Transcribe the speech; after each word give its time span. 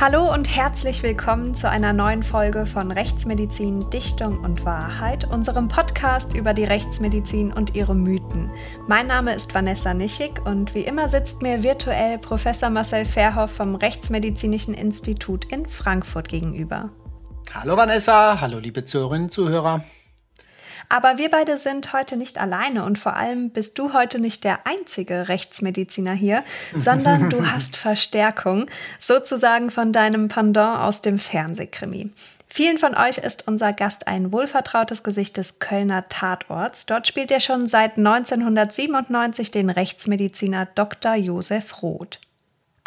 Hallo 0.00 0.32
und 0.32 0.44
herzlich 0.54 1.02
willkommen 1.02 1.56
zu 1.56 1.68
einer 1.68 1.92
neuen 1.92 2.22
Folge 2.22 2.66
von 2.66 2.92
Rechtsmedizin, 2.92 3.90
Dichtung 3.90 4.38
und 4.44 4.64
Wahrheit, 4.64 5.28
unserem 5.28 5.66
Podcast 5.66 6.34
über 6.34 6.54
die 6.54 6.62
Rechtsmedizin 6.62 7.52
und 7.52 7.74
ihre 7.74 7.96
Mythen. 7.96 8.48
Mein 8.86 9.08
Name 9.08 9.34
ist 9.34 9.52
Vanessa 9.56 9.94
Nischig 9.94 10.40
und 10.46 10.72
wie 10.76 10.82
immer 10.82 11.08
sitzt 11.08 11.42
mir 11.42 11.64
virtuell 11.64 12.16
Professor 12.18 12.70
Marcel 12.70 13.06
Verhoff 13.06 13.50
vom 13.50 13.74
Rechtsmedizinischen 13.74 14.72
Institut 14.72 15.46
in 15.46 15.66
Frankfurt 15.66 16.28
gegenüber. 16.28 16.90
Hallo 17.52 17.76
Vanessa, 17.76 18.40
hallo 18.40 18.60
liebe 18.60 18.84
Zuhörerinnen 18.84 19.24
und 19.24 19.32
Zuhörer. 19.32 19.82
Aber 20.88 21.18
wir 21.18 21.30
beide 21.30 21.56
sind 21.56 21.92
heute 21.92 22.16
nicht 22.16 22.38
alleine 22.38 22.84
und 22.84 22.98
vor 22.98 23.16
allem 23.16 23.50
bist 23.50 23.78
du 23.78 23.92
heute 23.92 24.20
nicht 24.20 24.44
der 24.44 24.66
einzige 24.66 25.28
Rechtsmediziner 25.28 26.12
hier, 26.12 26.44
sondern 26.76 27.30
du 27.30 27.46
hast 27.50 27.76
Verstärkung, 27.76 28.66
sozusagen 28.98 29.70
von 29.70 29.92
deinem 29.92 30.28
Pendant 30.28 30.80
aus 30.80 31.02
dem 31.02 31.18
Fernsehkrimi. 31.18 32.10
Vielen 32.50 32.78
von 32.78 32.94
euch 32.94 33.18
ist 33.18 33.46
unser 33.46 33.72
Gast 33.74 34.08
ein 34.08 34.32
wohlvertrautes 34.32 35.02
Gesicht 35.02 35.36
des 35.36 35.58
Kölner 35.58 36.08
Tatorts. 36.08 36.86
Dort 36.86 37.06
spielt 37.06 37.30
er 37.30 37.40
schon 37.40 37.66
seit 37.66 37.98
1997 37.98 39.50
den 39.50 39.68
Rechtsmediziner 39.68 40.66
Dr. 40.74 41.14
Josef 41.14 41.82
Roth 41.82 42.20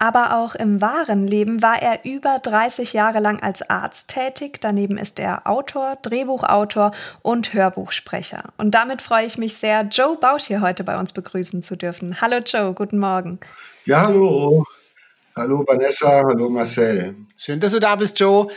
aber 0.02 0.36
auch 0.36 0.56
im 0.56 0.82
wahren 0.82 1.28
Leben 1.28 1.62
war 1.62 1.80
er 1.80 2.06
über 2.06 2.40
30 2.40 2.94
Jahre 2.94 3.20
lang 3.20 3.40
als 3.44 3.62
Arzt 3.70 4.10
tätig. 4.10 4.58
Daneben 4.60 4.98
ist 4.98 5.20
er 5.20 5.46
Autor, 5.48 6.00
Drehbuchautor 6.02 6.92
und 7.22 7.54
Hörbuchsprecher. 7.54 8.46
Und 8.58 8.72
damit 8.72 9.04
freue 9.04 9.28
ich 9.28 9.38
mich 9.38 9.58
sehr, 9.58 9.84
Joe 9.84 10.18
Bausch 10.18 10.46
hier 10.46 10.62
heute 10.62 10.84
bei 10.84 10.98
uns 10.98 11.14
begrüßen 11.14 11.62
zu 11.62 11.76
dürfen. 11.76 12.20
Hallo 12.20 12.38
Joe, 12.44 12.74
guten 12.74 12.98
Morgen. 12.98 13.40
Ja, 13.86 14.08
hallo. 14.08 14.66
Hallo 15.36 15.64
Vanessa, 15.68 16.24
hallo 16.26 16.50
Marcel. 16.50 17.16
Schön, 17.38 17.60
dass 17.60 17.72
du 17.72 17.80
da 17.80 17.96
bist, 17.96 18.20
Joe. 18.20 18.48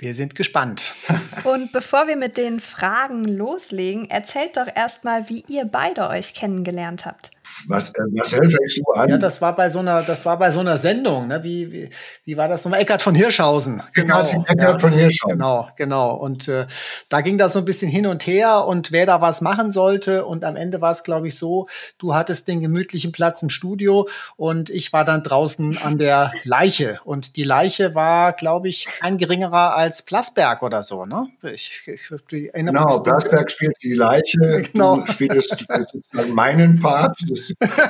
Wir 0.00 0.12
sind 0.14 0.34
gespannt. 0.34 0.92
Und 1.44 1.70
bevor 1.70 2.08
wir 2.08 2.16
mit 2.16 2.36
den 2.36 2.58
Fragen 2.58 3.22
loslegen, 3.22 4.10
erzählt 4.10 4.56
doch 4.56 4.66
erstmal, 4.74 5.28
wie 5.28 5.44
ihr 5.46 5.66
beide 5.66 6.08
euch 6.08 6.34
kennengelernt 6.34 7.06
habt. 7.06 7.30
Was, 7.68 7.90
äh, 7.90 8.02
Marcel, 8.12 8.50
fängst 8.50 8.78
du 8.78 8.92
an? 8.92 9.08
Ja, 9.08 9.18
das 9.18 9.40
war 9.40 9.54
bei 9.54 9.70
so 9.70 9.80
einer, 9.80 10.02
das 10.02 10.24
war 10.24 10.38
bei 10.38 10.50
so 10.50 10.60
einer 10.60 10.78
Sendung, 10.78 11.28
ne? 11.28 11.42
Wie, 11.42 11.70
wie, 11.72 11.90
wie 12.24 12.36
war 12.36 12.48
das 12.48 12.64
nochmal? 12.64 12.80
Eckart 12.80 13.02
von 13.02 13.14
Hirschhausen. 13.14 13.82
Genau, 13.94 14.22
Eckart, 14.22 14.50
Eckart 14.50 14.72
ja, 14.72 14.78
von 14.78 14.92
Hirschhausen. 14.92 15.38
Genau, 15.38 15.68
genau. 15.76 16.14
Und 16.14 16.48
äh, 16.48 16.66
da 17.08 17.20
ging 17.20 17.38
das 17.38 17.52
so 17.52 17.58
ein 17.58 17.64
bisschen 17.64 17.90
hin 17.90 18.06
und 18.06 18.26
her 18.26 18.66
und 18.66 18.92
wer 18.92 19.06
da 19.06 19.20
was 19.20 19.40
machen 19.40 19.72
sollte. 19.72 20.24
Und 20.24 20.44
am 20.44 20.56
Ende 20.56 20.80
war 20.80 20.92
es, 20.92 21.02
glaube 21.02 21.28
ich, 21.28 21.36
so, 21.36 21.68
du 21.98 22.14
hattest 22.14 22.48
den 22.48 22.60
gemütlichen 22.60 23.12
Platz 23.12 23.42
im 23.42 23.50
Studio 23.50 24.08
und 24.36 24.70
ich 24.70 24.92
war 24.92 25.04
dann 25.04 25.22
draußen 25.22 25.78
an 25.78 25.98
der 25.98 26.32
Leiche. 26.44 27.00
Und 27.04 27.36
die 27.36 27.44
Leiche 27.44 27.94
war, 27.94 28.32
glaube 28.32 28.68
ich, 28.68 28.86
ein 29.00 29.18
geringerer 29.18 29.76
als 29.76 30.02
Plasberg 30.02 30.62
oder 30.62 30.82
so, 30.82 31.06
ne? 31.06 31.28
Ich, 31.42 31.82
ich, 31.86 32.10
ich 32.32 32.52
genau, 32.52 33.00
Plasberg 33.00 33.50
spielt 33.50 33.76
die 33.82 33.94
Leiche, 33.94 34.62
genau. 34.72 34.96
du 34.96 35.06
spielst 35.06 35.66
sozusagen 35.68 36.32
meinen 36.32 36.78
Part, 36.78 37.16
das 37.28 37.39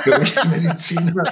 Gerichtsmediziner. 0.04 1.24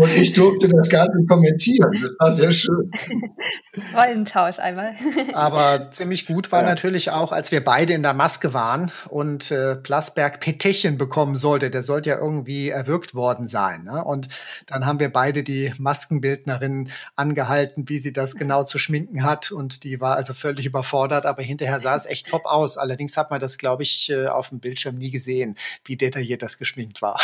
Und 0.00 0.16
ich 0.16 0.32
durfte 0.32 0.66
das 0.70 0.88
Ganze 0.88 1.26
kommentieren. 1.28 1.92
Das 2.00 2.16
war 2.18 2.30
sehr 2.30 2.52
schön. 2.52 2.90
Rollentausch 3.94 4.58
einmal. 4.58 4.94
Aber 5.34 5.90
ziemlich 5.90 6.24
gut 6.24 6.50
war 6.52 6.62
ja. 6.62 6.70
natürlich 6.70 7.10
auch, 7.10 7.32
als 7.32 7.52
wir 7.52 7.62
beide 7.62 7.92
in 7.92 8.02
der 8.02 8.14
Maske 8.14 8.54
waren 8.54 8.90
und 9.10 9.50
äh, 9.50 9.76
Plasberg 9.76 10.40
Petechien 10.40 10.96
bekommen 10.96 11.36
sollte. 11.36 11.68
Der 11.68 11.82
sollte 11.82 12.08
ja 12.08 12.16
irgendwie 12.16 12.70
erwürgt 12.70 13.14
worden 13.14 13.46
sein. 13.46 13.84
Ne? 13.84 14.02
Und 14.02 14.28
dann 14.66 14.86
haben 14.86 15.00
wir 15.00 15.12
beide 15.12 15.42
die 15.42 15.74
Maskenbildnerin 15.76 16.88
angehalten, 17.14 17.86
wie 17.90 17.98
sie 17.98 18.14
das 18.14 18.36
genau 18.36 18.64
zu 18.64 18.78
schminken 18.78 19.22
hat. 19.22 19.52
Und 19.52 19.84
die 19.84 20.00
war 20.00 20.16
also 20.16 20.32
völlig 20.32 20.64
überfordert, 20.64 21.26
aber 21.26 21.42
hinterher 21.42 21.78
sah 21.80 21.94
es 21.94 22.06
echt 22.06 22.28
top 22.28 22.46
aus. 22.46 22.78
Allerdings 22.78 23.18
hat 23.18 23.30
man 23.30 23.38
das, 23.38 23.58
glaube 23.58 23.82
ich, 23.82 24.08
äh, 24.08 24.28
auf 24.28 24.48
dem 24.48 24.60
Bildschirm 24.60 24.96
nie 24.96 25.10
gesehen, 25.10 25.56
wie 25.84 25.98
detailliert 25.98 26.40
das 26.40 26.56
geschminkt 26.56 27.02
war. 27.02 27.20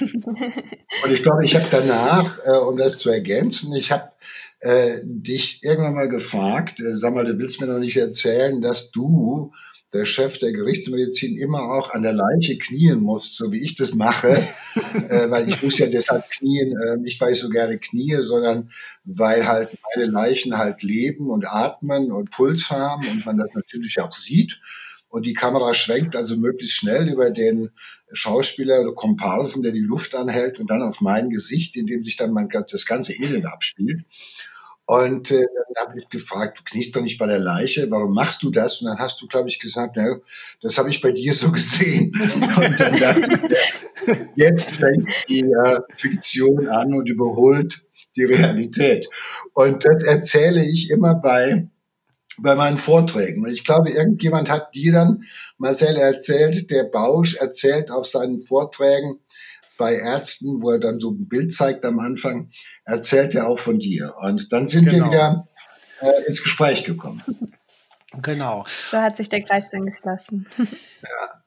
und 0.00 1.12
ich 1.12 1.22
glaube, 1.22 1.43
ich 1.44 1.54
habe 1.54 1.66
danach, 1.70 2.38
äh, 2.44 2.56
um 2.56 2.76
das 2.76 2.98
zu 2.98 3.10
ergänzen, 3.10 3.74
ich 3.74 3.92
habe 3.92 4.10
äh, 4.60 4.98
dich 5.04 5.62
irgendwann 5.62 5.94
mal 5.94 6.08
gefragt, 6.08 6.80
äh, 6.80 6.94
sag 6.94 7.14
mal, 7.14 7.24
du 7.24 7.38
willst 7.38 7.60
mir 7.60 7.66
noch 7.66 7.78
nicht 7.78 7.96
erzählen, 7.96 8.60
dass 8.60 8.90
du, 8.90 9.52
der 9.92 10.06
Chef 10.06 10.38
der 10.38 10.52
Gerichtsmedizin, 10.52 11.38
immer 11.38 11.62
auch 11.72 11.90
an 11.90 12.02
der 12.02 12.12
Leiche 12.14 12.58
knien 12.58 13.00
musst, 13.00 13.36
so 13.36 13.52
wie 13.52 13.62
ich 13.62 13.76
das 13.76 13.94
mache, 13.94 14.28
äh, 15.08 15.30
weil 15.30 15.48
ich 15.48 15.62
muss 15.62 15.78
ja 15.78 15.86
deshalb 15.86 16.28
knien, 16.30 16.74
äh, 16.76 16.96
nicht 16.96 17.20
weil 17.20 17.32
ich 17.32 17.38
so 17.38 17.48
gerne 17.48 17.78
knie, 17.78 18.16
sondern 18.20 18.70
weil 19.04 19.46
halt 19.46 19.70
meine 19.94 20.10
Leichen 20.10 20.58
halt 20.58 20.82
leben 20.82 21.30
und 21.30 21.46
atmen 21.48 22.10
und 22.10 22.30
Puls 22.30 22.70
haben 22.70 23.06
und 23.06 23.24
man 23.24 23.38
das 23.38 23.50
natürlich 23.54 24.00
auch 24.00 24.12
sieht. 24.12 24.60
Und 25.14 25.26
die 25.26 25.32
Kamera 25.32 25.74
schwenkt 25.74 26.16
also 26.16 26.36
möglichst 26.36 26.74
schnell 26.74 27.08
über 27.08 27.30
den 27.30 27.70
Schauspieler 28.12 28.80
oder 28.80 28.94
Komparsen, 28.94 29.62
der 29.62 29.70
die 29.70 29.78
Luft 29.78 30.12
anhält 30.16 30.58
und 30.58 30.68
dann 30.68 30.82
auf 30.82 31.00
mein 31.02 31.30
Gesicht, 31.30 31.76
in 31.76 31.86
dem 31.86 32.02
sich 32.02 32.16
dann 32.16 32.32
mein, 32.32 32.48
das 32.48 32.84
ganze 32.84 33.12
Elend 33.12 33.46
abspielt. 33.46 34.02
Und 34.86 35.30
äh, 35.30 35.46
dann 35.72 35.86
habe 35.86 36.00
ich 36.00 36.08
gefragt, 36.08 36.58
du 36.58 36.62
kniest 36.64 36.96
doch 36.96 37.00
nicht 37.00 37.16
bei 37.16 37.28
der 37.28 37.38
Leiche, 37.38 37.88
warum 37.92 38.12
machst 38.12 38.42
du 38.42 38.50
das? 38.50 38.80
Und 38.80 38.88
dann 38.88 38.98
hast 38.98 39.22
du, 39.22 39.28
glaube 39.28 39.48
ich, 39.48 39.60
gesagt, 39.60 39.94
na, 39.94 40.16
das 40.60 40.78
habe 40.78 40.90
ich 40.90 41.00
bei 41.00 41.12
dir 41.12 41.32
so 41.32 41.52
gesehen. 41.52 42.10
Und 42.56 42.80
dann 42.80 42.98
dachte 42.98 43.40
ich, 44.06 44.16
jetzt 44.34 44.72
fängt 44.72 45.08
die 45.28 45.42
äh, 45.42 45.78
Fiktion 45.94 46.66
an 46.66 46.92
und 46.92 47.08
überholt 47.08 47.84
die 48.16 48.24
Realität. 48.24 49.08
Und 49.52 49.84
das 49.84 50.02
erzähle 50.02 50.64
ich 50.64 50.90
immer 50.90 51.14
bei 51.14 51.68
bei 52.38 52.54
meinen 52.54 52.78
Vorträgen. 52.78 53.44
Und 53.44 53.52
ich 53.52 53.64
glaube, 53.64 53.90
irgendjemand 53.90 54.50
hat 54.50 54.74
dir 54.74 54.92
dann, 54.92 55.24
Marcel, 55.58 55.96
erzählt, 55.96 56.70
der 56.70 56.84
Bausch 56.84 57.36
erzählt 57.36 57.90
auf 57.90 58.06
seinen 58.06 58.40
Vorträgen 58.40 59.20
bei 59.76 59.94
Ärzten, 59.94 60.62
wo 60.62 60.70
er 60.70 60.78
dann 60.78 61.00
so 61.00 61.10
ein 61.10 61.28
Bild 61.28 61.52
zeigt 61.52 61.84
am 61.84 61.98
Anfang, 61.98 62.50
erzählt 62.84 63.34
er 63.34 63.48
auch 63.48 63.58
von 63.58 63.78
dir. 63.78 64.14
Und 64.20 64.52
dann 64.52 64.66
sind 64.66 64.88
genau. 64.88 65.06
wir 65.06 65.12
wieder 65.12 65.48
äh, 66.00 66.26
ins 66.26 66.42
Gespräch 66.42 66.84
gekommen. 66.84 67.22
Genau. 68.22 68.64
So 68.90 68.98
hat 68.98 69.16
sich 69.16 69.28
der 69.28 69.42
Kreis 69.42 69.70
dann 69.70 69.86
geschlossen. 69.86 70.46
Ja. 70.58 71.43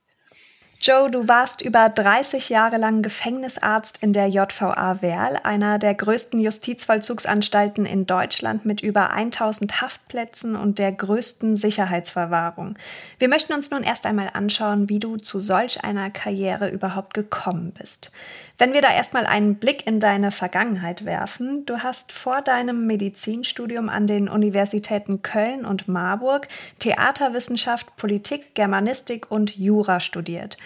Joe, 0.79 1.09
du 1.09 1.27
warst 1.27 1.63
über 1.63 1.89
30 1.89 2.49
Jahre 2.49 2.77
lang 2.77 3.01
Gefängnisarzt 3.01 3.97
in 4.03 4.13
der 4.13 4.27
JVA 4.27 5.01
Werl, 5.01 5.38
einer 5.43 5.79
der 5.79 5.95
größten 5.95 6.39
Justizvollzugsanstalten 6.39 7.85
in 7.85 8.05
Deutschland 8.05 8.63
mit 8.63 8.81
über 8.81 9.09
1000 9.09 9.81
Haftplätzen 9.81 10.55
und 10.55 10.77
der 10.77 10.91
größten 10.91 11.55
Sicherheitsverwahrung. 11.55 12.77
Wir 13.17 13.27
möchten 13.27 13.53
uns 13.53 13.71
nun 13.71 13.83
erst 13.83 14.05
einmal 14.05 14.29
anschauen, 14.33 14.87
wie 14.87 14.99
du 14.99 15.17
zu 15.17 15.39
solch 15.39 15.83
einer 15.83 16.11
Karriere 16.11 16.69
überhaupt 16.69 17.16
gekommen 17.16 17.73
bist. 17.77 18.11
Wenn 18.59 18.73
wir 18.73 18.81
da 18.81 18.93
erstmal 18.93 19.25
einen 19.25 19.55
Blick 19.55 19.85
in 19.85 19.99
deine 19.99 20.31
Vergangenheit 20.31 21.05
werfen, 21.05 21.66
du 21.66 21.83
hast 21.83 22.11
vor 22.11 22.41
deinem 22.41 22.87
Medizinstudium 22.87 23.89
an 23.89 24.07
den 24.07 24.29
Universitäten 24.29 25.21
Köln 25.21 25.66
und 25.66 25.87
Marburg 25.87 26.47
Theaterwissenschaft, 26.79 27.95
Politik, 27.97 28.55
Germanistik 28.55 29.29
und 29.29 29.57
Jura 29.57 29.99
studiert. 29.99 30.57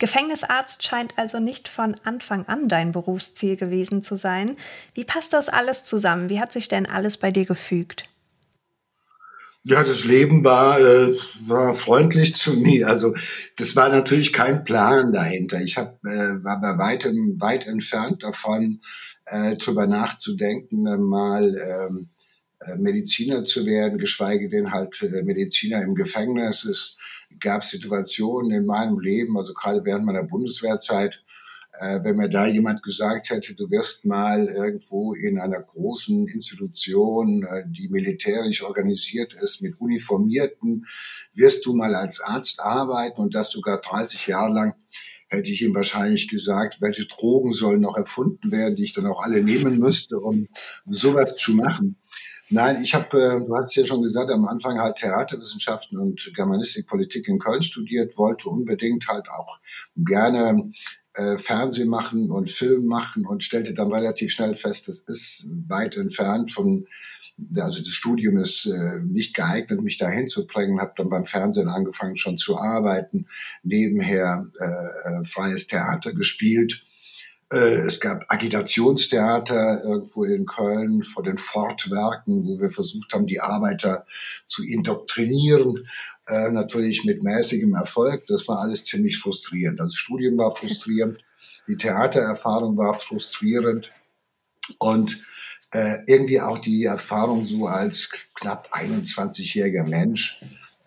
Gefängnisarzt 0.00 0.82
scheint 0.82 1.18
also 1.18 1.38
nicht 1.38 1.68
von 1.68 1.94
Anfang 2.04 2.46
an 2.46 2.68
dein 2.68 2.90
Berufsziel 2.90 3.56
gewesen 3.56 4.02
zu 4.02 4.16
sein. 4.16 4.56
Wie 4.94 5.04
passt 5.04 5.34
das 5.34 5.48
alles 5.48 5.84
zusammen? 5.84 6.30
Wie 6.30 6.40
hat 6.40 6.52
sich 6.52 6.68
denn 6.68 6.86
alles 6.86 7.18
bei 7.18 7.30
dir 7.30 7.44
gefügt? 7.44 8.04
Ja, 9.62 9.84
das 9.84 10.04
Leben 10.04 10.42
war, 10.42 10.80
äh, 10.80 11.14
war 11.46 11.74
freundlich 11.74 12.34
zu 12.34 12.54
mir. 12.54 12.88
Also 12.88 13.14
das 13.56 13.76
war 13.76 13.90
natürlich 13.90 14.32
kein 14.32 14.64
Plan 14.64 15.12
dahinter. 15.12 15.60
Ich 15.60 15.76
hab, 15.76 16.02
äh, 16.06 16.42
war 16.42 16.62
bei 16.62 16.78
weitem 16.78 17.36
weit 17.38 17.66
entfernt 17.66 18.22
davon, 18.22 18.80
äh, 19.26 19.56
drüber 19.56 19.86
nachzudenken, 19.86 20.86
äh, 20.86 20.96
mal 20.96 21.54
ähm, 21.54 22.08
äh, 22.60 22.78
Mediziner 22.78 23.44
zu 23.44 23.66
werden, 23.66 23.98
geschweige 23.98 24.48
denn 24.48 24.72
halt 24.72 25.02
äh, 25.02 25.22
Mediziner 25.24 25.82
im 25.82 25.94
Gefängnis. 25.94 26.64
Es 26.64 26.96
gab 27.38 27.64
Situationen 27.64 28.52
in 28.52 28.66
meinem 28.66 28.98
Leben, 28.98 29.36
also 29.38 29.54
gerade 29.54 29.84
während 29.84 30.04
meiner 30.04 30.24
Bundeswehrzeit, 30.24 31.22
äh, 31.78 32.00
wenn 32.02 32.16
mir 32.16 32.28
da 32.28 32.46
jemand 32.46 32.82
gesagt 32.82 33.30
hätte, 33.30 33.54
du 33.54 33.70
wirst 33.70 34.04
mal 34.04 34.46
irgendwo 34.46 35.14
in 35.14 35.38
einer 35.38 35.62
großen 35.62 36.26
Institution, 36.26 37.44
äh, 37.44 37.62
die 37.66 37.88
militärisch 37.88 38.62
organisiert 38.62 39.34
ist, 39.34 39.62
mit 39.62 39.80
Uniformierten, 39.80 40.86
wirst 41.34 41.64
du 41.66 41.74
mal 41.74 41.94
als 41.94 42.20
Arzt 42.20 42.60
arbeiten 42.60 43.20
und 43.20 43.34
das 43.34 43.50
sogar 43.50 43.80
30 43.80 44.26
Jahre 44.26 44.52
lang, 44.52 44.74
hätte 45.28 45.50
ich 45.50 45.62
ihm 45.62 45.74
wahrscheinlich 45.74 46.28
gesagt, 46.28 46.80
welche 46.80 47.06
Drogen 47.06 47.52
sollen 47.52 47.80
noch 47.80 47.96
erfunden 47.96 48.50
werden, 48.50 48.74
die 48.74 48.82
ich 48.82 48.92
dann 48.92 49.06
auch 49.06 49.22
alle 49.22 49.42
nehmen 49.42 49.78
müsste, 49.78 50.18
um 50.18 50.48
sowas 50.86 51.36
zu 51.36 51.52
machen. 51.52 51.96
Nein, 52.52 52.82
ich 52.82 52.94
habe, 52.94 53.16
äh, 53.16 53.40
du 53.46 53.56
hast 53.56 53.66
es 53.66 53.76
ja 53.76 53.86
schon 53.86 54.02
gesagt, 54.02 54.30
am 54.32 54.44
Anfang 54.44 54.80
halt 54.80 54.96
Theaterwissenschaften 54.96 55.98
und 55.98 56.32
Germanistik, 56.34 56.86
Politik 56.86 57.28
in 57.28 57.38
Köln 57.38 57.62
studiert, 57.62 58.18
wollte 58.18 58.48
unbedingt 58.48 59.06
halt 59.08 59.28
auch 59.30 59.60
gerne 59.96 60.72
äh, 61.14 61.36
Fernsehen 61.36 61.88
machen 61.88 62.30
und 62.30 62.50
Film 62.50 62.86
machen 62.86 63.24
und 63.24 63.44
stellte 63.44 63.72
dann 63.72 63.92
relativ 63.92 64.32
schnell 64.32 64.56
fest, 64.56 64.88
das 64.88 65.00
ist 65.00 65.46
weit 65.68 65.96
entfernt 65.96 66.50
von 66.50 66.86
also 67.56 67.78
das 67.78 67.88
Studium 67.88 68.36
ist 68.36 68.66
äh, 68.66 68.98
nicht 69.02 69.34
geeignet, 69.34 69.80
mich 69.80 69.98
dahin 69.98 70.28
zu 70.28 70.46
bringen. 70.46 70.80
Habe 70.80 70.92
dann 70.96 71.08
beim 71.08 71.24
Fernsehen 71.24 71.68
angefangen 71.68 72.16
schon 72.16 72.36
zu 72.36 72.58
arbeiten, 72.58 73.26
nebenher 73.62 74.46
äh, 74.60 75.20
äh, 75.20 75.24
freies 75.24 75.66
Theater 75.66 76.12
gespielt. 76.12 76.84
Äh, 77.52 77.86
es 77.86 78.00
gab 78.00 78.24
Agitationstheater 78.28 79.82
irgendwo 79.84 80.24
in 80.24 80.46
Köln 80.46 81.02
vor 81.02 81.22
den 81.22 81.38
Fortwerken, 81.38 82.46
wo 82.46 82.60
wir 82.60 82.70
versucht 82.70 83.12
haben, 83.12 83.26
die 83.26 83.40
Arbeiter 83.40 84.06
zu 84.46 84.62
indoktrinieren 84.64 85.74
äh, 86.28 86.50
natürlich 86.50 87.04
mit 87.04 87.22
mäßigem 87.22 87.74
Erfolg. 87.74 88.26
Das 88.26 88.46
war 88.46 88.60
alles 88.60 88.84
ziemlich 88.84 89.18
frustrierend. 89.18 89.80
Also 89.80 89.94
das 89.94 89.98
Studium 89.98 90.38
war 90.38 90.54
frustrierend, 90.54 91.18
die 91.68 91.76
Theatererfahrung 91.76 92.76
war 92.76 92.94
frustrierend 92.94 93.90
und 94.78 95.24
äh, 95.72 95.98
irgendwie 96.06 96.40
auch 96.40 96.58
die 96.58 96.84
Erfahrung 96.84 97.44
so 97.44 97.66
als 97.66 98.10
knapp 98.34 98.72
21-jähriger 98.72 99.84
Mensch 99.84 100.40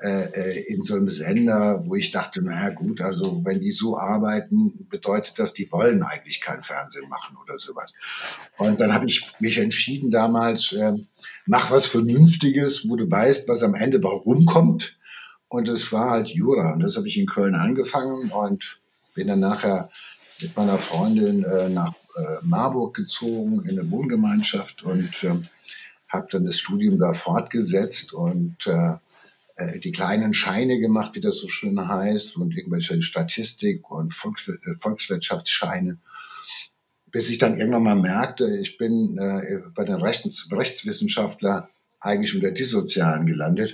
äh, 0.03 0.25
äh, 0.33 0.63
in 0.67 0.83
so 0.83 0.95
einem 0.95 1.09
Sender, 1.09 1.81
wo 1.85 1.95
ich 1.95 2.11
dachte, 2.11 2.41
naja 2.41 2.71
gut, 2.71 2.99
also 2.99 3.39
wenn 3.45 3.61
die 3.61 3.71
so 3.71 3.97
arbeiten, 3.97 4.85
bedeutet 4.89 5.39
das, 5.39 5.53
die 5.53 5.71
wollen 5.71 6.03
eigentlich 6.03 6.41
kein 6.41 6.61
Fernsehen 6.61 7.07
machen 7.07 7.37
oder 7.41 7.57
sowas. 7.57 7.93
Und 8.57 8.81
dann 8.81 8.93
habe 8.93 9.05
ich 9.05 9.31
mich 9.39 9.59
entschieden 9.59 10.11
damals, 10.11 10.73
äh, 10.73 10.91
mach 11.45 11.71
was 11.71 11.85
Vernünftiges, 11.85 12.89
wo 12.89 12.97
du 12.97 13.09
weißt, 13.09 13.47
was 13.47 13.63
am 13.63 13.75
Ende 13.75 14.03
warum 14.03 14.45
kommt. 14.45 14.99
Und 15.47 15.69
es 15.69 15.89
war 15.93 16.09
halt 16.09 16.27
Jura. 16.27 16.73
Und 16.73 16.81
das 16.81 16.97
habe 16.97 17.07
ich 17.07 17.17
in 17.17 17.25
Köln 17.25 17.55
angefangen 17.55 18.29
und 18.29 18.81
bin 19.13 19.27
dann 19.27 19.39
nachher 19.39 19.89
mit 20.41 20.53
meiner 20.57 20.79
Freundin 20.79 21.45
äh, 21.45 21.69
nach 21.69 21.93
äh, 22.17 22.39
Marburg 22.41 22.93
gezogen 22.93 23.63
in 23.63 23.79
eine 23.79 23.89
Wohngemeinschaft 23.89 24.83
und 24.83 25.23
äh, 25.23 25.35
habe 26.09 26.27
dann 26.29 26.43
das 26.43 26.59
Studium 26.59 26.99
da 26.99 27.13
fortgesetzt 27.13 28.11
und 28.11 28.67
äh, 28.67 28.95
äh, 29.55 29.79
die 29.79 29.91
kleinen 29.91 30.33
Scheine 30.33 30.79
gemacht, 30.79 31.15
wie 31.15 31.21
das 31.21 31.37
so 31.37 31.47
schön 31.47 31.87
heißt, 31.87 32.37
und 32.37 32.55
irgendwelche 32.57 33.01
Statistik 33.01 33.89
und 33.89 34.13
Volks 34.13 34.47
äh, 34.47 34.73
Volkswirtschaftsscheine, 34.79 35.97
bis 37.11 37.29
ich 37.29 37.37
dann 37.37 37.57
irgendwann 37.57 37.83
mal 37.83 37.95
merkte, 37.95 38.47
ich 38.61 38.77
bin 38.77 39.17
äh, 39.17 39.59
bei 39.75 39.85
den 39.85 39.95
Rechts 39.95 40.49
Rechtswissenschaftler 40.51 41.69
eigentlich 41.99 42.35
unter 42.35 42.51
Dissozialen 42.51 43.25
gelandet 43.25 43.73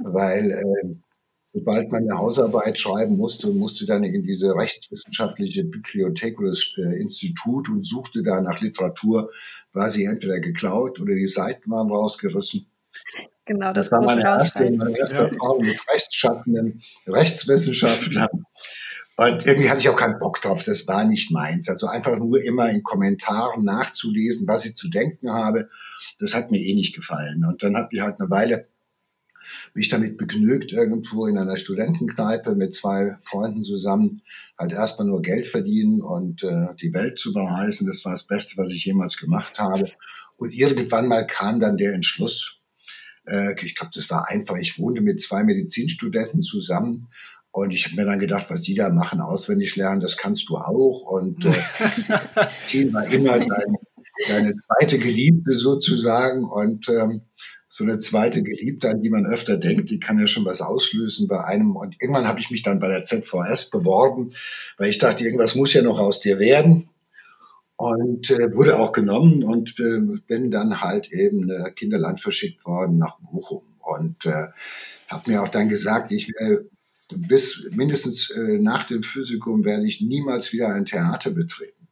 weil 0.00 0.50
äh, 0.50 0.94
sobald 1.42 1.90
man 1.92 2.02
eine 2.02 2.18
Hausarbeit 2.18 2.78
schreiben 2.78 3.16
musste, 3.16 3.50
musste 3.50 3.86
dann 3.86 4.04
in 4.04 4.22
diese 4.22 4.54
rechtswissenschaftliche 4.54 5.64
Bibliothek 5.64 6.38
oder 6.40 6.50
das 6.50 6.72
äh, 6.78 7.00
Institut 7.00 7.68
und 7.68 7.86
suchte 7.86 8.22
da 8.22 8.40
nach 8.40 8.60
Literatur, 8.60 9.30
war 9.72 9.90
sie 9.90 10.04
entweder 10.04 10.40
geklaut 10.40 11.00
oder 11.00 11.14
die 11.14 11.26
Seiten 11.26 11.70
waren 11.70 11.90
rausgerissen. 11.90 12.66
Genau, 13.46 13.72
das, 13.72 13.90
das 13.90 13.92
war 13.92 14.00
meine 14.02 14.22
erste, 14.22 14.70
meine 14.70 14.96
erste. 14.96 15.16
Erfahrung 15.16 15.64
mit 15.64 15.78
rechtschaffenden 15.92 16.82
Rechtswissenschaftlern. 17.06 18.46
Und 19.16 19.46
irgendwie 19.46 19.70
hatte 19.70 19.80
ich 19.80 19.88
auch 19.88 19.96
keinen 19.96 20.18
Bock 20.18 20.40
drauf, 20.40 20.64
das 20.64 20.88
war 20.88 21.04
nicht 21.04 21.30
meins. 21.30 21.68
Also 21.68 21.86
einfach 21.86 22.18
nur 22.18 22.42
immer 22.42 22.70
in 22.70 22.82
Kommentaren 22.82 23.64
nachzulesen, 23.64 24.48
was 24.48 24.64
ich 24.64 24.74
zu 24.76 24.88
denken 24.88 25.30
habe, 25.30 25.68
das 26.18 26.34
hat 26.34 26.50
mir 26.50 26.60
eh 26.60 26.74
nicht 26.74 26.94
gefallen. 26.94 27.44
Und 27.44 27.62
dann 27.62 27.76
habe 27.76 27.88
ich 27.92 28.00
halt 28.00 28.18
eine 28.18 28.30
Weile 28.30 28.66
mich 29.74 29.88
damit 29.88 30.16
begnügt, 30.16 30.72
irgendwo 30.72 31.26
in 31.26 31.38
einer 31.38 31.56
Studentenkneipe 31.56 32.54
mit 32.54 32.74
zwei 32.74 33.16
Freunden 33.20 33.62
zusammen 33.62 34.22
halt 34.58 34.72
erstmal 34.72 35.06
nur 35.06 35.22
Geld 35.22 35.46
verdienen 35.46 36.00
und 36.00 36.42
äh, 36.42 36.74
die 36.80 36.94
Welt 36.94 37.18
zu 37.18 37.32
bereisen. 37.32 37.86
Das 37.86 38.04
war 38.04 38.12
das 38.12 38.26
Beste, 38.26 38.56
was 38.56 38.70
ich 38.70 38.84
jemals 38.84 39.16
gemacht 39.16 39.58
habe. 39.58 39.90
Und 40.36 40.54
irgendwann 40.54 41.08
mal 41.08 41.26
kam 41.26 41.60
dann 41.60 41.76
der 41.76 41.92
Entschluss. 41.92 42.56
Äh, 43.26 43.54
ich 43.64 43.74
glaube, 43.74 43.92
das 43.94 44.08
war 44.10 44.28
einfach. 44.28 44.56
Ich 44.56 44.78
wohnte 44.78 45.00
mit 45.00 45.20
zwei 45.20 45.44
Medizinstudenten 45.44 46.42
zusammen 46.42 47.08
und 47.54 47.72
ich 47.72 47.86
habe 47.86 47.94
mir 47.94 48.04
dann 48.04 48.18
gedacht, 48.18 48.46
was 48.48 48.62
die 48.62 48.74
da 48.74 48.90
machen, 48.90 49.20
auswendig 49.20 49.76
lernen, 49.76 50.00
das 50.00 50.16
kannst 50.16 50.48
du 50.48 50.56
auch. 50.56 51.02
Und 51.02 51.44
äh, 51.44 51.52
Team 52.68 52.92
war 52.92 53.06
immer 53.06 53.38
dein, 53.38 53.76
deine 54.26 54.54
zweite 54.56 54.98
Geliebte 54.98 55.52
sozusagen. 55.52 56.42
Und 56.42 56.88
ähm, 56.88 57.22
so 57.68 57.84
eine 57.84 58.00
zweite 58.00 58.42
Geliebte, 58.42 58.90
an 58.90 59.02
die 59.02 59.10
man 59.10 59.24
öfter 59.24 59.56
denkt, 59.56 59.88
die 59.90 60.00
kann 60.00 60.18
ja 60.18 60.26
schon 60.26 60.44
was 60.44 60.62
auslösen 60.62 61.28
bei 61.28 61.44
einem. 61.44 61.76
Und 61.76 61.94
irgendwann 62.00 62.26
habe 62.26 62.40
ich 62.40 62.50
mich 62.50 62.64
dann 62.64 62.80
bei 62.80 62.88
der 62.88 63.04
ZVS 63.04 63.70
beworben, 63.70 64.32
weil 64.76 64.90
ich 64.90 64.98
dachte, 64.98 65.22
irgendwas 65.22 65.54
muss 65.54 65.74
ja 65.74 65.82
noch 65.82 66.00
aus 66.00 66.20
dir 66.20 66.40
werden. 66.40 66.88
Und 67.76 68.30
äh, 68.30 68.54
wurde 68.54 68.78
auch 68.78 68.92
genommen 68.92 69.42
und 69.42 69.78
äh, 69.80 70.18
bin 70.26 70.50
dann 70.50 70.80
halt 70.80 71.10
eben 71.12 71.50
äh, 71.50 71.70
Kinderland 71.72 72.20
verschickt 72.20 72.64
worden 72.66 72.98
nach 72.98 73.18
Bochum. 73.18 73.64
Und 73.80 74.26
äh, 74.26 74.48
habe 75.08 75.30
mir 75.30 75.42
auch 75.42 75.48
dann 75.48 75.68
gesagt, 75.68 76.12
ich 76.12 76.28
werde 76.28 76.68
bis 77.10 77.68
mindestens 77.72 78.30
äh, 78.30 78.58
nach 78.58 78.84
dem 78.84 79.02
Physikum 79.02 79.64
werde 79.64 79.86
ich 79.86 80.00
niemals 80.00 80.52
wieder 80.52 80.72
ein 80.72 80.86
Theater 80.86 81.30
betreten. 81.30 81.88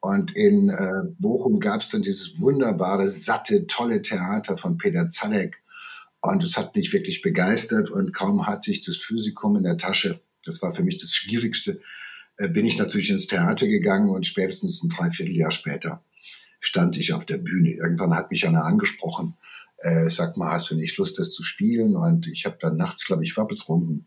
Und 0.00 0.36
in 0.36 0.68
äh, 0.68 1.14
Bochum 1.18 1.60
gab 1.60 1.80
es 1.80 1.88
dann 1.88 2.02
dieses 2.02 2.38
wunderbare, 2.40 3.08
satte, 3.08 3.66
tolle 3.66 4.02
Theater 4.02 4.56
von 4.56 4.76
Peter 4.76 5.08
Zalek. 5.08 5.56
Und 6.20 6.44
es 6.44 6.56
hat 6.56 6.74
mich 6.74 6.92
wirklich 6.92 7.22
begeistert. 7.22 7.90
Und 7.90 8.12
kaum 8.12 8.46
hatte 8.46 8.70
ich 8.70 8.82
das 8.82 8.96
Physikum 8.96 9.56
in 9.56 9.62
der 9.62 9.78
Tasche, 9.78 10.20
das 10.44 10.60
war 10.62 10.72
für 10.72 10.82
mich 10.82 10.98
das 10.98 11.14
Schwierigste, 11.14 11.80
bin 12.48 12.66
ich 12.66 12.78
natürlich 12.78 13.10
ins 13.10 13.26
Theater 13.26 13.66
gegangen 13.66 14.10
und 14.10 14.26
spätestens 14.26 14.82
ein 14.82 14.88
Dreivierteljahr 14.88 15.50
später 15.50 16.02
stand 16.60 16.96
ich 16.96 17.12
auf 17.12 17.26
der 17.26 17.38
Bühne. 17.38 17.72
Irgendwann 17.72 18.14
hat 18.14 18.30
mich 18.30 18.46
einer 18.46 18.64
angesprochen, 18.64 19.36
äh, 19.78 20.08
sag 20.08 20.36
mal, 20.36 20.52
hast 20.52 20.70
du 20.70 20.76
nicht 20.76 20.96
Lust, 20.96 21.18
das 21.18 21.32
zu 21.32 21.42
spielen? 21.42 21.94
Und 21.96 22.26
ich 22.26 22.46
habe 22.46 22.56
dann 22.60 22.76
nachts, 22.76 23.04
glaube 23.04 23.24
ich, 23.24 23.36
war 23.36 23.46
betrunken, 23.46 24.06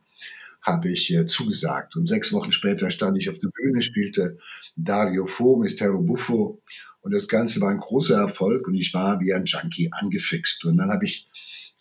habe 0.62 0.90
ich 0.90 1.14
äh, 1.14 1.26
zugesagt. 1.26 1.96
Und 1.96 2.08
sechs 2.08 2.34
Wochen 2.34 2.52
später 2.52 2.90
stand 2.90 3.18
ich 3.18 3.30
auf 3.30 3.40
der 3.40 3.50
Bühne, 3.50 3.82
spielte 3.82 4.40
Dario 4.76 5.26
Fo, 5.26 5.58
Mistero 5.58 6.02
Buffo. 6.02 6.62
Und 7.02 7.14
das 7.14 7.28
Ganze 7.28 7.62
war 7.62 7.70
ein 7.70 7.78
großer 7.78 8.18
Erfolg 8.18 8.68
und 8.68 8.76
ich 8.76 8.94
war 8.94 9.22
wie 9.22 9.34
ein 9.34 9.46
Junkie 9.46 9.90
angefixt. 9.92 10.66
Und 10.66 10.78
dann 10.78 10.90
habe 10.90 11.06
ich 11.06 11.28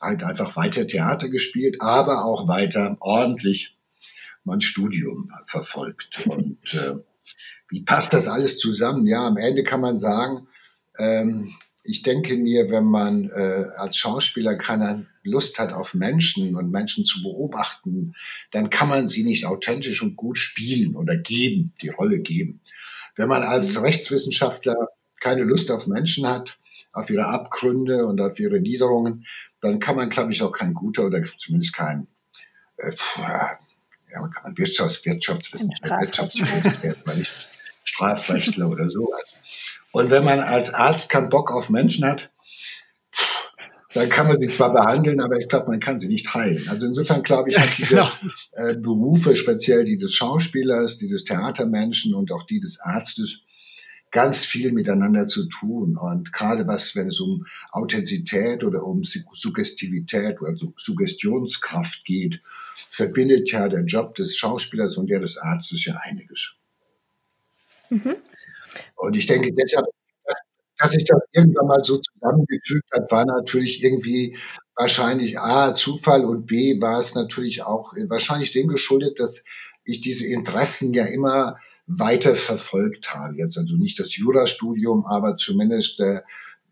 halt 0.00 0.22
einfach 0.22 0.56
weiter 0.56 0.86
Theater 0.86 1.28
gespielt, 1.28 1.78
aber 1.80 2.24
auch 2.24 2.46
weiter 2.48 2.96
ordentlich 3.00 3.75
mein 4.46 4.60
Studium 4.60 5.30
verfolgt. 5.44 6.26
Und 6.26 6.74
äh, 6.74 6.94
wie 7.68 7.82
passt 7.82 8.14
das 8.14 8.28
alles 8.28 8.58
zusammen? 8.58 9.06
Ja, 9.06 9.26
am 9.26 9.36
Ende 9.36 9.64
kann 9.64 9.80
man 9.80 9.98
sagen, 9.98 10.46
ähm, 10.98 11.52
ich 11.84 12.02
denke 12.02 12.36
mir, 12.36 12.70
wenn 12.70 12.84
man 12.84 13.30
äh, 13.30 13.66
als 13.76 13.96
Schauspieler 13.96 14.56
keine 14.56 15.06
Lust 15.22 15.58
hat 15.58 15.72
auf 15.72 15.94
Menschen 15.94 16.56
und 16.56 16.70
Menschen 16.70 17.04
zu 17.04 17.22
beobachten, 17.22 18.14
dann 18.52 18.70
kann 18.70 18.88
man 18.88 19.06
sie 19.06 19.24
nicht 19.24 19.46
authentisch 19.46 20.02
und 20.02 20.16
gut 20.16 20.38
spielen 20.38 20.96
oder 20.96 21.16
geben, 21.16 21.72
die 21.82 21.88
Rolle 21.88 22.20
geben. 22.20 22.60
Wenn 23.14 23.28
man 23.28 23.42
als 23.42 23.76
mhm. 23.76 23.82
Rechtswissenschaftler 23.82 24.88
keine 25.20 25.44
Lust 25.44 25.70
auf 25.70 25.86
Menschen 25.86 26.26
hat, 26.26 26.58
auf 26.92 27.10
ihre 27.10 27.26
Abgründe 27.26 28.06
und 28.06 28.20
auf 28.20 28.38
ihre 28.38 28.60
Niederungen, 28.60 29.26
dann 29.60 29.80
kann 29.80 29.96
man, 29.96 30.08
glaube 30.08 30.32
ich, 30.32 30.42
auch 30.42 30.52
kein 30.52 30.74
guter 30.74 31.06
oder 31.06 31.22
zumindest 31.22 31.74
kein 31.74 32.06
äh, 32.78 32.92
ja, 34.12 34.20
man 34.20 34.30
kann 34.30 34.44
man 34.44 34.58
Wirtschafts 34.58 35.04
Wirtschaftswissenschaftler, 35.04 36.82
werden, 36.82 36.96
aber 37.04 37.14
nicht 37.14 37.48
Strafrechtler 37.84 38.68
oder 38.68 38.88
so. 38.88 39.12
Und 39.92 40.10
wenn 40.10 40.24
man 40.24 40.40
als 40.40 40.74
Arzt 40.74 41.10
keinen 41.10 41.28
Bock 41.28 41.50
auf 41.50 41.70
Menschen 41.70 42.04
hat, 42.04 42.30
dann 43.94 44.10
kann 44.10 44.26
man 44.26 44.38
sie 44.38 44.48
zwar 44.48 44.72
behandeln, 44.74 45.20
aber 45.20 45.38
ich 45.38 45.48
glaube, 45.48 45.70
man 45.70 45.80
kann 45.80 45.98
sie 45.98 46.08
nicht 46.08 46.34
heilen. 46.34 46.68
Also 46.68 46.86
insofern 46.86 47.22
glaube 47.22 47.48
ich, 47.48 47.58
hat 47.58 47.70
diese 47.78 47.94
genau. 47.94 48.10
äh, 48.52 48.74
Berufe, 48.74 49.34
speziell 49.34 49.84
die 49.84 49.96
des 49.96 50.14
Schauspielers, 50.14 50.98
die 50.98 51.08
des 51.08 51.24
Theatermenschen 51.24 52.14
und 52.14 52.30
auch 52.30 52.42
die 52.42 52.60
des 52.60 52.80
Arztes, 52.80 53.42
ganz 54.10 54.44
viel 54.44 54.72
miteinander 54.72 55.26
zu 55.26 55.46
tun. 55.48 55.96
Und 55.96 56.32
gerade 56.32 56.66
was, 56.66 56.94
wenn 56.94 57.08
es 57.08 57.20
um 57.20 57.46
Authentizität 57.70 58.64
oder 58.64 58.84
um 58.84 59.02
Suggestivität 59.02 60.40
oder 60.40 60.54
Suggestionskraft 60.76 62.04
geht, 62.04 62.40
verbindet 62.88 63.50
ja 63.50 63.68
der 63.68 63.84
Job 63.84 64.14
des 64.14 64.36
Schauspielers 64.36 64.96
und 64.96 65.08
der 65.08 65.20
des 65.20 65.38
Arztes 65.38 65.84
ja 65.84 65.96
einiges. 66.02 66.54
Mhm. 67.90 68.16
Und 68.96 69.16
ich 69.16 69.26
denke 69.26 69.52
deshalb, 69.52 69.86
dass, 70.24 70.38
dass 70.78 70.90
sich 70.92 71.04
das 71.04 71.20
irgendwann 71.32 71.66
mal 71.66 71.82
so 71.82 71.98
zusammengefügt 71.98 72.90
hat, 72.92 73.10
war 73.10 73.24
natürlich 73.24 73.82
irgendwie 73.82 74.36
wahrscheinlich 74.74 75.38
A, 75.38 75.74
Zufall 75.74 76.24
und 76.24 76.46
B, 76.46 76.80
war 76.80 77.00
es 77.00 77.14
natürlich 77.14 77.62
auch 77.62 77.94
äh, 77.94 78.08
wahrscheinlich 78.08 78.52
dem 78.52 78.68
geschuldet, 78.68 79.18
dass 79.20 79.44
ich 79.84 80.00
diese 80.00 80.26
Interessen 80.26 80.92
ja 80.92 81.04
immer 81.04 81.58
weiter 81.86 82.34
verfolgt 82.34 83.14
habe. 83.14 83.36
Jetzt 83.36 83.56
also 83.56 83.76
nicht 83.76 83.98
das 83.98 84.16
Jurastudium, 84.16 85.06
aber 85.06 85.36
zumindest 85.36 86.00
äh, 86.00 86.20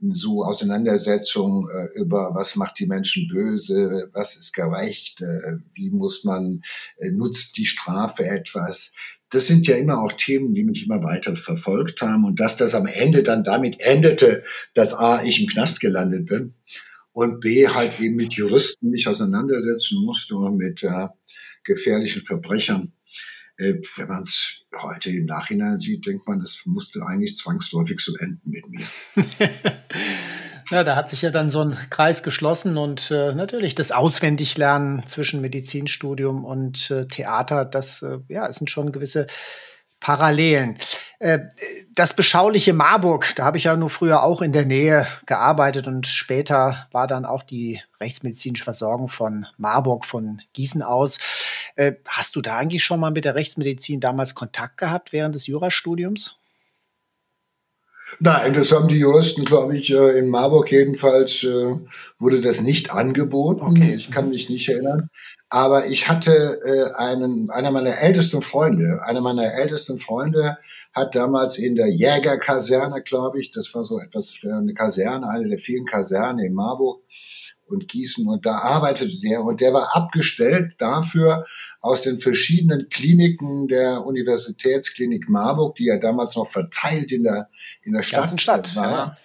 so 0.01 0.45
Auseinandersetzungen 0.45 1.67
äh, 1.69 2.01
über 2.01 2.35
was 2.35 2.57
macht 2.57 2.79
die 2.79 2.87
Menschen 2.87 3.27
böse, 3.29 4.11
was 4.13 4.37
ist 4.37 4.53
gerecht, 4.53 5.21
äh, 5.23 5.57
wie 5.75 5.91
muss 5.91 6.25
man, 6.25 6.63
äh, 6.99 7.11
nutzt 7.11 7.57
die 7.57 7.67
Strafe 7.67 8.27
etwas 8.27 8.93
das 9.35 9.49
sind 9.49 9.67
ja 9.67 9.77
immer 9.77 10.01
auch 10.01 10.13
Themen, 10.13 10.55
die 10.55 10.65
mich 10.65 10.85
immer 10.85 11.03
weiter 11.03 11.35
verfolgt 11.35 12.01
haben. 12.03 12.25
Und 12.25 12.41
dass 12.41 12.57
das 12.57 12.75
am 12.75 12.87
Ende 12.87 13.23
dann 13.23 13.43
damit 13.43 13.81
endete, 13.81 14.45
dass 14.75 14.95
A, 14.95 15.25
ich 15.25 15.41
im 15.41 15.49
Knast 15.49 15.81
gelandet 15.81 16.27
bin 16.27 16.55
und 17.13 17.41
B, 17.41 17.69
halt 17.69 18.01
eben 18.01 18.17
mit 18.17 18.35
Juristen 18.35 18.91
mich 18.91 19.09
auseinandersetzen 19.09 20.05
musste 20.05 20.37
und 20.37 20.57
mit 20.57 20.83
äh, 20.85 21.09
gefährlichen 21.65 22.23
Verbrechern. 22.23 22.93
Äh, 23.57 23.75
wenn 23.97 24.09
man 24.09 24.23
es 24.23 24.64
heute 24.83 25.11
im 25.11 25.27
Nachhinein 25.27 25.81
sieht, 25.81 26.07
denkt 26.07 26.27
man, 26.27 26.41
das 26.41 26.63
musste 26.65 27.05
eigentlich 27.07 27.37
zwangsläufig 27.37 28.01
so 28.01 28.17
enden 28.17 28.51
mit 28.51 28.69
mir. 28.69 28.87
Ja, 30.71 30.83
da 30.83 30.97
hat 30.97 31.11
sich 31.11 31.21
ja 31.21 31.31
dann 31.31 31.51
so 31.51 31.61
ein 31.61 31.77
Kreis 31.91 32.23
geschlossen 32.23 32.79
und 32.79 33.11
äh, 33.11 33.35
natürlich 33.35 33.75
das 33.75 33.93
Auswendiglernen 33.93 35.07
zwischen 35.07 35.43
Medizinstudium 35.43 36.45
und 36.45 36.91
äh, 36.91 37.07
Theater, 37.07 37.67
das 37.67 38.01
äh, 38.03 38.21
ja, 38.29 38.47
es 38.49 38.57
sind 38.57 38.71
schon 38.71 38.91
gewisse 38.91 39.27
Parallelen. 40.01 40.79
Äh, 41.19 41.39
das 41.95 42.15
beschauliche 42.15 42.75
Marburg, 42.75 43.33
da 43.37 43.45
habe 43.45 43.57
ich 43.57 43.65
ja 43.65 43.77
nur 43.77 43.89
früher 43.89 44.23
auch 44.23 44.43
in 44.43 44.53
der 44.53 44.67
Nähe 44.67 45.07
gearbeitet 45.27 45.87
und 45.87 46.07
später 46.07 46.87
war 46.93 47.07
dann 47.07 47.25
auch 47.25 47.43
die 47.43 47.81
rechtsmedizinische 48.01 48.65
Versorgung 48.65 49.09
von 49.09 49.47
Marburg 49.57 50.05
von 50.05 50.43
Gießen 50.53 50.83
aus. 50.83 51.19
Äh, 51.77 51.95
hast 52.07 52.37
du 52.37 52.43
da 52.43 52.59
eigentlich 52.59 52.85
schon 52.85 53.01
mal 53.01 53.13
mit 53.13 53.25
der 53.25 53.35
Rechtsmedizin 53.35 54.01
damals 54.01 54.35
Kontakt 54.35 54.77
gehabt 54.77 55.13
während 55.13 55.35
des 55.35 55.47
Jurastudiums? 55.47 56.39
Nein, 58.21 58.53
das 58.53 58.71
haben 58.71 58.89
die 58.89 58.99
Juristen, 58.99 59.47
glaube 59.47 59.77
ich, 59.77 59.91
äh, 59.91 60.19
in 60.19 60.29
Marburg 60.29 60.71
jedenfalls 60.71 61.45
wurde 62.19 62.41
das 62.43 62.61
nicht 62.61 62.91
angeboten. 62.91 63.63
Okay. 63.63 63.95
Ich 63.95 64.11
kann 64.11 64.29
mich 64.29 64.51
nicht 64.51 64.69
erinnern. 64.69 65.09
Aber 65.55 65.87
ich 65.87 66.09
hatte 66.09 66.61
äh, 66.65 66.95
einen, 67.01 67.49
einer 67.49 67.71
meiner 67.71 67.97
ältesten 67.99 68.43
Freunde, 68.43 69.03
einer 69.05 69.21
meiner 69.21 69.55
ältesten 69.55 70.01
Freunde 70.01 70.59
hat 70.93 71.15
damals 71.15 71.59
in 71.59 71.77
der 71.77 71.87
Jägerkaserne, 71.87 73.03
glaube 73.03 73.39
ich, 73.41 73.53
das 73.53 73.73
war 73.73 73.85
so 73.85 74.01
etwas 74.01 74.35
eine 74.43 74.75
Kaserne, 74.75 75.29
eine 75.29 75.49
der 75.49 75.61
vielen 75.61 75.85
Kasernen 75.85 76.45
in 76.45 76.55
Marburg 76.55 77.05
und 77.67 77.87
Gießen 77.87 78.27
und 78.27 78.45
da 78.45 78.59
arbeitete 78.59 79.21
der 79.21 79.45
und 79.45 79.61
der 79.61 79.73
war 79.73 79.95
abgestellt 79.95 80.73
dafür, 80.79 81.47
aus 81.81 82.03
den 82.03 82.19
verschiedenen 82.19 82.89
Kliniken 82.89 83.69
der 83.69 84.05
Universitätsklinik 84.05 85.29
Marburg, 85.29 85.77
die 85.77 85.85
ja 85.85 85.99
damals 85.99 86.35
noch 86.35 86.49
verteilt 86.49 87.13
in 87.13 87.23
der, 87.23 87.49
in 87.83 87.93
der 87.93 88.03
Stadt, 88.03 88.41
Stadt 88.41 88.75
war, 88.75 88.91
ja. 88.91 89.17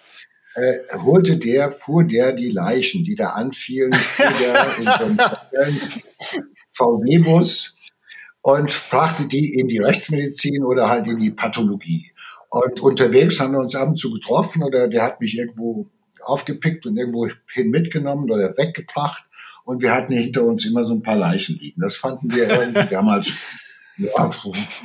Äh, 0.54 0.78
holte 1.04 1.36
der, 1.38 1.70
fuhr 1.70 2.04
der 2.04 2.32
die 2.32 2.50
Leichen, 2.50 3.04
die 3.04 3.14
da 3.14 3.30
anfielen, 3.30 3.92
fuhr 3.92 4.32
der 4.40 4.76
in 4.78 4.84
so 4.84 5.58
einem 5.60 5.80
VW-Bus 6.72 7.76
und 8.42 8.90
brachte 8.90 9.26
die 9.26 9.54
in 9.54 9.68
die 9.68 9.78
Rechtsmedizin 9.78 10.64
oder 10.64 10.88
halt 10.88 11.06
in 11.06 11.18
die 11.18 11.30
Pathologie. 11.30 12.10
Und 12.48 12.80
unterwegs 12.80 13.38
haben 13.38 13.52
wir 13.52 13.60
uns 13.60 13.76
ab 13.76 13.88
und 13.88 13.96
zu 13.96 14.12
getroffen 14.12 14.62
oder 14.62 14.88
der 14.88 15.02
hat 15.02 15.20
mich 15.20 15.38
irgendwo 15.38 15.86
aufgepickt 16.24 16.84
und 16.86 16.96
irgendwo 16.96 17.28
hin 17.52 17.70
mitgenommen 17.70 18.30
oder 18.30 18.56
weggebracht 18.56 19.24
und 19.64 19.82
wir 19.82 19.92
hatten 19.92 20.12
hinter 20.12 20.44
uns 20.44 20.66
immer 20.66 20.82
so 20.82 20.94
ein 20.94 21.02
paar 21.02 21.16
Leichen 21.16 21.58
liegen. 21.58 21.80
Das 21.80 21.96
fanden 21.96 22.34
wir 22.34 22.48
irgendwie 22.48 22.88
damals. 22.90 23.32
Ja, 24.00 24.30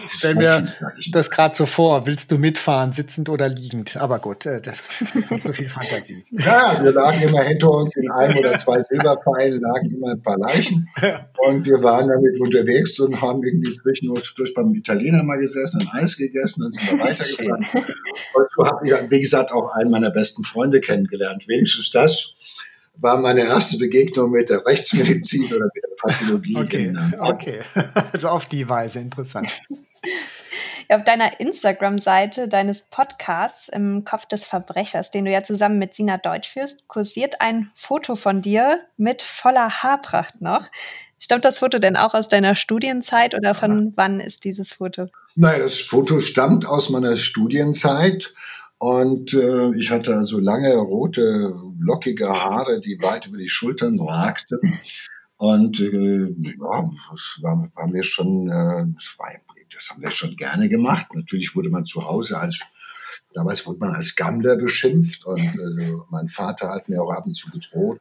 Stell 0.09 0.35
mir 0.35 0.73
das 1.11 1.29
gerade 1.29 1.55
so 1.55 1.65
vor. 1.65 2.05
Willst 2.05 2.31
du 2.31 2.37
mitfahren, 2.37 2.91
sitzend 2.91 3.29
oder 3.29 3.47
liegend? 3.47 3.95
Aber 3.95 4.19
gut, 4.19 4.45
äh, 4.45 4.61
das 4.61 4.89
hat 5.29 5.41
so 5.41 5.53
viel 5.53 5.69
Fantasie. 5.69 6.25
Ja, 6.31 6.77
wir 6.83 6.91
lagen 6.91 7.21
immer 7.21 7.41
hinter 7.43 7.71
uns 7.71 7.95
in 7.95 8.11
einem 8.11 8.37
oder 8.37 8.57
zwei 8.57 8.81
Silberpfeilen, 8.81 9.61
lagen 9.61 9.91
immer 9.95 10.11
ein 10.11 10.21
paar 10.21 10.37
Leichen. 10.37 10.89
Und 11.37 11.65
wir 11.65 11.81
waren 11.81 12.09
damit 12.09 12.41
unterwegs 12.41 12.99
und 12.99 13.21
haben 13.21 13.41
irgendwie 13.41 13.71
zwischendurch 13.71 14.33
durch 14.35 14.53
beim 14.53 14.73
Italiener 14.75 15.23
mal 15.23 15.39
gesessen, 15.39 15.81
ein 15.81 16.03
Eis 16.03 16.17
gegessen, 16.17 16.63
dann 16.63 16.71
sind 16.71 16.91
wir 16.91 17.05
weitergefahren. 17.05 17.65
Und 18.33 18.47
so 18.51 18.65
habe 18.65 18.85
ich, 18.85 19.11
wie 19.11 19.21
gesagt, 19.21 19.51
auch 19.51 19.71
einen 19.75 19.91
meiner 19.91 20.11
besten 20.11 20.43
Freunde 20.43 20.81
kennengelernt. 20.81 21.47
Wenigstens 21.47 21.91
das 21.91 22.33
war 22.97 23.17
meine 23.17 23.41
erste 23.41 23.77
Begegnung 23.77 24.31
mit 24.31 24.49
der 24.49 24.65
Rechtsmedizin 24.65 25.45
oder 25.45 25.65
mit 25.73 25.83
der 25.83 25.95
Pathologie. 25.97 26.55
Okay, 26.65 26.85
in, 26.85 27.15
okay. 27.19 27.61
also 28.13 28.29
auf 28.29 28.45
die 28.45 28.67
Weise, 28.67 28.99
interessant. 28.99 29.49
auf 30.89 31.03
deiner 31.03 31.39
Instagram-Seite 31.39 32.47
deines 32.47 32.83
Podcasts 32.83 33.69
im 33.69 34.05
Kopf 34.05 34.25
des 34.25 34.45
Verbrechers, 34.45 35.11
den 35.11 35.25
du 35.25 35.31
ja 35.31 35.43
zusammen 35.43 35.79
mit 35.79 35.93
Sina 35.93 36.17
Deutsch 36.17 36.49
führst, 36.49 36.87
kursiert 36.87 37.41
ein 37.41 37.71
Foto 37.75 38.15
von 38.15 38.41
dir 38.41 38.81
mit 38.97 39.21
voller 39.21 39.83
Haarpracht 39.83 40.41
noch. 40.41 40.65
Stammt 41.17 41.45
das 41.45 41.59
Foto 41.59 41.79
denn 41.79 41.97
auch 41.97 42.13
aus 42.13 42.29
deiner 42.29 42.55
Studienzeit 42.55 43.33
oder 43.35 43.55
von 43.55 43.93
wann 43.95 44.19
ist 44.19 44.43
dieses 44.43 44.73
Foto? 44.73 45.07
Nein, 45.35 45.59
das 45.59 45.79
Foto 45.79 46.19
stammt 46.19 46.65
aus 46.65 46.89
meiner 46.89 47.17
Studienzeit 47.17 48.33
und 48.79 49.33
äh, 49.33 49.71
ich 49.77 49.89
hatte 49.89 50.15
also 50.15 50.39
lange, 50.39 50.75
rote, 50.75 51.53
lockige 51.79 52.27
Haare, 52.27 52.81
die 52.81 52.99
weit 53.01 53.27
über 53.27 53.37
die 53.37 53.49
Schultern 53.49 53.99
ragten. 53.99 54.59
Und 55.37 55.79
äh, 55.79 56.27
ja, 56.27 56.89
das 57.11 57.39
war, 57.41 57.69
war 57.75 57.87
mir 57.87 58.03
schon, 58.03 58.49
äh, 58.49 58.85
das, 58.95 59.15
war, 59.17 59.27
das 59.73 59.89
haben 59.89 60.01
wir 60.01 60.11
schon 60.11 60.35
gerne 60.35 60.69
gemacht. 60.69 61.07
Natürlich 61.13 61.55
wurde 61.55 61.69
man 61.69 61.85
zu 61.85 62.03
Hause 62.05 62.39
als 62.39 62.61
Damals 63.33 63.65
wurde 63.67 63.79
man 63.79 63.93
als 63.93 64.15
Gammler 64.15 64.55
beschimpft 64.55 65.25
und 65.25 65.43
äh, 65.43 65.91
mein 66.09 66.29
Vater 66.29 66.69
hat 66.69 66.87
mir 66.87 67.01
auch 67.01 67.11
ab 67.11 67.25
und 67.25 67.33
zu 67.33 67.51
gedroht, 67.51 67.99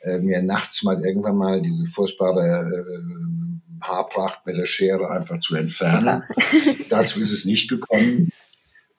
äh, 0.00 0.18
mir 0.18 0.42
nachts 0.42 0.82
mal 0.82 1.00
irgendwann 1.00 1.36
mal 1.36 1.62
diese 1.62 1.86
furchtbare 1.86 2.42
äh, 2.42 3.80
Haarpracht 3.80 4.44
mit 4.46 4.56
der 4.56 4.66
Schere 4.66 5.10
einfach 5.10 5.38
zu 5.38 5.54
entfernen. 5.54 6.24
Dazu 6.90 7.20
ist 7.20 7.32
es 7.32 7.44
nicht 7.44 7.68
gekommen 7.68 8.32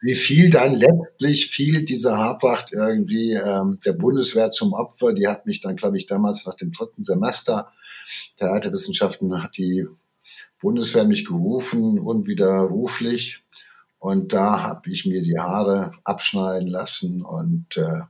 wie 0.06 0.14
viel 0.14 0.52
dann 0.52 0.76
letztlich 0.76 1.48
fiel 1.48 1.84
diese 1.84 2.16
Haarpracht 2.16 2.72
irgendwie 2.72 3.32
ähm, 3.32 3.80
der 3.84 3.94
Bundeswehr 3.94 4.52
zum 4.52 4.74
Opfer. 4.74 5.14
Die 5.14 5.28
hat 5.28 5.48
mich 5.48 5.62
dann, 5.62 5.76
glaube 5.76 5.98
ich, 5.98 6.06
damals 6.06 6.46
nach 6.46 6.54
dem 6.54 6.72
dritten 6.72 7.04
Semester 7.04 7.72
Theaterwissenschaften 8.36 9.42
hat 9.42 9.58
die 9.58 9.88
Bundeswehr 10.62 11.06
mich 11.06 11.26
gerufen, 11.26 11.98
unwiderruflich. 11.98 13.44
Und 13.98 14.32
da 14.32 14.62
habe 14.62 14.92
ich 14.92 15.08
mir 15.08 15.24
die 15.24 15.40
Haare 15.40 15.90
abschneiden 16.04 16.68
lassen 16.68 17.24
und 17.24 17.76
äh, 17.76 18.02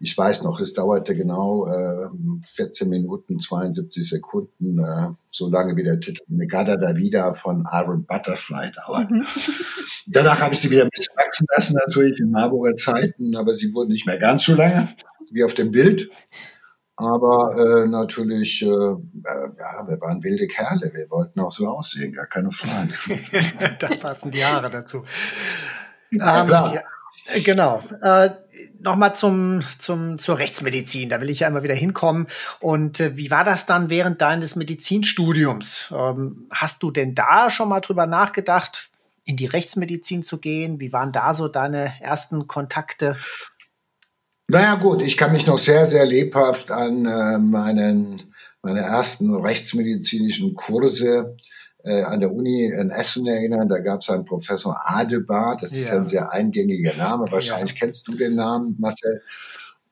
ich 0.00 0.16
weiß 0.16 0.42
noch, 0.42 0.60
es 0.60 0.74
dauerte 0.74 1.14
genau 1.14 1.66
äh, 1.66 2.08
14 2.44 2.88
Minuten, 2.88 3.38
72 3.38 4.08
Sekunden, 4.08 4.78
äh, 4.78 5.10
so 5.26 5.48
lange 5.48 5.76
wie 5.76 5.84
der 5.84 6.00
Titel 6.00 6.22
Negada 6.28 6.76
da 6.76 6.96
Vida 6.96 7.32
von 7.34 7.66
Iron 7.72 8.04
Butterfly 8.04 8.72
dauert. 8.72 9.10
Mhm. 9.10 9.26
Danach 10.06 10.40
habe 10.40 10.54
ich 10.54 10.60
sie 10.60 10.70
wieder 10.70 10.84
ein 10.84 10.90
bisschen 10.90 11.14
wachsen 11.16 11.46
lassen, 11.54 11.76
natürlich 11.86 12.18
in 12.20 12.30
Marburger 12.30 12.76
Zeiten, 12.76 13.36
aber 13.36 13.54
sie 13.54 13.72
wurden 13.72 13.90
nicht 13.90 14.06
mehr 14.06 14.18
ganz 14.18 14.44
so 14.44 14.54
lange 14.54 14.88
wie 15.30 15.44
auf 15.44 15.54
dem 15.54 15.70
Bild. 15.70 16.10
Aber 16.96 17.56
äh, 17.58 17.88
natürlich, 17.88 18.62
äh, 18.62 18.66
äh, 18.66 18.68
ja, 18.68 19.88
wir 19.88 20.00
waren 20.00 20.22
wilde 20.22 20.46
Kerle, 20.46 20.92
wir 20.94 21.10
wollten 21.10 21.40
auch 21.40 21.50
so 21.50 21.66
aussehen, 21.66 22.12
gar 22.12 22.26
keine 22.26 22.52
Frage. 22.52 22.92
da 23.80 23.88
passen 23.88 24.30
die 24.30 24.44
Haare 24.44 24.70
dazu. 24.70 25.04
Ja, 26.12 26.42
ähm, 26.42 26.50
ja, 26.50 26.82
genau. 27.42 27.82
Äh, 28.00 28.30
Nochmal 28.80 29.16
zum, 29.16 29.62
zum, 29.78 30.18
zur 30.18 30.38
Rechtsmedizin, 30.38 31.08
da 31.08 31.20
will 31.20 31.30
ich 31.30 31.40
ja 31.40 31.48
immer 31.48 31.62
wieder 31.62 31.74
hinkommen. 31.74 32.26
Und 32.60 33.00
äh, 33.00 33.16
wie 33.16 33.30
war 33.30 33.44
das 33.44 33.66
dann 33.66 33.90
während 33.90 34.20
deines 34.20 34.56
Medizinstudiums? 34.56 35.92
Ähm, 35.94 36.48
hast 36.50 36.82
du 36.82 36.90
denn 36.90 37.14
da 37.14 37.50
schon 37.50 37.68
mal 37.68 37.80
drüber 37.80 38.06
nachgedacht, 38.06 38.90
in 39.24 39.36
die 39.36 39.46
Rechtsmedizin 39.46 40.22
zu 40.22 40.38
gehen? 40.38 40.80
Wie 40.80 40.92
waren 40.92 41.12
da 41.12 41.34
so 41.34 41.48
deine 41.48 41.94
ersten 42.00 42.46
Kontakte? 42.46 43.16
Naja 44.48 44.74
gut, 44.74 45.02
ich 45.02 45.16
kann 45.16 45.32
mich 45.32 45.46
noch 45.46 45.58
sehr, 45.58 45.86
sehr 45.86 46.04
lebhaft 46.04 46.70
an 46.70 47.06
äh, 47.06 47.38
meinen, 47.38 48.34
meine 48.62 48.80
ersten 48.80 49.34
rechtsmedizinischen 49.34 50.54
Kurse 50.54 51.36
äh, 51.84 52.02
an 52.02 52.20
der 52.20 52.32
Uni 52.32 52.64
in 52.64 52.90
Essen 52.90 53.26
erinnern. 53.26 53.68
Da 53.68 53.78
gab 53.78 54.00
es 54.00 54.10
einen 54.10 54.24
Professor 54.24 54.76
Adebar, 54.84 55.56
das 55.60 55.74
ja. 55.74 55.82
ist 55.82 55.90
ein 55.90 56.06
sehr 56.06 56.32
eingängiger 56.32 56.94
Name. 56.96 57.26
Wahrscheinlich 57.30 57.72
ja. 57.72 57.78
kennst 57.80 58.08
du 58.08 58.14
den 58.14 58.34
Namen, 58.34 58.76
Marcel. 58.78 59.22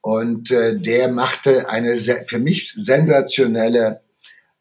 Und 0.01 0.51
äh, 0.51 0.79
der 0.79 1.13
machte 1.13 1.69
eine 1.69 1.97
für 1.97 2.39
mich 2.41 2.75
sensationelle 2.79 4.01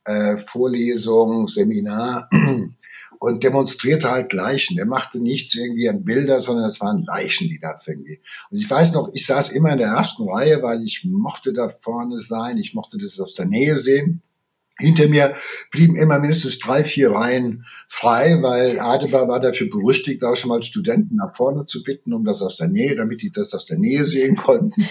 äh, 0.05 0.37
Vorlesung, 0.37 1.47
Seminar 1.47 2.29
und 3.19 3.43
demonstrierte 3.43 4.11
halt 4.11 4.33
Leichen. 4.33 4.75
Der 4.75 4.85
machte 4.85 5.19
nichts 5.19 5.55
irgendwie 5.55 5.89
an 5.89 6.03
Bilder, 6.03 6.41
sondern 6.41 6.65
es 6.65 6.79
waren 6.81 7.03
Leichen, 7.05 7.47
die 7.47 7.59
da 7.59 7.75
irgendwie. 7.87 8.21
Und 8.51 8.59
ich 8.59 8.69
weiß 8.69 8.93
noch, 8.93 9.09
ich 9.13 9.25
saß 9.25 9.51
immer 9.53 9.71
in 9.71 9.79
der 9.79 9.89
ersten 9.89 10.29
Reihe, 10.29 10.61
weil 10.61 10.83
ich 10.83 11.05
mochte 11.05 11.53
da 11.53 11.69
vorne 11.69 12.19
sein, 12.19 12.57
ich 12.57 12.75
mochte 12.75 12.97
das 12.99 13.19
aus 13.19 13.33
der 13.33 13.45
Nähe 13.45 13.77
sehen. 13.77 14.21
Hinter 14.81 15.07
mir 15.07 15.35
blieben 15.71 15.95
immer 15.95 16.19
mindestens 16.19 16.59
drei, 16.59 16.83
vier 16.83 17.11
Reihen 17.11 17.65
frei, 17.87 18.41
weil 18.41 18.79
Adebar 18.79 19.27
war 19.27 19.39
dafür 19.39 19.69
berüchtigt, 19.69 20.23
auch 20.23 20.35
schon 20.35 20.49
mal 20.49 20.63
Studenten 20.63 21.15
nach 21.15 21.35
vorne 21.35 21.65
zu 21.65 21.83
bitten, 21.83 22.13
um 22.13 22.25
das 22.25 22.41
aus 22.41 22.57
der 22.57 22.67
Nähe, 22.67 22.95
damit 22.95 23.21
die 23.21 23.31
das 23.31 23.53
aus 23.53 23.67
der 23.67 23.77
Nähe 23.77 24.03
sehen 24.03 24.35
konnten. 24.35 24.85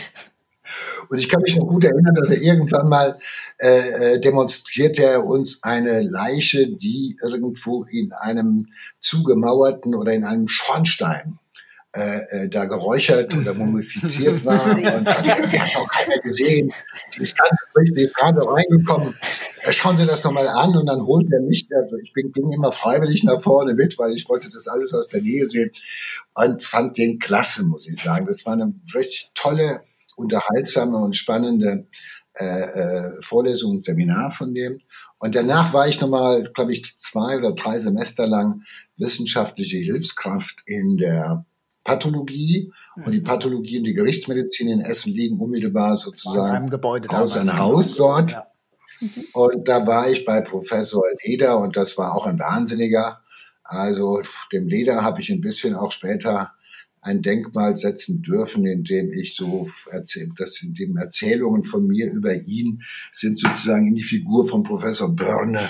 Und 1.08 1.18
ich 1.18 1.28
kann 1.28 1.42
mich 1.42 1.56
noch 1.56 1.66
gut 1.66 1.82
erinnern, 1.82 2.14
dass 2.14 2.30
er 2.30 2.40
irgendwann 2.40 2.88
mal 2.88 3.18
äh, 3.58 4.14
äh 4.14 4.20
demonstrierte 4.20 5.02
er 5.02 5.26
uns 5.26 5.58
eine 5.62 6.02
Leiche, 6.02 6.68
die 6.68 7.16
irgendwo 7.20 7.82
in 7.82 8.12
einem 8.12 8.68
zugemauerten 9.00 9.96
oder 9.96 10.12
in 10.12 10.22
einem 10.22 10.46
Schornstein 10.46 11.39
äh, 11.92 12.44
äh, 12.44 12.48
da 12.48 12.66
geräuchert 12.66 13.34
oder 13.34 13.52
mumifiziert 13.52 14.44
war 14.44 14.64
und 14.64 15.08
hat, 15.08 15.76
auch 15.76 15.88
keiner 15.88 16.18
gesehen. 16.22 16.72
Die 17.16 17.22
ist 17.22 17.36
ganz 17.36 17.50
frisch, 17.72 17.90
die 17.96 18.04
ist 18.04 18.14
gerade 18.14 18.40
reingekommen. 18.46 19.16
Äh, 19.62 19.72
schauen 19.72 19.96
Sie 19.96 20.06
das 20.06 20.22
nochmal 20.22 20.46
an 20.46 20.76
und 20.76 20.86
dann 20.86 21.04
holt 21.04 21.26
er 21.32 21.40
mich, 21.40 21.66
also 21.74 21.96
ich 21.96 22.12
bin, 22.12 22.30
ging 22.32 22.52
immer 22.52 22.70
freiwillig 22.70 23.24
nach 23.24 23.42
vorne 23.42 23.74
mit, 23.74 23.98
weil 23.98 24.12
ich 24.14 24.28
wollte 24.28 24.48
das 24.50 24.68
alles 24.68 24.94
aus 24.94 25.08
der 25.08 25.22
Nähe 25.22 25.44
sehen 25.46 25.72
und 26.34 26.62
fand 26.62 26.96
den 26.96 27.18
klasse, 27.18 27.64
muss 27.64 27.88
ich 27.88 28.00
sagen. 28.00 28.26
Das 28.26 28.46
war 28.46 28.52
eine 28.52 28.72
richtig 28.94 29.32
tolle, 29.34 29.82
unterhaltsame 30.14 30.96
und 30.96 31.16
spannende 31.16 31.88
äh, 32.34 32.44
äh, 32.44 33.22
Vorlesung 33.22 33.72
und 33.72 33.84
Seminar 33.84 34.30
von 34.30 34.54
dem. 34.54 34.78
Und 35.18 35.34
danach 35.34 35.72
war 35.72 35.88
ich 35.88 36.00
nochmal, 36.00 36.50
glaube 36.54 36.72
ich, 36.72 36.96
zwei 36.98 37.36
oder 37.36 37.52
drei 37.52 37.78
Semester 37.78 38.28
lang 38.28 38.62
wissenschaftliche 38.96 39.78
Hilfskraft 39.78 40.62
in 40.66 40.96
der 40.96 41.44
Pathologie 41.84 42.72
und 42.96 43.12
die 43.12 43.20
mhm. 43.20 43.24
Pathologie 43.24 43.78
und 43.78 43.84
die 43.84 43.94
Gerichtsmedizin 43.94 44.68
in 44.68 44.80
Essen 44.80 45.12
liegen 45.12 45.38
unmittelbar 45.38 45.96
sozusagen 45.96 46.54
einem 46.54 46.70
Gebäude 46.70 47.08
Haus 47.08 47.36
an 47.36 47.58
Haus 47.58 47.94
dort. 47.94 48.32
Ja. 48.32 48.46
Mhm. 49.00 49.24
Und 49.32 49.68
da 49.68 49.86
war 49.86 50.10
ich 50.10 50.24
bei 50.24 50.40
Professor 50.42 51.02
Leder 51.24 51.58
und 51.58 51.76
das 51.76 51.96
war 51.96 52.14
auch 52.14 52.26
ein 52.26 52.38
Wahnsinniger. 52.38 53.20
Also 53.62 54.20
dem 54.52 54.68
Leder 54.68 55.02
habe 55.02 55.20
ich 55.20 55.30
ein 55.30 55.40
bisschen 55.40 55.74
auch 55.74 55.92
später 55.92 56.52
ein 57.02 57.22
Denkmal 57.22 57.76
setzen 57.76 58.22
dürfen, 58.22 58.66
in 58.66 58.84
dem 58.84 59.10
ich 59.10 59.34
so 59.34 59.66
erzählt, 59.90 60.32
dass 60.36 60.60
in 60.62 60.74
dem 60.74 60.96
Erzählungen 60.96 61.62
von 61.62 61.86
mir 61.86 62.10
über 62.12 62.34
ihn 62.34 62.82
sind 63.12 63.38
sozusagen 63.38 63.88
in 63.88 63.94
die 63.94 64.02
Figur 64.02 64.46
von 64.46 64.62
Professor 64.62 65.08
Börne 65.14 65.60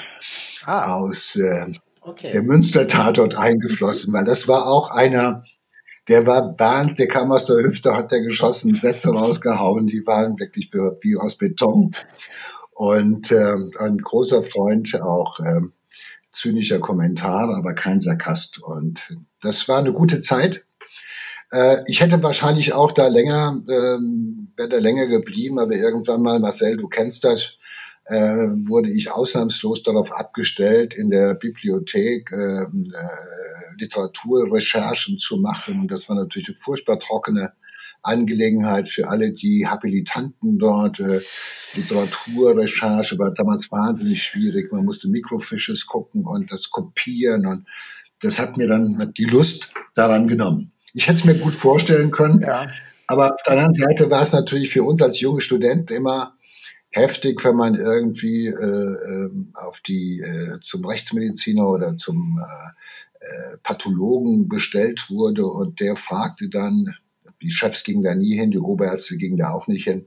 ah. 0.65 0.97
aus 0.97 1.37
äh, 1.37 1.73
okay. 2.01 2.33
der 2.33 2.43
Münster-Tatort 2.43 3.37
eingeflossen, 3.37 4.13
weil 4.13 4.25
das 4.25 4.49
war 4.49 4.67
auch 4.67 4.91
einer, 4.91 5.45
der 6.11 6.27
war 6.27 6.55
Bernd, 6.55 6.99
der 6.99 7.07
kam 7.07 7.31
aus 7.31 7.47
der 7.47 7.63
Hüfte, 7.63 7.97
hat 7.97 8.11
der 8.11 8.21
geschossen, 8.21 8.75
Sätze 8.75 9.11
rausgehauen, 9.11 9.87
die 9.87 10.05
waren 10.07 10.39
wirklich 10.41 10.69
für, 10.69 10.99
wie 11.03 11.17
aus 11.17 11.39
Beton. 11.39 11.93
Und 12.73 13.31
äh, 13.31 13.55
ein 13.79 13.99
großer 13.99 14.43
Freund, 14.43 15.01
auch 15.01 15.39
äh, 15.39 15.61
zynischer 16.33 16.81
Kommentar, 16.81 17.55
aber 17.55 17.75
kein 17.75 18.01
Sarkast. 18.01 18.61
Und 18.61 19.17
das 19.41 19.69
war 19.69 19.79
eine 19.79 19.93
gute 19.93 20.21
Zeit. 20.21 20.65
Äh, 21.53 21.77
ich 21.87 22.01
hätte 22.01 22.21
wahrscheinlich 22.25 22.73
auch 22.73 22.91
da 22.91 23.07
länger, 23.07 23.63
äh, 23.69 23.99
wäre 24.57 24.69
da 24.69 24.79
länger 24.79 25.07
geblieben, 25.07 25.61
aber 25.61 25.75
irgendwann 25.75 26.23
mal, 26.23 26.41
Marcel, 26.41 26.77
du 26.77 26.89
kennst 26.89 27.23
das, 27.23 27.57
äh, 28.05 28.47
wurde 28.67 28.91
ich 28.91 29.11
ausnahmslos 29.11 29.83
darauf 29.83 30.13
abgestellt, 30.13 30.95
in 30.95 31.11
der 31.11 31.35
Bibliothek 31.35 32.31
äh, 32.33 32.63
äh, 32.63 32.67
Literaturrecherchen 33.79 35.19
zu 35.19 35.37
machen. 35.37 35.81
Und 35.81 35.93
das 35.93 36.09
war 36.09 36.17
natürlich 36.17 36.49
eine 36.49 36.57
furchtbar 36.57 36.99
trockene 36.99 37.53
Angelegenheit 38.03 38.89
für 38.89 39.09
alle 39.09 39.33
die 39.33 39.67
Habilitanten 39.67 40.59
dort. 40.59 41.01
Äh, 41.01 41.21
Literaturrecherche 41.75 43.19
war 43.19 43.33
damals 43.33 43.71
wahnsinnig 43.71 44.23
schwierig. 44.23 44.73
Man 44.73 44.85
musste 44.85 45.09
Mikrofisches 45.09 45.87
gucken 45.87 46.27
und 46.27 46.51
das 46.51 46.71
kopieren. 46.71 47.47
Und 47.47 47.67
das 48.21 48.39
hat 48.39 48.57
mir 48.57 48.69
dann 48.69 49.13
die 49.17 49.25
Lust 49.25 49.75
daran 49.95 50.29
genommen. 50.29 50.73
Ich 50.93 51.07
hätte 51.07 51.19
es 51.19 51.25
mir 51.25 51.37
gut 51.37 51.55
vorstellen 51.55 52.11
können. 52.11 52.41
Ja. 52.41 52.69
Aber 53.07 53.35
auf 53.35 53.43
der 53.47 53.55
anderen 53.55 53.75
Seite 53.75 54.11
war 54.11 54.23
es 54.23 54.33
natürlich 54.33 54.71
für 54.71 54.83
uns 54.83 55.03
als 55.03 55.21
junge 55.21 55.41
Studenten 55.41 55.93
immer 55.93 56.35
heftig, 56.91 57.45
wenn 57.45 57.57
man 57.57 57.75
irgendwie 57.75 58.47
äh, 58.47 58.53
äh, 58.53 59.31
auf 59.55 59.81
die 59.81 60.21
äh, 60.21 60.61
zum 60.61 60.85
Rechtsmediziner 60.85 61.67
oder 61.69 61.97
zum 61.97 62.41
äh, 62.41 63.25
äh, 63.25 63.57
Pathologen 63.63 64.49
bestellt 64.49 65.11
wurde 65.11 65.47
und 65.47 65.81
der 65.81 65.97
fragte 65.97 66.49
dann, 66.49 66.87
die 67.43 67.51
Chefs 67.51 67.85
gingen 67.85 68.03
da 68.03 68.15
nie 68.15 68.35
hin, 68.35 68.51
die 68.51 68.59
Oberärzte 68.59 69.17
gingen 69.17 69.39
da 69.39 69.51
auch 69.51 69.67
nicht 69.67 69.85
hin. 69.85 70.07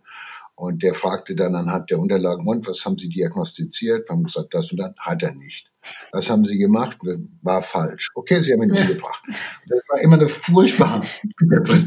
Und 0.56 0.84
der 0.84 0.94
fragte 0.94 1.36
dann 1.36 1.56
anhand 1.56 1.89
der 1.89 2.00
Unterlagen, 2.00 2.48
und 2.48 2.68
was 2.68 2.86
haben 2.86 2.98
Sie 2.98 3.10
diagnostiziert? 3.10 4.08
Wir 4.08 4.16
haben 4.16 4.24
gesagt, 4.24 4.54
das 4.54 4.72
und 4.72 4.78
das 4.78 4.92
hat 5.00 5.24
er 5.24 5.34
nicht. 5.34 5.68
Was 6.12 6.30
haben 6.30 6.46
Sie 6.46 6.58
gemacht? 6.58 6.98
War 7.42 7.62
falsch. 7.62 8.10
Okay, 8.16 8.39
Sie 8.39 8.54
haben 8.54 8.63
ihn 8.63 8.72
umgebracht. 8.72 9.22
Das 9.68 9.82
war 9.89 10.00
immer 10.02 10.16
eine 10.16 10.30
furchtbar 10.30 11.04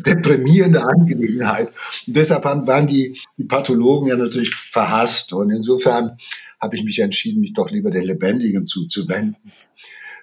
deprimierende 0.04 0.84
Angelegenheit. 0.84 1.68
Und 2.06 2.16
deshalb 2.16 2.44
waren 2.44 2.86
die, 2.86 3.18
die 3.38 3.44
Pathologen 3.44 4.08
ja 4.08 4.16
natürlich 4.16 4.54
verhasst. 4.54 5.32
Und 5.32 5.50
insofern 5.50 6.18
habe 6.60 6.76
ich 6.76 6.84
mich 6.84 6.98
entschieden, 6.98 7.40
mich 7.40 7.54
doch 7.54 7.70
lieber 7.70 7.90
den 7.90 8.04
Lebendigen 8.04 8.66
zuzuwenden. 8.66 9.52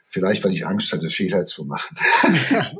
Vielleicht, 0.07 0.43
weil 0.43 0.51
ich 0.51 0.67
Angst 0.67 0.93
hatte, 0.93 1.09
Fehler 1.09 1.45
zu 1.45 1.65
machen. 1.65 1.97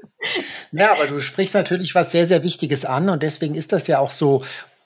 Ja, 0.71 0.93
aber 0.93 1.05
du 1.05 1.19
sprichst 1.19 1.53
natürlich 1.53 1.93
was 1.95 2.11
sehr, 2.11 2.25
sehr 2.25 2.43
Wichtiges 2.43 2.85
an 2.85 3.09
und 3.09 3.21
deswegen 3.21 3.55
ist 3.55 3.73
das 3.73 3.87
ja 3.87 3.99
auch 3.99 4.09
so 4.09 4.41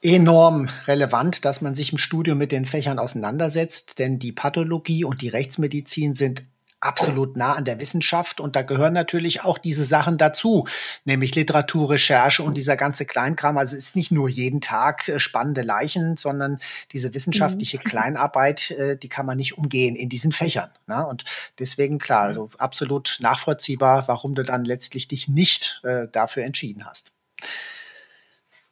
enorm 0.08 0.70
relevant, 0.88 1.44
dass 1.44 1.60
man 1.60 1.76
sich 1.76 1.92
im 1.92 1.98
Studium 1.98 2.38
mit 2.38 2.54
den 2.54 2.66
Fächern 2.66 2.98
auseinandersetzt, 2.98 4.00
denn 4.00 4.20
die 4.20 4.32
Pathologie 4.32 5.04
und 5.04 5.22
die 5.22 5.28
Rechtsmedizin 5.28 6.16
sind 6.16 6.46
absolut 6.80 7.36
nah 7.36 7.56
an 7.56 7.66
der 7.66 7.80
Wissenschaft 7.80 8.40
und 8.40 8.56
da 8.56 8.62
gehören 8.62 8.94
natürlich 8.94 9.44
auch 9.44 9.58
diese 9.58 9.84
Sachen 9.84 10.18
dazu, 10.18 10.66
nämlich 11.04 11.36
Literaturrecherche 11.36 12.42
und 12.42 12.56
dieser 12.56 12.78
ganze 12.78 13.06
Kleinkram. 13.06 13.58
Also 13.58 13.76
es 13.76 13.84
ist 13.84 13.96
nicht 13.98 14.12
nur 14.12 14.30
jeden 14.30 14.62
Tag 14.62 15.10
äh, 15.10 15.20
spannende 15.20 15.64
Leichen, 15.64 16.16
sondern 16.16 16.60
diese 16.94 17.14
wissenschaftliche 17.14 17.78
mhm. 17.78 17.84
Kleinarbeit, 17.84 18.72
äh, 18.72 18.96
die 18.96 19.10
kann 19.10 19.26
man 19.26 19.38
nicht 19.38 19.58
umgehen 19.58 19.96
in 19.96 20.08
diesen 20.08 20.32
Fächern. 20.32 20.70
Ne? 20.86 21.06
Und 21.06 21.26
deswegen 21.60 21.98
klar, 21.98 22.22
also 22.22 22.50
absolut 22.60 23.18
nachvollziehbar, 23.20 24.08
warum 24.08 24.36
du 24.36 24.44
dann 24.44 24.64
letztlich 24.64 25.10
dich 25.10 25.28
nicht 25.28 25.82
äh, 25.84 26.08
dafür 26.10 26.46
entschieden 26.46 26.86
hast. 26.86 27.12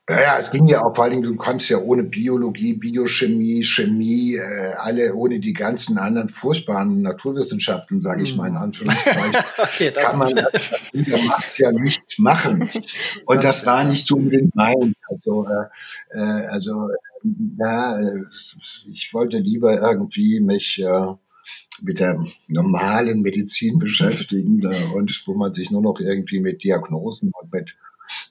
Ja, 0.07 0.37
es 0.37 0.51
ging 0.51 0.67
ja 0.67 0.83
auch, 0.83 0.95
vor 0.95 1.05
allen 1.05 1.13
Dingen, 1.13 1.23
du 1.23 1.35
kommst 1.35 1.67
ja 1.69 1.79
ohne 1.79 2.03
Biologie, 2.03 2.75
Biochemie, 2.75 3.63
Chemie, 3.63 4.35
äh, 4.35 4.73
alle 4.77 5.15
ohne 5.15 5.39
die 5.39 5.53
ganzen 5.53 5.97
anderen 5.97 6.29
furchtbaren 6.29 7.01
Naturwissenschaften, 7.01 7.99
sage 7.99 8.21
ich 8.21 8.35
mal 8.35 8.47
in 8.47 8.53
hm. 8.53 8.61
Anführungszeichen, 8.61 9.43
okay, 9.57 9.91
kann 9.91 10.19
man 10.19 10.35
der 10.35 11.23
Macht 11.25 11.57
ja 11.57 11.71
nicht 11.71 12.19
machen. 12.19 12.69
Und 13.25 13.43
das 13.43 13.65
war 13.65 13.83
nicht 13.83 14.07
so 14.07 14.15
unbedingt 14.15 14.55
meins. 14.55 15.01
Also, 15.09 15.47
äh, 15.47 16.19
äh 16.19 16.47
also 16.51 16.89
ja, 17.57 17.97
ich 18.87 19.11
wollte 19.11 19.39
lieber 19.39 19.81
irgendwie 19.81 20.39
mich 20.39 20.83
äh, 20.83 21.15
mit 21.81 21.99
der 21.99 22.23
normalen 22.47 23.21
Medizin 23.21 23.79
beschäftigen 23.79 24.61
äh, 24.61 24.95
und 24.95 25.23
wo 25.25 25.33
man 25.33 25.51
sich 25.51 25.71
nur 25.71 25.81
noch 25.81 25.99
irgendwie 25.99 26.39
mit 26.39 26.63
Diagnosen 26.63 27.31
und 27.33 27.51
mit 27.51 27.75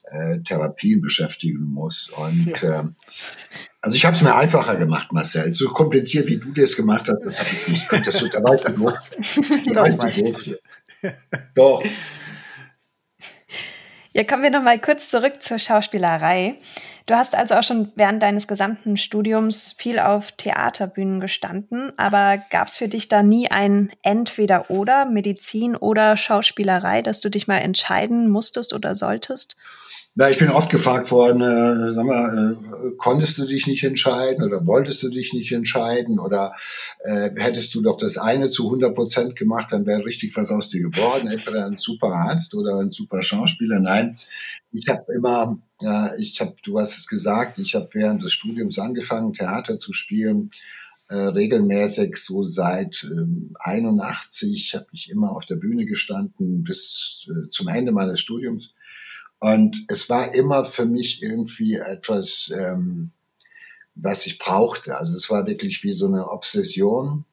äh, 0.03 0.39
Therapien 0.39 1.01
beschäftigen 1.01 1.63
muss. 1.63 2.09
Und 2.09 2.61
ja. 2.61 2.81
äh, 2.81 2.83
also 3.81 3.95
ich 3.95 4.05
habe 4.05 4.15
es 4.15 4.21
mir 4.21 4.35
einfacher 4.35 4.75
gemacht, 4.77 5.11
Marcel. 5.11 5.53
So 5.53 5.69
kompliziert, 5.69 6.27
wie 6.27 6.37
du 6.37 6.53
das 6.53 6.75
gemacht 6.75 7.07
hast, 7.09 7.25
das 7.25 7.39
habe 7.39 7.49
ich 7.51 7.67
nicht. 7.67 7.91
Dann 7.91 8.03
doof. 8.75 8.93
Da 9.73 9.97
zu 9.97 10.07
doof. 10.23 10.49
Doch. 11.53 11.83
Ja, 14.13 14.23
kommen 14.23 14.43
wir 14.43 14.49
noch 14.49 14.63
mal 14.63 14.79
kurz 14.79 15.09
zurück 15.09 15.43
zur 15.43 15.59
Schauspielerei. 15.59 16.59
Du 17.05 17.13
hast 17.13 17.35
also 17.35 17.53
auch 17.53 17.63
schon 17.63 17.91
während 17.95 18.23
deines 18.23 18.47
gesamten 18.47 18.97
Studiums 18.97 19.75
viel 19.77 19.99
auf 19.99 20.31
Theaterbühnen 20.31 21.19
gestanden, 21.19 21.91
aber 21.97 22.41
gab 22.49 22.67
es 22.67 22.77
für 22.77 22.87
dich 22.87 23.07
da 23.07 23.21
nie 23.21 23.51
ein 23.51 23.91
Entweder-Oder, 24.01 25.05
Medizin 25.05 25.75
oder 25.75 26.17
Schauspielerei, 26.17 27.03
dass 27.03 27.21
du 27.21 27.29
dich 27.29 27.47
mal 27.47 27.59
entscheiden 27.59 28.27
musstest 28.29 28.73
oder 28.73 28.95
solltest? 28.95 29.55
Na, 30.17 30.29
ich 30.29 30.39
bin 30.39 30.49
oft 30.49 30.71
gefragt 30.71 31.11
worden, 31.11 31.41
äh, 31.41 31.93
sag 31.93 32.05
mal, 32.05 32.57
äh, 32.57 32.91
konntest 32.97 33.37
du 33.37 33.45
dich 33.45 33.67
nicht 33.67 33.83
entscheiden 33.83 34.43
oder 34.43 34.65
wolltest 34.65 35.03
du 35.03 35.09
dich 35.09 35.33
nicht 35.33 35.51
entscheiden 35.51 36.19
oder 36.19 36.53
äh, 37.03 37.31
hättest 37.35 37.75
du 37.75 37.81
doch 37.81 37.97
das 37.97 38.17
eine 38.17 38.49
zu 38.49 38.63
100 38.63 38.95
Prozent 38.95 39.35
gemacht, 39.35 39.67
dann 39.71 39.85
wäre 39.85 40.05
richtig 40.05 40.35
was 40.37 40.51
aus 40.51 40.69
dir 40.69 40.81
geworden, 40.81 41.27
entweder 41.27 41.65
ein 41.65 41.75
super 41.75 42.13
Arzt 42.13 42.55
oder 42.55 42.79
ein 42.79 42.89
super 42.89 43.21
Schauspieler. 43.21 43.81
Nein, 43.81 44.17
ich 44.71 44.87
habe 44.87 45.13
immer, 45.13 45.57
ja, 45.81 46.15
ich 46.17 46.39
habe, 46.39 46.55
du 46.63 46.79
hast 46.79 46.97
es 46.97 47.07
gesagt, 47.07 47.59
ich 47.59 47.75
habe 47.75 47.89
während 47.93 48.23
des 48.23 48.33
Studiums 48.33 48.79
angefangen, 48.79 49.33
Theater 49.33 49.79
zu 49.79 49.93
spielen. 49.93 50.51
Äh, 51.07 51.15
regelmäßig 51.15 52.17
so 52.17 52.41
seit 52.43 53.03
ähm, 53.03 53.55
81 53.59 54.73
habe 54.73 54.87
ich 54.91 55.11
immer 55.11 55.31
auf 55.35 55.45
der 55.45 55.57
Bühne 55.57 55.85
gestanden 55.85 56.63
bis 56.63 57.27
äh, 57.29 57.47
zum 57.49 57.67
Ende 57.67 57.91
meines 57.91 58.19
Studiums. 58.19 58.73
Und 59.39 59.77
es 59.89 60.09
war 60.09 60.33
immer 60.33 60.63
für 60.63 60.85
mich 60.85 61.21
irgendwie 61.21 61.75
etwas, 61.75 62.51
ähm, 62.57 63.11
was 63.93 64.25
ich 64.25 64.39
brauchte. 64.39 64.97
Also 64.97 65.15
es 65.15 65.29
war 65.29 65.45
wirklich 65.45 65.83
wie 65.83 65.93
so 65.93 66.07
eine 66.07 66.29
Obsession. 66.29 67.25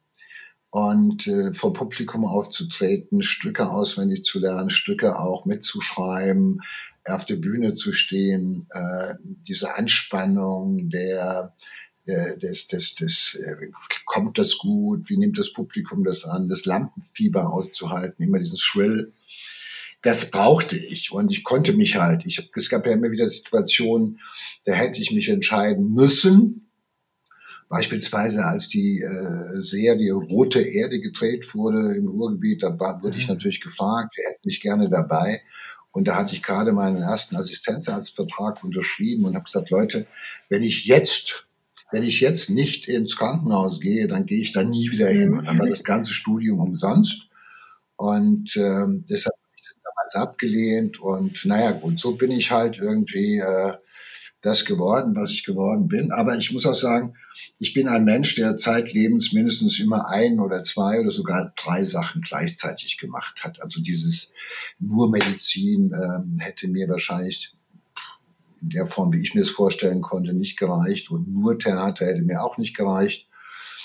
und 0.71 1.27
äh, 1.27 1.53
vor 1.53 1.73
Publikum 1.75 2.25
aufzutreten, 2.25 3.23
Stücke 3.23 3.69
auswendig 3.71 4.25
zu 4.25 4.39
lernen, 4.41 4.71
Stücke 4.71 5.19
auch 5.19 5.45
mitzuschreiben, 5.45 6.63
auf 7.05 7.27
der 7.27 7.37
Bühne 7.37 7.73
zu 7.73 7.93
stehen, 7.93 8.67
äh, 8.71 9.15
diese 9.23 9.75
Anspannung 9.75 10.89
der 10.91 11.55
äh, 12.07 12.37
das, 12.41 12.67
das, 12.67 12.95
das, 12.99 13.39
äh, 13.41 13.69
kommt 14.05 14.39
das 14.39 14.59
gut, 14.59 15.09
wie 15.09 15.17
nimmt 15.17 15.39
das 15.39 15.53
Publikum 15.53 16.05
das 16.05 16.25
an, 16.25 16.49
das 16.49 16.65
Lampenfieber 16.65 17.53
auszuhalten, 17.53 18.25
immer 18.25 18.39
diesen 18.39 18.59
Schrill. 18.59 19.13
Das 20.03 20.33
brauchte 20.33 20.77
ich 20.77 21.13
und 21.13 21.31
ich 21.31 21.45
konnte 21.45 21.75
mich 21.75 21.97
halt. 21.97 22.27
Ich, 22.27 22.51
es 22.57 22.69
gab 22.69 22.87
ja 22.87 22.93
immer 22.93 23.13
wieder 23.13 23.29
Situationen, 23.29 24.19
da 24.65 24.73
hätte 24.73 25.01
ich 25.01 25.13
mich 25.13 25.29
entscheiden 25.29 25.93
müssen. 25.93 26.69
Beispielsweise 27.69 28.45
als 28.45 28.69
die 28.69 29.01
äh, 29.01 29.63
Serie 29.63 30.13
Rote 30.15 30.61
Erde 30.61 31.01
gedreht 31.01 31.55
wurde 31.55 31.95
im 31.97 32.09
Ruhrgebiet, 32.09 32.65
da 32.65 32.79
war, 32.79 33.01
wurde 33.03 33.17
ich 33.17 33.29
mhm. 33.29 33.35
natürlich 33.35 33.61
gefragt, 33.61 34.15
wer 34.17 34.31
hätte 34.31 34.41
mich 34.45 34.61
gerne 34.61 34.91
dabei. 34.91 35.41
Und 35.93 36.09
da 36.09 36.17
hatte 36.17 36.35
ich 36.35 36.43
gerade 36.43 36.73
meinen 36.73 37.03
ersten 37.03 37.37
Assistenzarztvertrag 37.37 38.65
unterschrieben 38.65 39.25
und 39.25 39.35
habe 39.35 39.45
gesagt, 39.45 39.71
Leute, 39.71 40.07
wenn 40.49 40.63
ich 40.63 40.87
jetzt 40.87 41.47
wenn 41.93 42.05
ich 42.05 42.21
jetzt 42.21 42.49
nicht 42.49 42.89
ins 42.89 43.17
Krankenhaus 43.17 43.79
gehe, 43.79 44.09
dann 44.09 44.25
gehe 44.25 44.41
ich 44.41 44.53
da 44.53 44.65
nie 44.65 44.91
wieder 44.91 45.09
hin. 45.09 45.35
Und 45.35 45.45
dann 45.45 45.59
war 45.59 45.69
das 45.69 45.85
ganze 45.85 46.13
Studium 46.13 46.59
umsonst. 46.59 47.27
Und 47.97 48.57
ähm, 48.57 49.05
deshalb 49.09 49.37
habe 49.37 49.55
ich 49.57 49.67
das 49.67 49.77
damals 49.85 50.15
abgelehnt. 50.15 51.01
Und 51.01 51.45
naja, 51.45 51.73
gut, 51.73 52.01
so 52.01 52.17
bin 52.17 52.31
ich 52.31 52.51
halt 52.51 52.79
irgendwie 52.79 53.39
äh, 53.39 53.75
das 54.43 54.65
geworden, 54.65 55.15
was 55.17 55.31
ich 55.31 55.45
geworden 55.45 55.89
bin. 55.89 56.13
Aber 56.13 56.37
ich 56.37 56.53
muss 56.53 56.67
auch 56.67 56.75
sagen, 56.75 57.15
ich 57.59 57.73
bin 57.73 57.89
ein 57.89 58.05
Mensch, 58.05 58.35
der 58.35 58.57
zeitlebens 58.57 59.33
mindestens 59.33 59.79
immer 59.79 60.09
ein 60.09 60.41
oder 60.41 60.63
zwei 60.65 61.01
oder 61.01 61.11
sogar 61.11 61.53
drei 61.57 61.85
Sachen 61.85 62.23
gleichzeitig 62.23 62.99
gemacht 62.99 63.45
hat. 63.45 63.63
Also 63.63 63.81
dieses 63.81 64.31
nur 64.79 65.11
Medizin 65.11 65.93
ähm, 65.95 66.39
hätte 66.39 66.69
mir 66.69 66.89
wahrscheinlich 66.89 67.55
in 68.61 68.71
der 68.71 68.87
Form, 68.87 69.13
wie 69.13 69.21
ich 69.21 69.35
mir 69.35 69.41
es 69.41 69.51
vorstellen 69.51 70.03
konnte, 70.03 70.35
nicht 70.35 70.59
gereicht. 70.59 71.11
Und 71.11 71.33
nur 71.33 71.59
Theater 71.59 72.07
hätte 72.07 72.23
mir 72.23 72.43
auch 72.43 72.59
nicht 72.59 72.77
gereicht. 72.77 73.29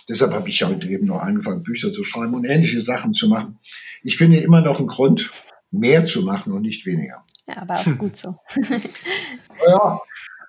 Deshalb 0.09 0.33
habe 0.33 0.49
ich 0.49 0.63
halt 0.63 0.83
eben 0.85 1.05
noch 1.05 1.21
angefangen, 1.21 1.63
Bücher 1.63 1.91
zu 1.91 2.03
schreiben 2.03 2.33
und 2.33 2.45
ähnliche 2.45 2.81
Sachen 2.81 3.13
zu 3.13 3.27
machen. 3.27 3.59
Ich 4.03 4.17
finde 4.17 4.37
immer 4.37 4.61
noch 4.61 4.79
einen 4.79 4.87
Grund, 4.87 5.31
mehr 5.69 6.05
zu 6.05 6.21
machen 6.21 6.53
und 6.53 6.61
nicht 6.61 6.85
weniger. 6.85 7.25
Ja, 7.47 7.57
aber 7.57 7.79
auch 7.79 7.97
gut 7.97 8.15
so. 8.15 8.35
ja, 9.67 9.99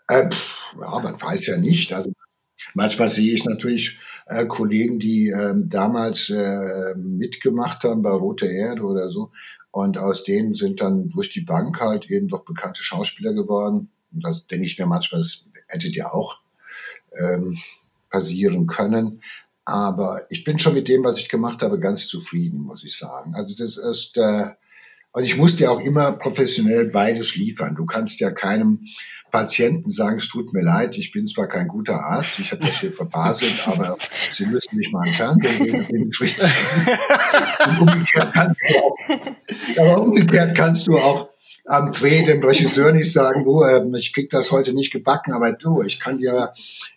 äh, 0.09 0.29
pff, 0.29 0.75
ja, 0.81 0.99
man 1.01 1.21
weiß 1.21 1.47
ja 1.47 1.57
nicht. 1.59 1.93
Also 1.93 2.13
manchmal 2.75 3.09
sehe 3.09 3.35
ich 3.35 3.45
natürlich 3.45 3.99
äh, 4.27 4.47
Kollegen, 4.47 4.99
die 4.99 5.29
äh, 5.29 5.55
damals 5.57 6.31
äh, 6.31 6.95
mitgemacht 6.97 7.85
haben 7.85 8.03
bei 8.03 8.11
Rote 8.11 8.47
Erde 8.47 8.83
oder 8.83 9.09
so. 9.09 9.31
Und 9.71 9.99
aus 9.99 10.25
denen 10.25 10.55
sind 10.55 10.81
dann 10.81 11.09
durch 11.11 11.31
die 11.31 11.43
Bank 11.43 11.81
halt 11.81 12.11
eben 12.11 12.29
doch 12.29 12.45
bekannte 12.45 12.83
Schauspieler 12.83 13.33
geworden. 13.33 13.91
Und 14.13 14.25
das 14.25 14.47
denke 14.47 14.67
ich 14.67 14.79
mir 14.79 14.87
manchmal, 14.87 15.21
das 15.21 15.45
hätte 15.69 15.89
ja 15.89 16.11
auch 16.13 16.39
ähm, 17.19 17.59
passieren 18.11 18.67
können. 18.67 19.23
Aber 19.65 20.23
ich 20.31 20.45
bin 20.45 20.59
schon 20.59 20.75
mit 20.75 20.89
dem, 20.89 21.05
was 21.05 21.19
ich 21.19 21.29
gemacht 21.29 21.63
habe, 21.63 21.79
ganz 21.79 22.07
zufrieden, 22.07 22.63
muss 22.63 22.85
ich 22.85 22.97
sagen. 22.97 23.35
Also 23.35 23.55
das 23.55 23.77
ist, 23.77 24.17
äh, 24.17 24.49
und 25.13 25.25
ich 25.25 25.37
musste 25.37 25.65
ja 25.65 25.71
auch 25.71 25.81
immer 25.81 26.13
professionell 26.13 26.87
beides 26.87 27.37
liefern. 27.37 27.75
Du 27.75 27.87
kannst 27.87 28.21
ja 28.21 28.31
keinem 28.31 28.81
Patienten 29.31 29.91
sagen, 29.91 30.17
es 30.17 30.29
tut 30.29 30.53
mir 30.53 30.63
leid, 30.63 30.97
ich 30.97 31.13
bin 31.13 31.27
zwar 31.27 31.49
kein 31.49 31.69
guter 31.69 32.01
Arzt, 32.01 32.39
ich 32.39 32.51
habe 32.51 32.63
das 32.63 32.81
hier 32.81 32.93
verbaselt, 32.93 33.63
aber 33.67 33.97
Sie 34.31 34.47
müssen 34.47 34.77
mich 34.77 34.91
mal 34.91 35.07
im 35.07 35.13
Fernsehen 35.13 35.87
gehen, 35.87 36.11
umgekehrt 37.81 38.33
kannst 38.33 38.61
du 38.61 38.79
auch, 38.79 38.97
aber 39.79 40.03
umgekehrt 40.03 40.57
kannst 40.57 40.87
du 40.87 40.97
auch 40.97 41.29
am 41.67 41.93
Dreh 41.93 42.25
dem 42.25 42.43
Regisseur 42.43 42.93
nicht 42.93 43.13
sagen, 43.13 43.45
du, 43.45 43.63
äh, 43.63 43.85
ich 43.99 44.15
krieg 44.15 44.31
das 44.31 44.51
heute 44.51 44.73
nicht 44.73 44.91
gebacken, 44.91 45.33
aber 45.33 45.53
du, 45.53 45.83
ich 45.83 46.01
kann 46.01 46.19
dir, 46.19 46.55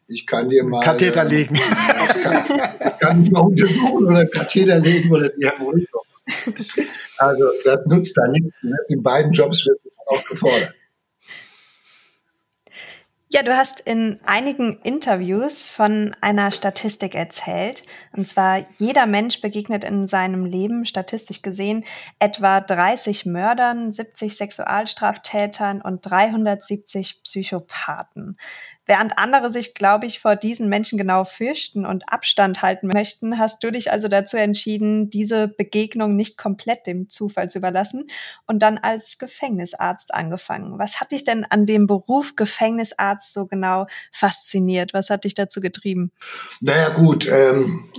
ich 0.07 0.25
kann 0.25 0.49
dir 0.49 0.63
mal 0.63 0.81
Katheter 0.81 1.25
äh, 1.25 1.27
legen. 1.27 1.55
Ich 1.55 2.21
kann, 2.21 2.45
ich 2.45 2.99
kann 2.99 3.21
dich 3.21 3.31
mal 3.31 3.41
untersuchen 3.41 4.05
oder 4.05 4.25
Katheter 4.27 4.79
legen 4.79 5.11
oder 5.11 5.27
die 5.29 5.45
Hämorrhoiden. 5.45 5.87
Also 7.21 7.45
das 7.63 7.85
nutzt 7.85 8.17
da 8.17 8.27
nichts. 8.29 8.49
In 8.89 9.03
beiden 9.03 9.31
Jobs 9.31 9.65
wird 9.65 9.79
auch 10.07 10.23
gefordert. 10.25 10.73
Ja, 13.33 13.43
du 13.43 13.55
hast 13.55 13.79
in 13.79 14.19
einigen 14.25 14.79
Interviews 14.83 15.71
von 15.71 16.13
einer 16.19 16.51
Statistik 16.51 17.15
erzählt. 17.15 17.83
Und 18.11 18.27
zwar, 18.27 18.65
jeder 18.77 19.05
Mensch 19.05 19.39
begegnet 19.39 19.85
in 19.85 20.05
seinem 20.05 20.43
Leben, 20.43 20.83
statistisch 20.83 21.41
gesehen, 21.41 21.85
etwa 22.19 22.59
30 22.59 23.25
Mördern, 23.25 23.89
70 23.89 24.35
Sexualstraftätern 24.35 25.81
und 25.81 26.01
370 26.01 27.23
Psychopathen. 27.23 28.37
Während 28.87 29.17
andere 29.17 29.51
sich, 29.51 29.75
glaube 29.75 30.07
ich, 30.07 30.19
vor 30.19 30.35
diesen 30.35 30.67
Menschen 30.67 30.97
genau 30.97 31.23
fürchten 31.23 31.85
und 31.85 32.09
Abstand 32.09 32.63
halten 32.63 32.89
möchten, 32.91 33.37
hast 33.37 33.63
du 33.63 33.71
dich 33.71 33.91
also 33.91 34.07
dazu 34.07 34.37
entschieden, 34.37 35.09
diese 35.09 35.47
Begegnung 35.47 36.15
nicht 36.15 36.37
komplett 36.37 36.87
dem 36.87 37.07
Zufall 37.07 37.49
zu 37.49 37.59
überlassen 37.59 38.07
und 38.47 38.59
dann 38.59 38.79
als 38.79 39.19
Gefängnisarzt 39.19 40.13
angefangen. 40.13 40.79
Was 40.79 40.99
hat 40.99 41.11
dich 41.11 41.23
denn 41.23 41.45
an 41.45 41.67
dem 41.67 41.85
Beruf 41.85 42.35
Gefängnisarzt 42.35 43.33
so 43.33 43.45
genau 43.45 43.85
fasziniert? 44.11 44.93
Was 44.95 45.11
hat 45.11 45.25
dich 45.25 45.35
dazu 45.35 45.61
getrieben? 45.61 46.11
Naja 46.59 46.89
gut, 46.89 47.27
ähm, 47.27 47.91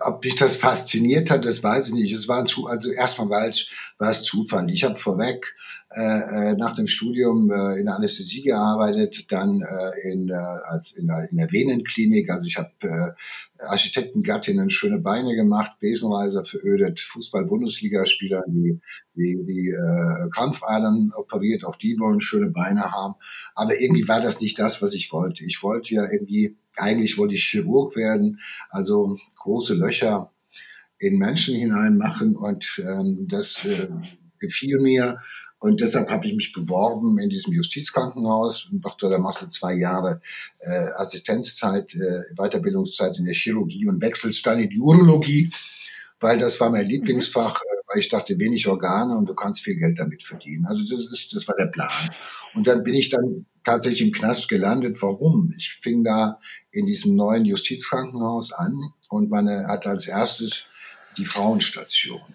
ob 0.00 0.24
mich 0.24 0.36
das 0.36 0.56
fasziniert 0.56 1.30
hat, 1.30 1.44
das 1.44 1.62
weiß 1.62 1.88
ich 1.88 1.94
nicht. 1.94 2.12
Es 2.12 2.26
war 2.26 2.46
zu, 2.46 2.66
also 2.66 2.90
erstmal 2.90 3.28
war 3.28 3.46
es, 3.46 3.70
war 3.98 4.08
es 4.08 4.22
Zufall. 4.22 4.70
Ich 4.70 4.84
habe 4.84 4.96
vorweg 4.96 5.54
äh, 5.94 6.52
äh, 6.52 6.56
nach 6.56 6.74
dem 6.74 6.86
Studium 6.86 7.50
äh, 7.50 7.78
in 7.78 7.86
der 7.86 7.96
Anästhesie 7.96 8.42
gearbeitet, 8.42 9.30
dann 9.30 9.60
äh, 9.60 10.12
in, 10.12 10.28
äh, 10.28 10.34
als 10.34 10.92
in, 10.92 11.06
der, 11.06 11.28
in 11.30 11.36
der 11.36 11.52
Venenklinik. 11.52 12.30
Also 12.30 12.46
ich 12.46 12.56
habe 12.56 12.70
äh, 12.82 13.64
Architektengattinnen 13.64 14.70
schöne 14.70 14.98
Beine 14.98 15.34
gemacht, 15.34 15.72
Besenreiser 15.80 16.44
verödet, 16.44 17.00
Fußball-Bundesligaspieler, 17.00 18.42
die 18.48 18.80
die, 19.14 19.44
die 19.46 19.68
äh, 19.68 20.30
Krampfadern 20.30 21.12
operiert, 21.14 21.64
auch 21.64 21.76
die 21.76 21.98
wollen 21.98 22.20
schöne 22.20 22.50
Beine 22.50 22.92
haben. 22.92 23.14
Aber 23.54 23.78
irgendwie 23.78 24.08
war 24.08 24.20
das 24.20 24.40
nicht 24.40 24.58
das, 24.58 24.80
was 24.82 24.94
ich 24.94 25.12
wollte. 25.12 25.44
Ich 25.44 25.62
wollte 25.62 25.94
ja 25.94 26.10
irgendwie, 26.10 26.56
eigentlich 26.76 27.18
wollte 27.18 27.34
ich 27.34 27.44
Chirurg 27.44 27.96
werden, 27.96 28.40
also 28.70 29.16
große 29.38 29.74
Löcher 29.74 30.32
in 30.98 31.18
Menschen 31.18 31.56
hinein 31.56 31.96
machen 31.96 32.36
und 32.36 32.80
ähm, 32.86 33.26
das 33.28 33.64
äh, 33.64 33.88
gefiel 34.38 34.80
mir. 34.80 35.18
Und 35.62 35.80
deshalb 35.80 36.10
habe 36.10 36.26
ich 36.26 36.34
mich 36.34 36.50
beworben 36.50 37.20
in 37.20 37.30
diesem 37.30 37.52
Justizkrankenhaus 37.52 38.68
und 38.72 38.84
dachte, 38.84 39.08
da 39.08 39.16
machst 39.18 39.42
du 39.42 39.46
zwei 39.46 39.74
Jahre 39.74 40.20
äh, 40.58 40.90
Assistenzzeit, 40.96 41.94
äh, 41.94 42.34
Weiterbildungszeit 42.34 43.16
in 43.16 43.26
der 43.26 43.34
Chirurgie 43.34 43.86
und 43.86 44.02
wechselst 44.02 44.44
dann 44.44 44.58
in 44.58 44.70
die 44.70 44.80
Urologie, 44.80 45.52
weil 46.18 46.36
das 46.36 46.58
war 46.58 46.68
mein 46.68 46.86
mhm. 46.86 46.90
Lieblingsfach, 46.90 47.62
äh, 47.62 47.76
weil 47.86 48.00
ich 48.00 48.08
dachte, 48.08 48.36
wenig 48.40 48.66
Organe 48.66 49.16
und 49.16 49.28
du 49.28 49.36
kannst 49.36 49.60
viel 49.60 49.76
Geld 49.76 50.00
damit 50.00 50.24
verdienen. 50.24 50.66
Also 50.66 50.82
das, 50.82 51.12
ist, 51.12 51.32
das 51.32 51.46
war 51.46 51.54
der 51.56 51.66
Plan. 51.66 51.92
Und 52.54 52.66
dann 52.66 52.82
bin 52.82 52.94
ich 52.94 53.10
dann 53.10 53.46
tatsächlich 53.62 54.08
im 54.08 54.12
Knast 54.12 54.48
gelandet. 54.48 55.00
Warum? 55.00 55.54
Ich 55.56 55.74
fing 55.80 56.02
da 56.02 56.40
in 56.72 56.86
diesem 56.86 57.14
neuen 57.14 57.44
Justizkrankenhaus 57.44 58.52
an 58.52 58.92
und 59.10 59.30
meine 59.30 59.68
hatte 59.68 59.90
als 59.90 60.08
erstes 60.08 60.66
die 61.16 61.24
Frauenstation 61.24 62.34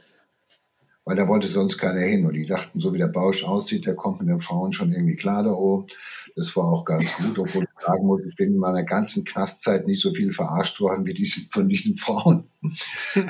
weil 1.08 1.16
da 1.16 1.26
wollte 1.30 1.48
sonst 1.48 1.78
keiner 1.78 2.02
hin. 2.02 2.26
Und 2.26 2.34
die 2.34 2.46
dachten, 2.46 2.82
so 2.82 2.94
wie 2.94 2.98
der 2.98 3.08
Bausch 3.08 3.46
aussieht, 3.46 3.86
der 3.86 3.96
kommt 3.96 4.20
mit 4.20 4.28
den 4.28 4.42
Frauen 4.42 4.74
schon 4.74 4.92
irgendwie 4.92 5.16
klar 5.16 5.42
da 5.42 5.52
oben. 5.52 5.88
Das 6.36 6.56
war 6.58 6.66
auch 6.66 6.84
ganz 6.84 7.16
gut, 7.16 7.40
obwohl 7.40 7.64
ich 7.64 7.84
sagen 7.84 8.06
muss, 8.06 8.22
ich 8.28 8.36
bin 8.36 8.50
in 8.50 8.58
meiner 8.58 8.84
ganzen 8.84 9.24
Knastzeit 9.24 9.88
nicht 9.88 10.02
so 10.02 10.14
viel 10.14 10.34
verarscht 10.34 10.82
worden 10.82 11.06
wie 11.06 11.14
diese, 11.14 11.50
von 11.50 11.70
diesen 11.70 11.96
Frauen. 11.98 12.50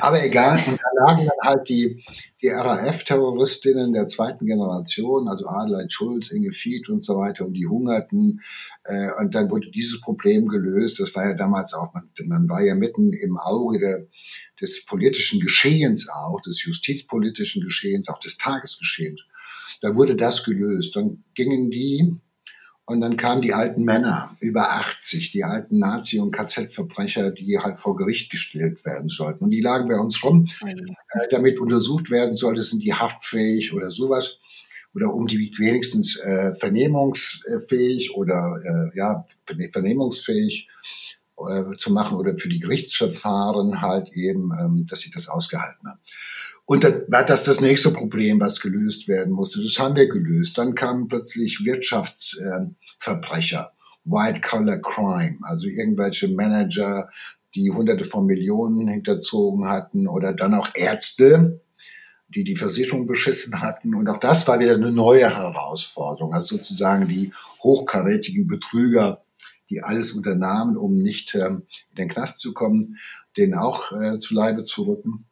Aber 0.01 0.25
egal, 0.25 0.59
und 0.67 0.79
da 0.81 1.05
lagen 1.05 1.27
dann 1.27 1.49
halt 1.49 1.69
die, 1.69 2.03
die 2.41 2.49
RAF-Terroristinnen 2.49 3.93
der 3.93 4.07
zweiten 4.07 4.47
Generation, 4.47 5.27
also 5.27 5.47
Adelheid 5.47 5.93
Schulz, 5.93 6.31
Inge 6.31 6.51
Fied 6.51 6.89
und 6.89 7.03
so 7.03 7.17
weiter, 7.17 7.45
und 7.45 7.53
die 7.53 7.67
hungerten. 7.67 8.41
Äh, 8.85 9.09
und 9.19 9.35
dann 9.35 9.51
wurde 9.51 9.69
dieses 9.69 10.01
Problem 10.01 10.47
gelöst. 10.47 10.99
Das 10.99 11.13
war 11.15 11.27
ja 11.27 11.35
damals 11.35 11.75
auch, 11.75 11.93
man, 11.93 12.09
man 12.25 12.49
war 12.49 12.63
ja 12.63 12.73
mitten 12.73 13.13
im 13.13 13.37
Auge 13.37 13.79
der, 13.79 14.07
des 14.61 14.85
politischen 14.85 15.39
Geschehens 15.39 16.09
auch, 16.09 16.41
des 16.41 16.63
justizpolitischen 16.63 17.63
Geschehens, 17.63 18.09
auch 18.09 18.19
des 18.19 18.37
Tagesgeschehens. 18.37 19.21
Da 19.81 19.95
wurde 19.95 20.15
das 20.15 20.43
gelöst. 20.43 20.95
Dann 20.95 21.23
gingen 21.33 21.69
die 21.69 22.15
und 22.89 23.01
dann 23.01 23.17
kamen 23.17 23.41
die 23.41 23.53
alten 23.53 23.83
Männer, 23.83 24.37
über 24.39 24.71
80, 24.71 25.31
die 25.31 25.43
alten 25.43 25.77
Nazi- 25.77 26.19
und 26.19 26.31
KZ-Verbrecher, 26.31 27.31
die 27.31 27.59
halt 27.59 27.77
vor 27.77 27.97
Gericht 27.97 28.31
gestellt 28.31 28.85
werden 28.85 29.09
sollten. 29.09 29.43
Und 29.43 29.51
die 29.51 29.59
lagen 29.59 29.89
bei 29.89 29.99
uns 29.99 30.23
rum, 30.23 30.47
äh, 30.65 30.73
damit 31.29 31.59
untersucht 31.59 32.09
werden 32.09 32.35
sollte, 32.35 32.61
sind 32.61 32.81
die 32.81 32.93
haftfähig 32.93 33.73
oder 33.73 33.91
sowas. 33.91 34.39
Oder 34.95 35.13
um 35.13 35.27
die 35.27 35.51
wenigstens 35.57 36.17
äh, 36.17 36.53
vernehmungsfähig 36.53 38.15
oder 38.15 38.57
äh, 38.63 38.97
ja, 38.97 39.25
vernehmungsfähig 39.71 40.69
äh, 41.37 41.75
zu 41.77 41.91
machen 41.91 42.17
oder 42.17 42.37
für 42.37 42.49
die 42.49 42.59
Gerichtsverfahren 42.59 43.81
halt 43.81 44.09
eben, 44.13 44.51
ähm, 44.59 44.85
dass 44.89 45.05
ich 45.05 45.11
das 45.11 45.27
ausgehalten 45.27 45.87
habe. 45.87 45.99
Und 46.65 46.83
dann 46.83 47.03
war 47.07 47.23
das 47.23 47.45
das 47.45 47.61
nächste 47.61 47.91
Problem, 47.91 48.41
was 48.41 48.59
gelöst 48.59 49.07
werden 49.07 49.31
musste. 49.31 49.63
Das 49.63 49.79
haben 49.79 49.95
wir 49.95 50.09
gelöst. 50.09 50.57
Dann 50.57 50.75
kamen 50.75 51.07
plötzlich 51.07 51.63
Wirtschaftsverbrecher, 51.63 53.71
White-Collar 54.03 54.79
Crime, 54.79 55.37
also 55.43 55.67
irgendwelche 55.67 56.27
Manager, 56.27 57.09
die 57.55 57.71
Hunderte 57.71 58.03
von 58.03 58.25
Millionen 58.25 58.89
hinterzogen 58.89 59.69
hatten 59.69 60.07
oder 60.07 60.33
dann 60.33 60.53
auch 60.53 60.67
Ärzte, 60.73 61.61
die 62.27 62.43
die 62.43 62.57
Versicherung 62.57 63.07
beschissen 63.07 63.61
hatten. 63.61 63.95
Und 63.95 64.09
auch 64.09 64.19
das 64.19 64.45
war 64.47 64.59
wieder 64.59 64.73
eine 64.73 64.91
neue 64.91 65.37
Herausforderung. 65.37 66.33
Also 66.33 66.57
sozusagen 66.57 67.07
die 67.07 67.31
hochkarätigen 67.63 68.47
Betrüger, 68.47 69.21
die 69.69 69.83
alles 69.83 70.13
unternahmen, 70.13 70.77
um 70.77 70.93
nicht 70.93 71.35
ähm, 71.35 71.63
in 71.91 71.95
den 71.97 72.09
Knast 72.09 72.39
zu 72.39 72.53
kommen, 72.53 72.97
denen 73.37 73.53
auch 73.53 73.91
äh, 73.91 74.17
zu 74.17 74.33
Leibe 74.33 74.63
zu 74.63 74.83
rücken. 74.83 75.25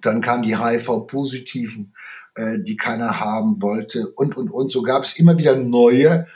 Dann 0.00 0.20
kamen 0.20 0.42
die 0.42 0.58
HIV-Positiven, 0.58 1.94
äh, 2.34 2.58
die 2.62 2.76
keiner 2.76 3.20
haben 3.20 3.60
wollte 3.60 4.08
und, 4.10 4.36
und, 4.36 4.50
und. 4.50 4.70
So 4.70 4.82
gab 4.82 5.02
es 5.02 5.18
immer 5.18 5.38
wieder 5.38 5.56
neue 5.56 6.26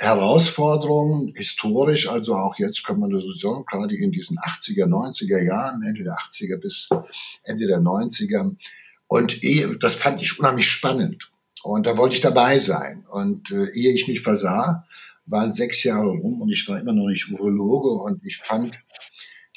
Herausforderungen, 0.00 1.32
historisch, 1.34 2.08
also 2.08 2.34
auch 2.34 2.56
jetzt 2.58 2.86
kann 2.86 3.00
man 3.00 3.10
das 3.10 3.22
so 3.24 3.32
sagen, 3.32 3.64
gerade 3.68 3.96
in 3.96 4.12
diesen 4.12 4.38
80er, 4.38 4.86
90er 4.86 5.42
Jahren, 5.42 5.82
Ende 5.82 6.04
der 6.04 6.14
80er 6.14 6.56
bis 6.58 6.88
Ende 7.42 7.66
der 7.66 7.80
90er. 7.80 8.54
Und 9.08 9.42
ehe, 9.42 9.76
das 9.78 9.94
fand 9.94 10.22
ich 10.22 10.38
unheimlich 10.38 10.68
spannend. 10.68 11.30
Und 11.64 11.86
da 11.86 11.96
wollte 11.96 12.14
ich 12.14 12.20
dabei 12.20 12.60
sein. 12.60 13.04
Und 13.10 13.50
äh, 13.50 13.66
ehe 13.74 13.92
ich 13.92 14.06
mich 14.06 14.20
versah, 14.20 14.86
waren 15.28 15.52
sechs 15.52 15.84
Jahre 15.84 16.10
rum 16.10 16.40
und 16.40 16.50
ich 16.50 16.68
war 16.68 16.80
immer 16.80 16.92
noch 16.92 17.06
nicht 17.06 17.30
Urologe 17.30 17.90
und 17.90 18.24
ich 18.24 18.36
fand 18.36 18.78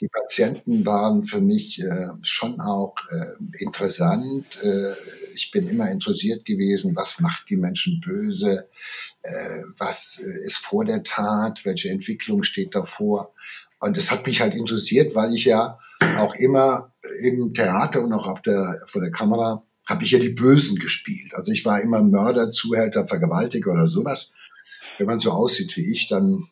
die 0.01 0.07
Patienten 0.07 0.83
waren 0.83 1.23
für 1.23 1.39
mich 1.39 1.79
äh, 1.79 2.07
schon 2.23 2.59
auch 2.59 2.95
äh, 3.11 3.63
interessant. 3.63 4.45
Äh, 4.63 4.93
ich 5.35 5.51
bin 5.51 5.67
immer 5.67 5.91
interessiert 5.91 6.43
gewesen, 6.43 6.95
was 6.95 7.19
macht 7.19 7.51
die 7.51 7.57
Menschen 7.57 8.01
böse, 8.03 8.67
äh, 9.21 9.61
was 9.77 10.19
äh, 10.19 10.45
ist 10.45 10.57
vor 10.57 10.85
der 10.85 11.03
Tat, 11.03 11.63
welche 11.65 11.89
Entwicklung 11.89 12.41
steht 12.41 12.73
davor. 12.73 13.31
Und 13.79 13.95
das 13.95 14.09
hat 14.09 14.25
mich 14.25 14.41
halt 14.41 14.55
interessiert, 14.55 15.13
weil 15.13 15.35
ich 15.35 15.45
ja 15.45 15.77
auch 16.17 16.33
immer 16.33 16.91
im 17.21 17.53
Theater 17.53 18.03
und 18.03 18.11
auch 18.13 18.25
auf 18.25 18.41
der, 18.41 18.81
vor 18.87 19.01
der 19.01 19.11
Kamera 19.11 19.63
habe 19.87 20.03
ich 20.03 20.11
ja 20.11 20.19
die 20.19 20.29
Bösen 20.29 20.77
gespielt. 20.79 21.35
Also 21.35 21.51
ich 21.51 21.63
war 21.63 21.79
immer 21.79 22.01
Mörder, 22.01 22.49
Zuhälter, 22.49 23.05
Vergewaltiger 23.05 23.71
oder 23.73 23.87
sowas. 23.87 24.31
Wenn 25.01 25.07
man 25.07 25.19
so 25.19 25.31
aussieht 25.31 25.75
wie 25.77 25.91
ich, 25.91 26.07
dann 26.07 26.47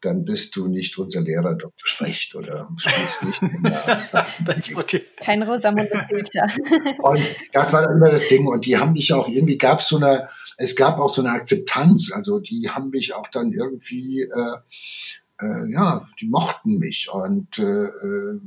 dann 0.00 0.24
bist 0.24 0.56
du 0.56 0.66
nicht 0.66 0.96
unser 0.96 1.20
Lehrer 1.20 1.54
Dr. 1.54 1.72
Specht 1.76 2.34
oder 2.34 2.70
spielst 2.78 3.22
nicht 3.22 3.42
in 3.42 3.62
der 3.62 5.04
Kein 5.16 5.42
Rosamunde 5.42 6.06
Pilcher. 6.08 6.46
Und 7.02 7.20
das 7.52 7.70
war 7.72 7.82
dann 7.82 7.96
immer 7.96 8.10
das 8.10 8.26
Ding. 8.28 8.46
Und 8.46 8.64
die 8.64 8.78
haben 8.78 8.94
mich 8.94 9.12
auch, 9.12 9.28
irgendwie 9.28 9.58
gab 9.58 9.80
es 9.80 9.88
so 9.88 9.98
eine, 9.98 10.30
es 10.56 10.74
gab 10.74 10.98
auch 10.98 11.10
so 11.10 11.20
eine 11.20 11.32
Akzeptanz. 11.32 12.12
Also 12.12 12.38
die 12.38 12.70
haben 12.70 12.88
mich 12.88 13.14
auch 13.14 13.28
dann 13.28 13.52
irgendwie, 13.52 14.22
äh, 14.22 15.44
äh, 15.44 15.70
ja, 15.70 16.02
die 16.18 16.28
mochten 16.28 16.78
mich. 16.78 17.10
Und 17.12 17.58
äh, 17.58 17.62
äh 17.62 18.40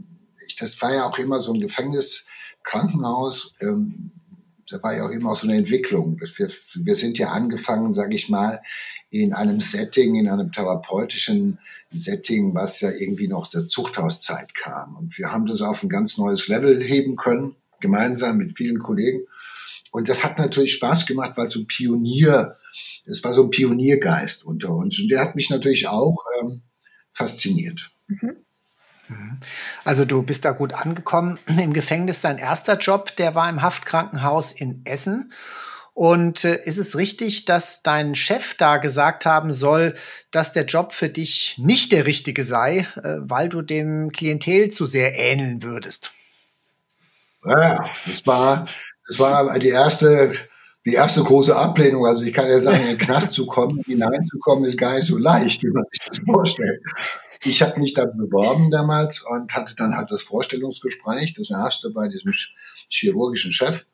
ich, 0.47 0.55
das 0.55 0.81
war 0.81 0.93
ja 0.93 1.05
auch 1.05 1.19
immer 1.19 1.39
so 1.39 1.53
ein 1.53 1.61
Gefängnis, 1.61 2.25
Krankenhaus. 2.63 3.53
Ähm, 3.61 4.11
da 4.69 4.81
war 4.81 4.95
ja 4.95 5.05
auch 5.05 5.11
immer 5.11 5.31
auch 5.31 5.35
so 5.35 5.47
eine 5.47 5.57
Entwicklung. 5.57 6.19
Wir, 6.19 6.47
wir 6.47 6.95
sind 6.95 7.17
ja 7.17 7.29
angefangen, 7.29 7.93
sage 7.93 8.15
ich 8.15 8.29
mal, 8.29 8.61
in 9.21 9.33
einem 9.33 9.61
Setting, 9.61 10.15
in 10.15 10.27
einem 10.27 10.51
therapeutischen 10.51 11.59
Setting, 11.91 12.55
was 12.55 12.81
ja 12.81 12.89
irgendwie 12.89 13.27
noch 13.27 13.41
aus 13.41 13.51
der 13.51 13.67
Zuchthauszeit 13.67 14.55
kam. 14.55 14.95
Und 14.95 15.17
wir 15.17 15.31
haben 15.31 15.45
das 15.45 15.61
auf 15.61 15.83
ein 15.83 15.89
ganz 15.89 16.17
neues 16.17 16.47
Level 16.47 16.83
heben 16.83 17.15
können, 17.15 17.55
gemeinsam 17.79 18.37
mit 18.37 18.57
vielen 18.57 18.79
Kollegen. 18.79 19.21
Und 19.91 20.09
das 20.09 20.23
hat 20.23 20.39
natürlich 20.39 20.73
Spaß 20.73 21.05
gemacht, 21.05 21.33
weil 21.35 21.49
so 21.49 21.59
ein 21.59 21.67
Pionier, 21.67 22.57
es 23.05 23.23
war 23.23 23.33
so 23.33 23.43
ein 23.43 23.51
Pioniergeist 23.51 24.45
unter 24.45 24.73
uns. 24.73 24.99
Und 24.99 25.09
der 25.09 25.21
hat 25.21 25.35
mich 25.35 25.51
natürlich 25.51 25.87
auch 25.87 26.17
ähm, 26.41 26.63
fasziniert. 27.11 27.91
Mhm. 28.07 28.37
Also 29.83 30.05
du 30.05 30.23
bist 30.23 30.45
da 30.45 30.51
gut 30.51 30.73
angekommen 30.73 31.39
im 31.45 31.73
Gefängnis. 31.73 32.21
Dein 32.21 32.39
erster 32.39 32.77
Job, 32.77 33.15
der 33.17 33.35
war 33.35 33.49
im 33.49 33.61
Haftkrankenhaus 33.61 34.51
in 34.51 34.81
Essen. 34.85 35.31
Und 35.93 36.43
äh, 36.43 36.59
ist 36.63 36.79
es 36.79 36.97
richtig, 36.97 37.45
dass 37.45 37.83
dein 37.83 38.15
Chef 38.15 38.55
da 38.55 38.77
gesagt 38.77 39.25
haben 39.25 39.53
soll, 39.53 39.95
dass 40.31 40.51
der 40.51 40.65
Job 40.65 40.93
für 40.93 41.09
dich 41.09 41.55
nicht 41.59 41.91
der 41.91 42.05
richtige 42.05 42.43
sei, 42.43 42.87
äh, 42.95 43.19
weil 43.19 43.47
du 43.47 43.61
dem 43.61 44.11
Klientel 44.11 44.71
zu 44.71 44.87
sehr 44.87 45.15
ähneln 45.15 45.61
würdest? 45.61 46.11
Ja, 47.45 47.89
das 48.05 48.25
war, 48.25 48.65
das 49.07 49.19
war 49.19 49.59
die 49.59 49.69
erste, 49.69 50.31
die 50.85 50.93
erste 50.93 51.21
große 51.21 51.55
Ablehnung. 51.55 52.07
Also 52.07 52.23
ich 52.23 52.33
kann 52.33 52.49
ja 52.49 52.57
sagen, 52.57 52.81
in 52.81 52.87
den 52.87 52.97
Knast 52.97 53.33
zu 53.33 53.45
kommen, 53.45 53.83
hineinzukommen, 53.85 54.65
ist 54.65 54.77
gar 54.77 54.95
nicht 54.95 55.05
so 55.05 55.17
leicht, 55.17 55.61
wie 55.61 55.69
man 55.69 55.83
sich 55.91 55.99
das 56.07 56.19
vorstellt. 56.25 56.81
Ich 57.43 57.61
habe 57.61 57.79
mich 57.79 57.93
da 57.93 58.05
beworben 58.05 58.71
damals 58.71 59.21
und 59.21 59.53
hatte 59.53 59.75
dann 59.75 59.95
halt 59.95 60.09
das 60.09 60.21
Vorstellungsgespräch, 60.21 61.33
das 61.33 61.51
erste 61.51 61.91
bei 61.91 62.07
diesem 62.07 62.31
chirurgischen 62.89 63.51
Chef. 63.51 63.85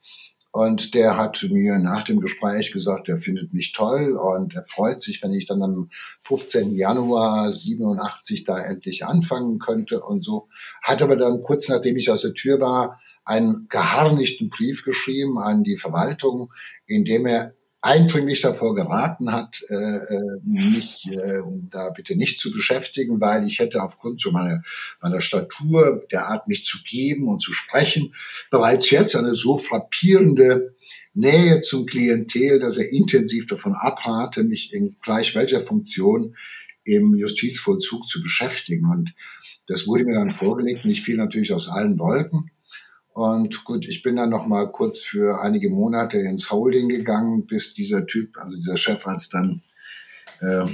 Und 0.51 0.95
der 0.95 1.15
hat 1.15 1.45
mir 1.51 1.77
nach 1.77 2.03
dem 2.03 2.19
Gespräch 2.19 2.71
gesagt, 2.71 3.07
er 3.07 3.19
findet 3.19 3.53
mich 3.53 3.71
toll 3.71 4.17
und 4.17 4.55
er 4.55 4.63
freut 4.63 4.99
sich, 4.99 5.21
wenn 5.21 5.33
ich 5.33 5.45
dann 5.45 5.61
am 5.61 5.89
15. 6.21 6.75
Januar 6.75 7.51
87 7.51 8.45
da 8.45 8.57
endlich 8.57 9.05
anfangen 9.05 9.59
könnte 9.59 10.01
und 10.01 10.23
so. 10.23 10.47
Hat 10.81 11.03
aber 11.03 11.15
dann 11.15 11.41
kurz 11.41 11.69
nachdem 11.69 11.97
ich 11.97 12.09
aus 12.09 12.21
der 12.21 12.33
Tür 12.33 12.59
war, 12.59 12.99
einen 13.25 13.67
geharnischten 13.69 14.49
Brief 14.49 14.83
geschrieben 14.83 15.37
an 15.37 15.63
die 15.63 15.77
Verwaltung, 15.77 16.51
in 16.87 17.05
dem 17.05 17.27
er 17.27 17.53
eindringlich 17.81 18.41
davor 18.41 18.75
geraten 18.75 19.31
hat, 19.31 19.61
äh, 19.69 19.75
äh, 19.75 20.39
mich 20.43 21.05
äh, 21.07 21.41
da 21.71 21.91
bitte 21.91 22.15
nicht 22.15 22.39
zu 22.39 22.51
beschäftigen, 22.51 23.21
weil 23.21 23.47
ich 23.47 23.59
hätte 23.59 23.81
aufgrund 23.81 24.19
so 24.19 24.31
meiner, 24.31 24.63
meiner 25.01 25.21
Statur, 25.21 26.03
der 26.11 26.27
Art, 26.27 26.47
mich 26.47 26.65
zu 26.65 26.79
geben 26.83 27.27
und 27.27 27.41
zu 27.41 27.53
sprechen, 27.53 28.13
bereits 28.51 28.89
jetzt 28.89 29.15
eine 29.15 29.33
so 29.33 29.57
frappierende 29.57 30.75
Nähe 31.13 31.61
zum 31.61 31.85
Klientel, 31.85 32.59
dass 32.59 32.77
er 32.77 32.91
intensiv 32.91 33.47
davon 33.47 33.73
abrate, 33.73 34.43
mich 34.43 34.73
in 34.73 34.97
gleich 35.01 35.33
welcher 35.35 35.61
Funktion 35.61 36.35
im 36.83 37.15
Justizvollzug 37.15 38.05
zu 38.05 38.21
beschäftigen. 38.21 38.89
Und 38.89 39.13
das 39.67 39.87
wurde 39.87 40.03
mir 40.03 40.15
dann 40.15 40.29
vorgelegt 40.29 40.83
und 40.83 40.91
ich 40.91 41.01
fiel 41.01 41.17
natürlich 41.17 41.53
aus 41.53 41.69
allen 41.69 41.97
Wolken. 41.99 42.51
Und 43.19 43.65
gut, 43.65 43.85
ich 43.85 44.01
bin 44.01 44.15
dann 44.15 44.29
noch 44.29 44.47
mal 44.47 44.71
kurz 44.71 45.01
für 45.01 45.41
einige 45.41 45.69
Monate 45.69 46.17
ins 46.19 46.51
Holding 46.51 46.87
gegangen, 46.87 47.45
bis 47.45 47.73
dieser 47.73 48.05
Typ, 48.05 48.37
also 48.37 48.57
dieser 48.57 48.77
Chef, 48.77 49.05
als 49.05 49.27
dann 49.27 49.61
äh, 50.39 50.67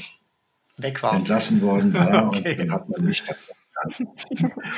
weg 0.77 1.01
war, 1.01 1.15
entlassen 1.15 1.63
worden 1.63 1.95
war. 1.95 2.27
okay. 2.27 2.51
Und 2.51 2.59
dann 2.59 2.71
hat 2.71 2.87
man 2.87 3.03
mich 3.03 3.23
dann 3.23 3.35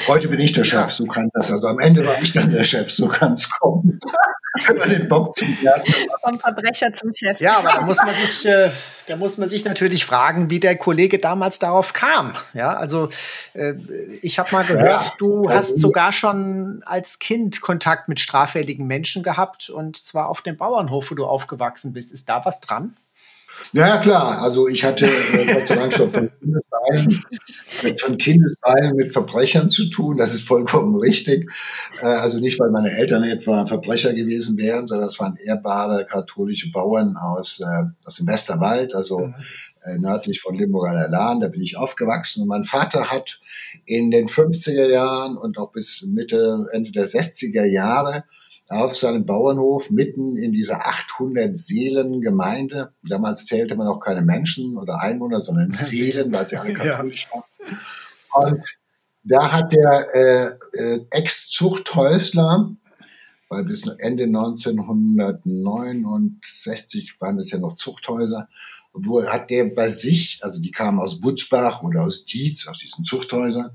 Heute 0.08 0.28
bin 0.28 0.40
ich 0.40 0.54
der 0.54 0.64
Chef, 0.64 0.92
so 0.92 1.06
kann 1.06 1.30
das. 1.34 1.52
Also 1.52 1.68
am 1.68 1.80
Ende 1.80 2.06
war 2.06 2.22
ich 2.22 2.34
dann 2.34 2.52
der 2.52 2.64
Chef, 2.64 2.92
so 2.92 3.08
kann 3.08 3.34
es 3.34 3.50
kommen. 3.50 4.00
den 4.90 5.08
Bock 5.08 5.36
zum 5.36 5.58
Vom 6.22 6.40
Verbrecher 6.40 6.94
zum 6.94 7.14
Chef. 7.14 7.40
Ja, 7.40 7.58
aber 7.58 7.70
da 7.70 7.82
muss 7.82 7.98
man 7.98 8.14
sich, 8.14 8.46
äh, 8.46 8.72
da 9.08 9.16
muss 9.16 9.38
man 9.38 9.50
sich 9.50 9.66
natürlich 9.66 10.06
fragen, 10.06 10.50
wie 10.50 10.60
der 10.60 10.78
Kollege 10.78 11.20
damals 11.20 11.60
darauf 11.60 11.94
kam. 11.94 12.34
Ja, 12.54 12.74
also 12.74 13.10
äh, 13.54 13.74
ich 14.22 14.40
habe 14.40 14.50
mal 14.52 14.66
gehört, 14.66 15.04
ja, 15.04 15.12
du 15.20 15.50
hast 15.50 15.80
sogar 15.80 16.12
schon 16.12 16.82
als 16.86 17.20
Kind 17.20 17.62
Kontakt 17.62 18.08
mit 18.08 18.20
straffälligen 18.20 18.88
Menschen 18.88 19.24
gehabt 19.24 19.70
und 19.70 19.98
zwar 19.98 20.30
auf 20.30 20.42
dem 20.42 20.58
Bauernhof, 20.58 21.12
wo 21.12 21.16
du 21.16 21.26
aufgewachsen 21.26 21.94
bist. 21.94 22.12
Ist 22.12 22.30
da 22.30 22.44
was 22.46 22.62
dran? 22.62 22.96
Ja, 23.74 23.98
klar. 23.98 24.42
Also 24.42 24.68
ich 24.68 24.84
hatte 24.84 25.08
äh, 25.08 25.54
Gott 25.54 25.68
sei 25.68 25.76
Dank 25.76 25.94
schon 25.94 26.12
von 26.12 26.30
Kindesbeinen, 26.40 27.24
mit, 27.84 28.02
von 28.02 28.18
Kindesbeinen 28.18 28.96
mit 28.96 29.12
Verbrechern 29.12 29.70
zu 29.70 29.90
tun. 29.90 30.18
Das 30.18 30.34
ist 30.34 30.48
vollkommen 30.48 30.96
richtig. 30.96 31.50
Äh, 32.02 32.06
also 32.06 32.40
nicht, 32.40 32.60
weil 32.60 32.72
meine 32.72 32.92
Eltern 32.92 33.24
etwa 33.24 33.66
Verbrecher 33.66 34.14
gewesen 34.14 34.58
wären, 34.58 34.88
sondern 34.88 35.08
das 35.08 35.20
waren 35.20 35.38
ehrbare 35.44 36.06
katholische 36.06 36.72
Bauern 36.72 37.16
aus, 37.18 37.60
äh, 37.60 37.84
aus 38.06 38.16
dem 38.16 38.28
Westerwald, 38.28 38.96
also 38.96 39.20
mhm. 39.20 39.36
äh, 39.84 39.98
nördlich 39.98 40.40
von 40.40 40.56
Limburg 40.56 40.88
an 40.88 40.96
der 40.96 41.10
Lahn. 41.10 41.40
Da 41.40 41.48
bin 41.50 41.62
ich 41.62 41.78
aufgewachsen. 41.78 42.44
Und 42.44 42.48
mein 42.48 42.64
Vater 42.64 43.12
hat 43.12 43.40
in 43.86 44.12
den 44.12 44.28
50er 44.28 44.88
Jahren 44.88 45.38
und 45.38 45.58
auch 45.58 45.72
bis 45.72 46.04
Mitte, 46.08 46.66
Ende 46.72 46.92
der 46.92 47.06
60er 47.06 47.66
Jahre 47.66 48.24
auf 48.70 48.96
seinem 48.96 49.26
Bauernhof 49.26 49.90
mitten 49.92 50.38
in 50.38 50.52
dieser 50.52 50.86
800 50.86 51.58
Seelen 51.58 52.22
Gemeinde. 52.22 52.94
Damals 53.04 53.46
zählte 53.46 53.76
man 53.76 53.88
auch 53.88 54.00
keine 54.00 54.22
Menschen 54.22 54.78
oder 54.78 55.02
Einwohner, 55.02 55.42
sondern 55.42 55.76
Seelen, 55.78 56.32
weil 56.34 56.48
sie 56.48 56.58
alle 56.58 56.74
katholisch 56.74 57.28
ja. 57.32 57.36
waren. 57.36 57.44
Und 58.34 58.78
da 59.24 59.52
hat 59.52 59.74
der 59.74 60.08
äh, 60.14 60.52
äh, 60.78 61.06
Ex-Zuchthäusler, 61.12 62.76
weil 63.50 63.64
bis 63.64 63.88
Ende 64.00 64.26
1969 64.26 67.16
waren 67.20 67.40
es 67.40 67.52
ja 67.52 67.60
noch 67.60 67.74
Zuchthäuser, 67.74 68.50
wo 68.94 69.26
hat 69.26 69.50
der 69.50 69.66
bei 69.66 69.90
sich, 69.90 70.40
also 70.42 70.60
die 70.60 70.72
kamen 70.72 71.00
aus 71.00 71.20
Butzbach 71.20 71.84
oder 71.84 72.04
aus 72.04 72.26
Dietz, 72.26 72.68
aus 72.68 72.78
diesen 72.80 73.04
Zuchthäusern, 73.04 73.72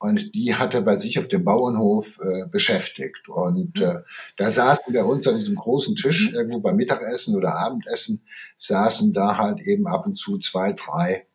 und 0.00 0.34
die 0.34 0.54
hat 0.54 0.72
er 0.72 0.80
bei 0.80 0.96
sich 0.96 1.18
auf 1.18 1.28
dem 1.28 1.44
Bauernhof 1.44 2.18
äh, 2.22 2.48
beschäftigt. 2.48 3.28
Und 3.28 3.78
mhm. 3.78 3.84
äh, 3.84 3.98
da 4.38 4.50
saßen 4.50 4.94
wir 4.94 5.04
uns 5.04 5.28
an 5.28 5.36
diesem 5.36 5.56
großen 5.56 5.94
Tisch, 5.94 6.30
mhm. 6.30 6.36
irgendwo 6.36 6.60
beim 6.60 6.76
Mittagessen 6.76 7.36
oder 7.36 7.54
Abendessen, 7.56 8.22
saßen 8.56 9.12
da 9.12 9.36
halt 9.36 9.60
eben 9.60 9.86
ab 9.86 10.06
und 10.06 10.14
zu 10.14 10.38
zwei, 10.38 10.72
drei 10.72 11.26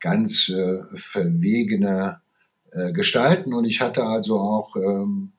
ganz 0.00 0.48
äh, 0.48 0.80
verwegene 0.92 2.20
äh, 2.72 2.92
Gestalten. 2.92 3.54
Und 3.54 3.64
ich 3.64 3.80
hatte 3.80 4.02
also 4.02 4.40
auch 4.40 4.74
ähm, 4.74 5.32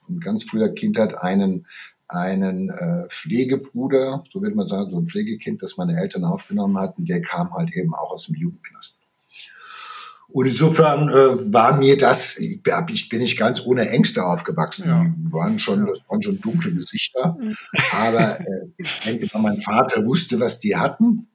von 0.00 0.18
ganz 0.18 0.42
früher 0.42 0.70
Kindheit 0.70 1.14
einen 1.16 1.66
einen 2.08 2.68
äh, 2.68 3.08
Pflegebruder, 3.08 4.22
so 4.28 4.42
wird 4.42 4.54
man 4.54 4.68
sagen, 4.68 4.90
so 4.90 4.98
ein 4.98 5.06
Pflegekind, 5.06 5.62
das 5.62 5.78
meine 5.78 5.98
Eltern 5.98 6.26
aufgenommen 6.26 6.76
hatten, 6.76 7.06
der 7.06 7.22
kam 7.22 7.54
halt 7.54 7.74
eben 7.74 7.94
auch 7.94 8.10
aus 8.10 8.26
dem 8.26 8.34
Jugendknast. 8.34 8.98
Und 10.32 10.46
insofern 10.46 11.08
äh, 11.10 11.52
war 11.52 11.76
mir 11.76 11.98
das, 11.98 12.38
ich, 12.38 12.60
ich 12.88 13.08
bin 13.08 13.20
nicht 13.20 13.38
ganz 13.38 13.66
ohne 13.66 13.88
Ängste 13.90 14.24
aufgewachsen. 14.24 14.88
Ja. 14.88 15.04
Die 15.04 15.32
waren 15.32 15.58
schon, 15.58 15.86
das 15.86 16.00
waren 16.08 16.22
schon 16.22 16.40
dunkle 16.40 16.72
Gesichter. 16.72 17.36
Mhm. 17.38 17.56
Aber 17.92 18.40
äh, 18.40 18.44
ich 18.78 19.00
denke, 19.00 19.38
mein 19.38 19.60
Vater 19.60 20.04
wusste, 20.06 20.40
was 20.40 20.58
die 20.58 20.76
hatten. 20.76 21.28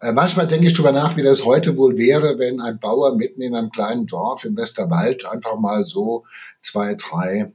Äh, 0.00 0.12
manchmal 0.12 0.46
denke 0.46 0.66
ich 0.66 0.74
drüber 0.74 0.92
nach, 0.92 1.16
wie 1.16 1.22
das 1.22 1.44
heute 1.44 1.76
wohl 1.76 1.98
wäre, 1.98 2.38
wenn 2.38 2.60
ein 2.60 2.78
Bauer 2.78 3.16
mitten 3.16 3.42
in 3.42 3.56
einem 3.56 3.70
kleinen 3.70 4.06
Dorf 4.06 4.44
im 4.44 4.56
Westerwald 4.56 5.26
einfach 5.26 5.58
mal 5.58 5.84
so 5.84 6.24
zwei, 6.60 6.94
drei 6.94 7.52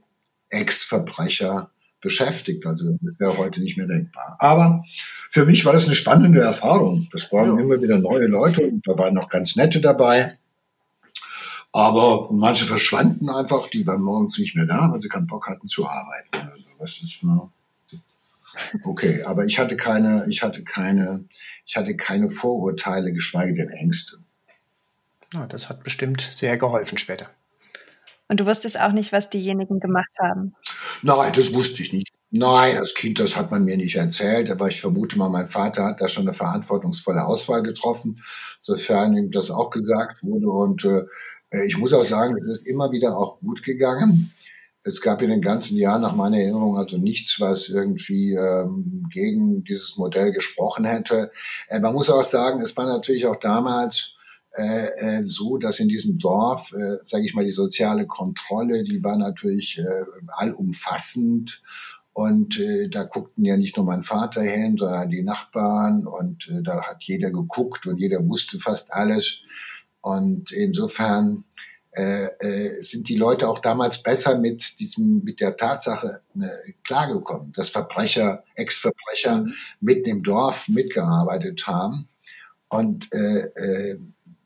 Ex-Verbrecher 0.50 1.70
beschäftigt. 2.02 2.66
Also 2.66 2.90
das 3.00 3.18
wäre 3.18 3.38
heute 3.38 3.62
nicht 3.62 3.78
mehr 3.78 3.86
denkbar. 3.86 4.36
Aber 4.38 4.84
für 5.30 5.46
mich 5.46 5.64
war 5.64 5.72
das 5.72 5.86
eine 5.86 5.94
spannende 5.94 6.40
Erfahrung. 6.40 7.08
Das 7.10 7.32
waren 7.32 7.56
ja. 7.56 7.62
immer 7.62 7.80
wieder 7.80 7.96
neue 7.98 8.26
Leute 8.26 8.66
und 8.66 8.86
da 8.86 8.98
waren 8.98 9.14
noch 9.14 9.30
ganz 9.30 9.56
nette 9.56 9.80
dabei. 9.80 10.36
Aber 11.74 12.28
manche 12.30 12.66
verschwanden 12.66 13.28
einfach, 13.28 13.68
die 13.68 13.84
waren 13.84 14.00
morgens 14.00 14.38
nicht 14.38 14.54
mehr 14.54 14.64
da, 14.64 14.92
weil 14.92 15.00
sie 15.00 15.08
keinen 15.08 15.26
Bock 15.26 15.48
hatten 15.48 15.66
zu 15.66 15.88
arbeiten. 15.88 16.48
Also 16.52 16.68
das 16.78 17.02
ist 17.02 17.24
ne? 17.24 17.50
okay. 18.84 19.24
Aber 19.24 19.44
ich 19.44 19.58
hatte 19.58 19.76
keine, 19.76 20.24
ich 20.28 20.44
hatte 20.44 20.62
keine, 20.62 21.24
ich 21.66 21.74
hatte 21.74 21.96
keine 21.96 22.30
Vorurteile, 22.30 23.12
geschweige 23.12 23.56
denn 23.56 23.70
Ängste. 23.70 24.18
Ja, 25.32 25.48
das 25.48 25.68
hat 25.68 25.82
bestimmt 25.82 26.24
sehr 26.30 26.56
geholfen 26.58 26.96
später. 26.96 27.28
Und 28.28 28.38
du 28.38 28.46
wusstest 28.46 28.78
auch 28.78 28.92
nicht, 28.92 29.10
was 29.10 29.28
diejenigen 29.28 29.80
gemacht 29.80 30.16
haben? 30.22 30.54
Nein, 31.02 31.32
das 31.34 31.52
wusste 31.52 31.82
ich 31.82 31.92
nicht. 31.92 32.10
Nein, 32.30 32.78
als 32.78 32.94
Kind, 32.94 33.18
das 33.18 33.36
hat 33.36 33.50
man 33.50 33.64
mir 33.64 33.76
nicht 33.76 33.96
erzählt, 33.96 34.48
aber 34.48 34.68
ich 34.68 34.80
vermute 34.80 35.18
mal, 35.18 35.28
mein 35.28 35.46
Vater 35.46 35.84
hat 35.84 36.00
da 36.00 36.06
schon 36.06 36.24
eine 36.24 36.34
verantwortungsvolle 36.34 37.24
Auswahl 37.24 37.64
getroffen, 37.64 38.22
sofern 38.60 39.16
ihm 39.16 39.32
das 39.32 39.50
auch 39.50 39.70
gesagt 39.70 40.22
wurde. 40.22 40.48
Und 40.48 40.84
äh, 40.84 40.98
äh, 40.98 41.06
ich 41.66 41.78
muss 41.78 41.92
auch 41.92 42.04
sagen, 42.04 42.36
es 42.38 42.46
ist 42.46 42.66
immer 42.66 42.90
wieder 42.92 43.16
auch 43.16 43.40
gut 43.40 43.62
gegangen. 43.62 44.32
Es 44.82 45.00
gab 45.00 45.22
in 45.22 45.30
den 45.30 45.40
ganzen 45.40 45.78
Jahren 45.78 46.02
nach 46.02 46.14
meiner 46.14 46.38
Erinnerung 46.38 46.76
also 46.76 46.98
nichts, 46.98 47.40
was 47.40 47.68
irgendwie 47.70 48.34
ähm, 48.34 49.04
gegen 49.10 49.64
dieses 49.64 49.96
Modell 49.96 50.32
gesprochen 50.32 50.84
hätte. 50.84 51.30
Äh, 51.68 51.80
man 51.80 51.94
muss 51.94 52.10
auch 52.10 52.24
sagen, 52.24 52.60
es 52.60 52.76
war 52.76 52.86
natürlich 52.86 53.26
auch 53.26 53.36
damals 53.36 54.14
äh, 54.56 54.86
äh, 54.98 55.24
so, 55.24 55.56
dass 55.56 55.80
in 55.80 55.88
diesem 55.88 56.18
Dorf, 56.18 56.72
äh, 56.72 56.96
sage 57.06 57.24
ich 57.24 57.34
mal, 57.34 57.44
die 57.44 57.50
soziale 57.50 58.06
Kontrolle, 58.06 58.84
die 58.84 59.02
war 59.02 59.16
natürlich 59.16 59.78
äh, 59.78 60.04
allumfassend. 60.36 61.62
Und 62.12 62.60
äh, 62.60 62.88
da 62.88 63.02
guckten 63.02 63.44
ja 63.44 63.56
nicht 63.56 63.76
nur 63.76 63.84
mein 63.84 64.02
Vater 64.02 64.42
hin, 64.42 64.76
sondern 64.78 65.10
die 65.10 65.24
Nachbarn. 65.24 66.06
Und 66.06 66.48
äh, 66.48 66.62
da 66.62 66.82
hat 66.82 67.02
jeder 67.02 67.32
geguckt 67.32 67.86
und 67.86 67.98
jeder 67.98 68.24
wusste 68.28 68.58
fast 68.58 68.92
alles. 68.92 69.40
Und 70.04 70.52
insofern 70.52 71.44
äh, 71.92 72.26
äh, 72.40 72.82
sind 72.82 73.08
die 73.08 73.16
Leute 73.16 73.48
auch 73.48 73.58
damals 73.58 74.02
besser 74.02 74.38
mit 74.38 74.78
diesem, 74.78 75.24
mit 75.24 75.40
der 75.40 75.56
Tatsache 75.56 76.20
äh, 76.38 76.72
klargekommen, 76.82 77.52
dass 77.52 77.70
Verbrecher, 77.70 78.44
Ex-Verbrecher 78.54 79.38
mhm. 79.38 79.54
mitten 79.80 80.10
im 80.10 80.22
Dorf 80.22 80.68
mitgearbeitet 80.68 81.66
haben. 81.66 82.06
Und 82.68 83.10
äh, 83.14 83.46
äh, 83.46 83.98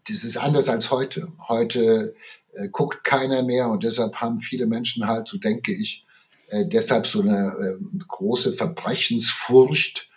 das 0.09 0.23
ist 0.23 0.37
anders 0.37 0.69
als 0.69 0.93
heute. 0.93 1.27
Heute 1.49 2.15
äh, 2.53 2.69
guckt 2.69 3.03
keiner 3.03 3.43
mehr 3.43 3.69
und 3.69 3.83
deshalb 3.83 4.15
haben 4.17 4.41
viele 4.41 4.67
Menschen 4.67 5.09
halt, 5.09 5.27
so 5.27 5.39
denke 5.39 5.73
ich, 5.73 6.07
äh, 6.51 6.67
deshalb 6.69 7.09
so 7.09 7.23
eine 7.23 7.79
äh, 7.81 7.99
große 8.07 8.53
Verbrechensfurcht, 8.53 10.09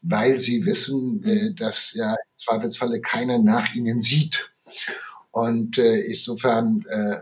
weil 0.00 0.38
sie 0.38 0.64
wissen, 0.64 1.22
äh, 1.24 1.52
dass 1.52 1.92
ja 1.92 2.12
im 2.12 2.38
Zweifelsfalle 2.38 3.02
keiner 3.02 3.38
nach 3.38 3.74
ihnen 3.74 4.00
sieht. 4.00 4.47
Und 5.30 5.78
äh, 5.78 6.00
insofern, 6.00 6.84
äh, 6.88 7.16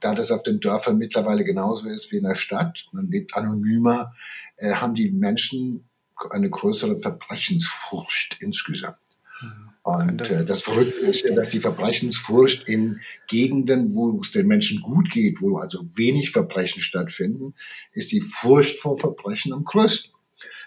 da 0.00 0.14
das 0.14 0.30
auf 0.30 0.42
den 0.42 0.60
Dörfern 0.60 0.98
mittlerweile 0.98 1.44
genauso 1.44 1.86
ist 1.86 2.10
wie 2.12 2.16
in 2.16 2.24
der 2.24 2.34
Stadt, 2.34 2.86
man 2.92 3.10
lebt 3.10 3.36
anonymer, 3.36 4.14
äh, 4.56 4.74
haben 4.74 4.94
die 4.94 5.10
Menschen 5.10 5.88
eine 6.30 6.48
größere 6.48 6.98
Verbrechensfurcht 6.98 8.38
insgesamt. 8.40 8.98
Mhm. 9.42 9.70
Und 9.82 10.30
äh, 10.30 10.46
das 10.46 10.62
Verrückte 10.62 11.00
ist 11.02 11.24
ja, 11.24 11.34
dass 11.34 11.50
die 11.50 11.60
Verbrechensfurcht 11.60 12.66
in 12.68 13.00
Gegenden, 13.28 13.94
wo 13.94 14.18
es 14.20 14.32
den 14.32 14.46
Menschen 14.46 14.80
gut 14.80 15.10
geht, 15.10 15.42
wo 15.42 15.58
also 15.58 15.86
wenig 15.94 16.30
Verbrechen 16.30 16.80
stattfinden, 16.80 17.54
ist 17.92 18.10
die 18.10 18.22
Furcht 18.22 18.78
vor 18.78 18.96
Verbrechen 18.96 19.52
am 19.52 19.64
größten. 19.64 20.12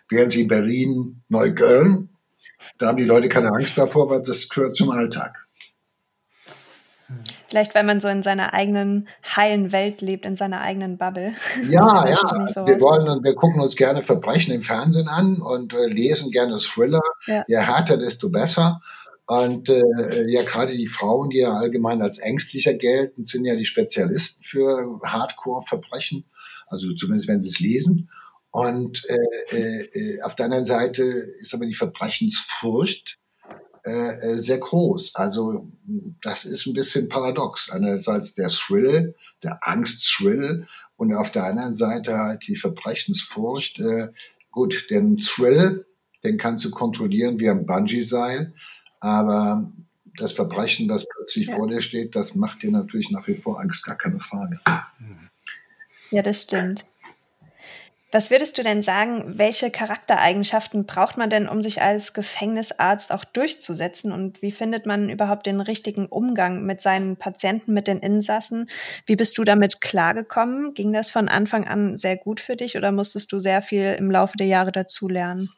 Während 0.09 0.31
sie 0.31 0.41
in 0.41 0.47
Berlin, 0.47 1.23
Neukölln, 1.29 2.09
da 2.77 2.87
haben 2.87 2.97
die 2.97 3.05
Leute 3.05 3.27
keine 3.27 3.51
Angst 3.51 3.77
davor, 3.77 4.09
weil 4.09 4.21
das 4.21 4.49
gehört 4.49 4.75
zum 4.75 4.91
Alltag. 4.91 5.46
Vielleicht, 7.47 7.75
weil 7.75 7.83
man 7.83 7.99
so 7.99 8.07
in 8.07 8.23
seiner 8.23 8.53
eigenen 8.53 9.07
heilen 9.35 9.71
Welt 9.71 10.01
lebt, 10.01 10.25
in 10.25 10.35
seiner 10.35 10.61
eigenen 10.61 10.97
Bubble. 10.97 11.33
Ja, 11.69 12.05
ja. 12.09 12.47
So 12.47 12.67
wir 12.67 12.79
wollen 12.81 13.07
und 13.07 13.23
wir 13.23 13.35
gucken 13.35 13.61
uns 13.61 13.75
gerne 13.75 14.03
Verbrechen 14.03 14.53
im 14.53 14.61
Fernsehen 14.61 15.07
an 15.07 15.41
und 15.41 15.73
äh, 15.73 15.87
lesen 15.87 16.31
gerne 16.31 16.57
Thriller. 16.57 17.01
Ja. 17.25 17.43
Je 17.47 17.57
härter, 17.57 17.97
desto 17.97 18.29
besser. 18.29 18.81
Und 19.27 19.69
äh, 19.69 19.83
ja, 20.27 20.43
gerade 20.43 20.75
die 20.75 20.87
Frauen, 20.87 21.29
die 21.29 21.39
ja 21.39 21.53
allgemein 21.53 22.01
als 22.01 22.19
ängstlicher 22.19 22.73
gelten, 22.73 23.25
sind 23.25 23.45
ja 23.45 23.55
die 23.55 23.65
Spezialisten 23.65 24.43
für 24.43 24.99
Hardcore-Verbrechen. 25.03 26.25
Also 26.67 26.93
zumindest 26.93 27.27
wenn 27.27 27.41
sie 27.41 27.49
es 27.49 27.59
lesen. 27.59 28.09
Und 28.51 29.03
äh, 29.09 29.55
äh, 29.55 29.89
äh 29.93 30.21
auf 30.21 30.35
der 30.35 30.45
anderen 30.45 30.65
Seite 30.65 31.03
ist 31.03 31.53
aber 31.53 31.65
die 31.65 31.73
Verbrechensfurcht 31.73 33.19
äh, 33.87 34.33
äh, 34.33 34.37
sehr 34.37 34.57
groß. 34.57 35.15
Also 35.15 35.67
das 36.21 36.45
ist 36.45 36.65
ein 36.65 36.73
bisschen 36.73 37.07
paradox. 37.07 37.69
Einerseits 37.69 38.35
der 38.35 38.49
Thrill, 38.49 39.15
der 39.43 39.59
Angst-Thrill 39.61 40.67
und 40.97 41.13
auf 41.13 41.31
der 41.31 41.45
anderen 41.45 41.75
Seite 41.75 42.17
halt 42.17 42.47
die 42.47 42.57
Verbrechensfurcht. 42.57 43.79
Äh, 43.79 44.09
gut, 44.51 44.87
den 44.89 45.17
Thrill, 45.17 45.85
den 46.23 46.37
kannst 46.37 46.65
du 46.65 46.71
kontrollieren 46.71 47.39
wie 47.39 47.49
ein 47.49 47.65
Bungee-Seil, 47.65 48.53
aber 48.99 49.71
das 50.17 50.33
Verbrechen, 50.33 50.87
das 50.87 51.07
plötzlich 51.07 51.47
ja. 51.47 51.55
vor 51.55 51.67
dir 51.67 51.81
steht, 51.81 52.15
das 52.15 52.35
macht 52.35 52.63
dir 52.63 52.71
natürlich 52.71 53.11
nach 53.11 53.27
wie 53.27 53.35
vor 53.35 53.61
Angst, 53.61 53.85
gar 53.85 53.95
keine 53.95 54.19
Frage. 54.19 54.59
Ja, 56.11 56.21
das 56.21 56.41
stimmt. 56.41 56.85
Was 58.11 58.31
würdest 58.31 58.57
du 58.57 58.63
denn 58.63 58.81
sagen, 58.81 59.23
welche 59.37 59.69
Charaktereigenschaften 59.69 60.85
braucht 60.85 61.17
man 61.17 61.29
denn, 61.29 61.49
um 61.49 61.61
sich 61.61 61.81
als 61.81 62.13
Gefängnisarzt 62.13 63.11
auch 63.11 63.25
durchzusetzen? 63.25 64.13
Und 64.13 64.41
wie 64.41 64.51
findet 64.51 64.85
man 64.85 65.09
überhaupt 65.09 65.45
den 65.45 65.59
richtigen 65.59 66.05
Umgang 66.05 66.65
mit 66.65 66.79
seinen 66.79 67.17
Patienten, 67.17 67.73
mit 67.73 67.87
den 67.89 67.99
Insassen? 67.99 68.69
Wie 69.05 69.17
bist 69.17 69.37
du 69.37 69.43
damit 69.43 69.81
klargekommen? 69.81 70.73
Ging 70.73 70.93
das 70.93 71.11
von 71.11 71.27
Anfang 71.27 71.67
an 71.67 71.97
sehr 71.97 72.15
gut 72.15 72.39
für 72.39 72.55
dich 72.55 72.77
oder 72.77 72.93
musstest 72.93 73.31
du 73.33 73.39
sehr 73.39 73.61
viel 73.61 73.95
im 73.99 74.09
Laufe 74.09 74.37
der 74.37 74.47
Jahre 74.47 74.71
dazulernen? 74.71 75.49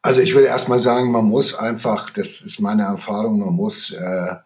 Also 0.00 0.22
ich 0.22 0.34
würde 0.34 0.46
erst 0.46 0.70
mal 0.70 0.78
sagen, 0.78 1.10
man 1.10 1.26
muss 1.26 1.54
einfach, 1.54 2.08
das 2.10 2.40
ist 2.40 2.60
meine 2.60 2.84
Erfahrung, 2.84 3.40
man 3.40 3.52
muss 3.52 3.92
äh, 3.92 4.36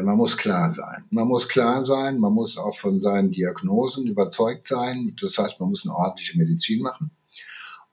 man 0.00 0.16
muss 0.16 0.36
klar 0.36 0.70
sein. 0.70 1.04
Man 1.10 1.28
muss 1.28 1.48
klar 1.48 1.84
sein, 1.84 2.18
man 2.18 2.32
muss 2.32 2.56
auch 2.56 2.74
von 2.74 3.00
seinen 3.00 3.32
Diagnosen 3.32 4.06
überzeugt 4.06 4.66
sein. 4.66 5.16
Das 5.20 5.36
heißt, 5.36 5.60
man 5.60 5.68
muss 5.68 5.84
eine 5.84 5.94
ordentliche 5.94 6.38
Medizin 6.38 6.82
machen 6.82 7.10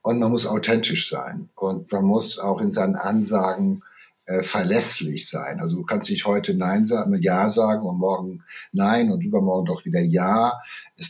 und 0.02 0.20
man 0.20 0.32
muss 0.32 0.46
authentisch 0.46 1.10
sein 1.10 1.50
und 1.56 1.92
man 1.92 2.06
muss 2.06 2.40
auch 2.40 2.62
in 2.62 2.72
seinen 2.72 2.96
Ansagen 2.96 3.84
äh, 4.26 4.42
verlässlich 4.44 5.28
sein. 5.28 5.60
Also 5.60 5.78
du 5.78 5.84
kannst 5.84 6.10
nicht 6.10 6.26
heute 6.26 6.56
Nein 6.56 6.86
sagen, 6.86 7.22
Ja 7.22 7.50
sagen 7.50 7.86
und 7.86 7.98
morgen 7.98 8.44
Nein 8.72 9.12
und 9.12 9.24
übermorgen 9.24 9.66
doch 9.66 9.84
wieder 9.86 10.02
Ja. 10.02 10.60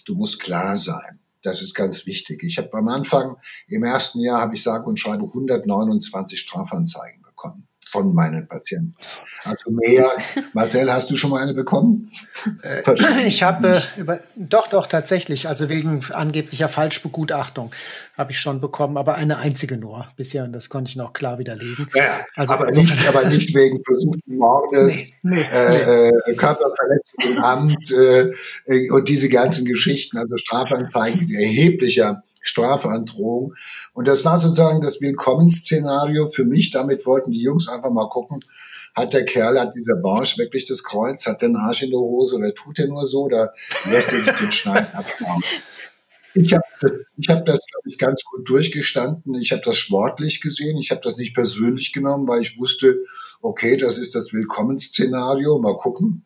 Du 0.05 0.15
musst 0.15 0.39
klar 0.39 0.77
sein. 0.77 1.19
Das 1.41 1.61
ist 1.61 1.73
ganz 1.73 2.05
wichtig. 2.05 2.43
Ich 2.43 2.57
habe 2.57 2.73
am 2.73 2.87
Anfang, 2.89 3.37
im 3.67 3.83
ersten 3.83 4.21
Jahr, 4.21 4.41
habe 4.41 4.55
ich 4.55 4.63
sage 4.63 4.85
und 4.85 4.99
schreibe 4.99 5.23
129 5.23 6.39
Strafanzeigen 6.39 7.21
bekommen 7.21 7.68
von 7.89 8.13
meinen 8.13 8.47
Patienten. 8.47 8.95
Also 9.43 9.71
mehr. 9.71 10.09
Marcel, 10.53 10.91
hast 10.91 11.09
du 11.11 11.17
schon 11.17 11.31
mal 11.31 11.41
eine 11.41 11.53
bekommen? 11.53 12.11
Äh, 12.63 12.83
ich 13.25 13.43
habe 13.43 13.81
äh, 13.97 14.19
doch, 14.35 14.67
doch 14.67 14.87
tatsächlich. 14.87 15.47
Also 15.47 15.69
wegen 15.69 16.01
angeblicher 16.11 16.69
Falschbegutachtung 16.69 17.71
habe 18.17 18.31
ich 18.31 18.39
schon 18.39 18.59
bekommen, 18.59 18.97
aber 18.97 19.15
eine 19.15 19.37
einzige 19.37 19.77
nur 19.77 20.07
bisher 20.17 20.43
und 20.43 20.53
das 20.53 20.69
konnte 20.69 20.89
ich 20.89 20.95
noch 20.95 21.13
klar 21.13 21.39
widerlegen. 21.39 21.87
Ja, 21.95 22.25
also 22.35 22.53
aber, 22.53 22.69
nicht, 22.71 23.07
aber 23.07 23.25
nicht 23.25 23.55
wegen 23.55 23.81
versuchten 23.85 24.37
Mordes, 24.37 24.95
nee, 24.95 25.13
nee, 25.21 25.41
äh, 25.41 26.11
nee. 26.11 26.31
Äh, 26.31 26.35
Körperverletzung 26.35 27.37
im 27.37 27.43
Amt 27.43 27.91
äh, 27.91 28.89
und 28.91 29.07
diese 29.07 29.29
ganzen 29.29 29.65
Geschichten, 29.65 30.17
also 30.17 30.35
Strafanzeigen 30.37 31.27
mit 31.27 31.33
erheblicher 31.33 32.23
Strafandrohung. 32.41 33.55
Und 33.93 34.07
das 34.07 34.25
war 34.25 34.39
sozusagen 34.39 34.81
das 34.81 35.01
Willkommensszenario 35.01 36.27
für 36.27 36.45
mich. 36.45 36.71
Damit 36.71 37.05
wollten 37.05 37.31
die 37.31 37.41
Jungs 37.41 37.67
einfach 37.67 37.91
mal 37.91 38.09
gucken, 38.09 38.43
hat 38.95 39.13
der 39.13 39.25
Kerl, 39.25 39.59
hat 39.59 39.75
dieser 39.75 39.95
Barsch 39.95 40.37
wirklich 40.37 40.65
das 40.65 40.83
Kreuz, 40.83 41.25
hat 41.27 41.41
den 41.41 41.55
Arsch 41.55 41.83
in 41.83 41.91
der 41.91 41.99
Hose 41.99 42.35
oder 42.35 42.53
tut 42.53 42.79
er 42.79 42.87
nur 42.87 43.05
so 43.05 43.23
oder 43.23 43.53
lässt 43.89 44.11
er 44.13 44.21
sich 44.21 44.33
den 44.33 44.51
Schneiden 44.51 44.87
abschauen? 44.93 45.43
Ich 46.35 46.53
habe 46.53 46.63
das, 46.79 47.05
ich 47.17 47.29
hab 47.29 47.45
das 47.45 47.59
glaube 47.65 47.89
ich, 47.89 47.97
ganz 47.97 48.23
gut 48.23 48.47
durchgestanden. 48.47 49.35
Ich 49.35 49.51
habe 49.51 49.61
das 49.63 49.77
sportlich 49.77 50.41
gesehen. 50.41 50.77
Ich 50.77 50.91
habe 50.91 51.01
das 51.03 51.17
nicht 51.17 51.33
persönlich 51.33 51.91
genommen, 51.91 52.27
weil 52.27 52.41
ich 52.41 52.57
wusste, 52.57 52.99
okay, 53.41 53.77
das 53.77 53.97
ist 53.97 54.15
das 54.15 54.33
Willkommensszenario. 54.33 55.59
Mal 55.59 55.75
gucken. 55.75 56.25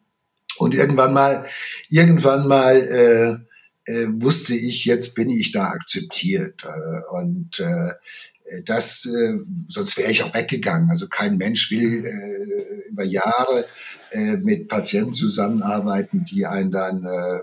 Und 0.57 0.74
irgendwann 0.76 1.14
mal, 1.14 1.47
irgendwann 1.89 2.47
mal 2.47 2.76
äh, 2.78 3.52
äh, 3.86 4.07
wusste 4.09 4.55
ich, 4.55 4.86
jetzt 4.86 5.15
bin 5.15 5.29
ich 5.29 5.51
da 5.51 5.69
akzeptiert. 5.69 6.63
Äh, 6.63 7.15
und 7.15 7.59
äh, 7.59 8.61
das, 8.65 9.05
äh, 9.05 9.38
sonst 9.67 9.97
wäre 9.97 10.11
ich 10.11 10.23
auch 10.23 10.34
weggegangen. 10.34 10.89
Also 10.89 11.07
kein 11.07 11.38
Mensch 11.38 11.71
will 11.71 12.05
äh, 12.05 12.89
über 12.89 13.03
Jahre 13.03 13.65
äh, 14.11 14.38
mit 14.38 14.67
Patienten 14.67 15.13
zusammenarbeiten, 15.13 16.25
die 16.25 16.45
einen 16.45 16.71
dann 16.71 17.05
äh, 17.05 17.39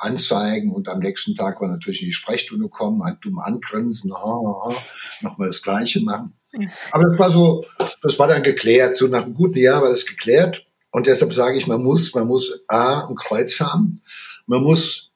anzeigen 0.00 0.72
und 0.72 0.88
am 0.88 0.98
nächsten 0.98 1.34
Tag 1.34 1.60
war 1.60 1.68
natürlich 1.68 2.00
in 2.02 2.08
die 2.08 2.14
Sprechstunde 2.14 2.68
kommen, 2.68 3.02
ein 3.02 3.18
dumm 3.20 3.38
angrinsen, 3.38 4.14
ha, 4.14 4.24
ha, 4.24 4.74
nochmal 5.20 5.48
das 5.48 5.62
Gleiche 5.62 6.00
machen. 6.00 6.32
Aber 6.90 7.04
das 7.04 7.18
war 7.18 7.30
so, 7.30 7.64
das 8.02 8.18
war 8.18 8.26
dann 8.26 8.42
geklärt. 8.42 8.96
So 8.96 9.06
nach 9.06 9.24
einem 9.24 9.34
guten 9.34 9.58
Jahr 9.58 9.82
war 9.82 9.88
das 9.88 10.06
geklärt. 10.06 10.66
Und 10.90 11.06
deshalb 11.06 11.32
sage 11.32 11.56
ich, 11.56 11.66
man 11.66 11.82
muss, 11.82 12.12
man 12.14 12.26
muss 12.26 12.60
A, 12.66 13.06
ein 13.06 13.14
Kreuz 13.14 13.60
haben. 13.60 14.02
Man 14.46 14.62
muss 14.62 15.09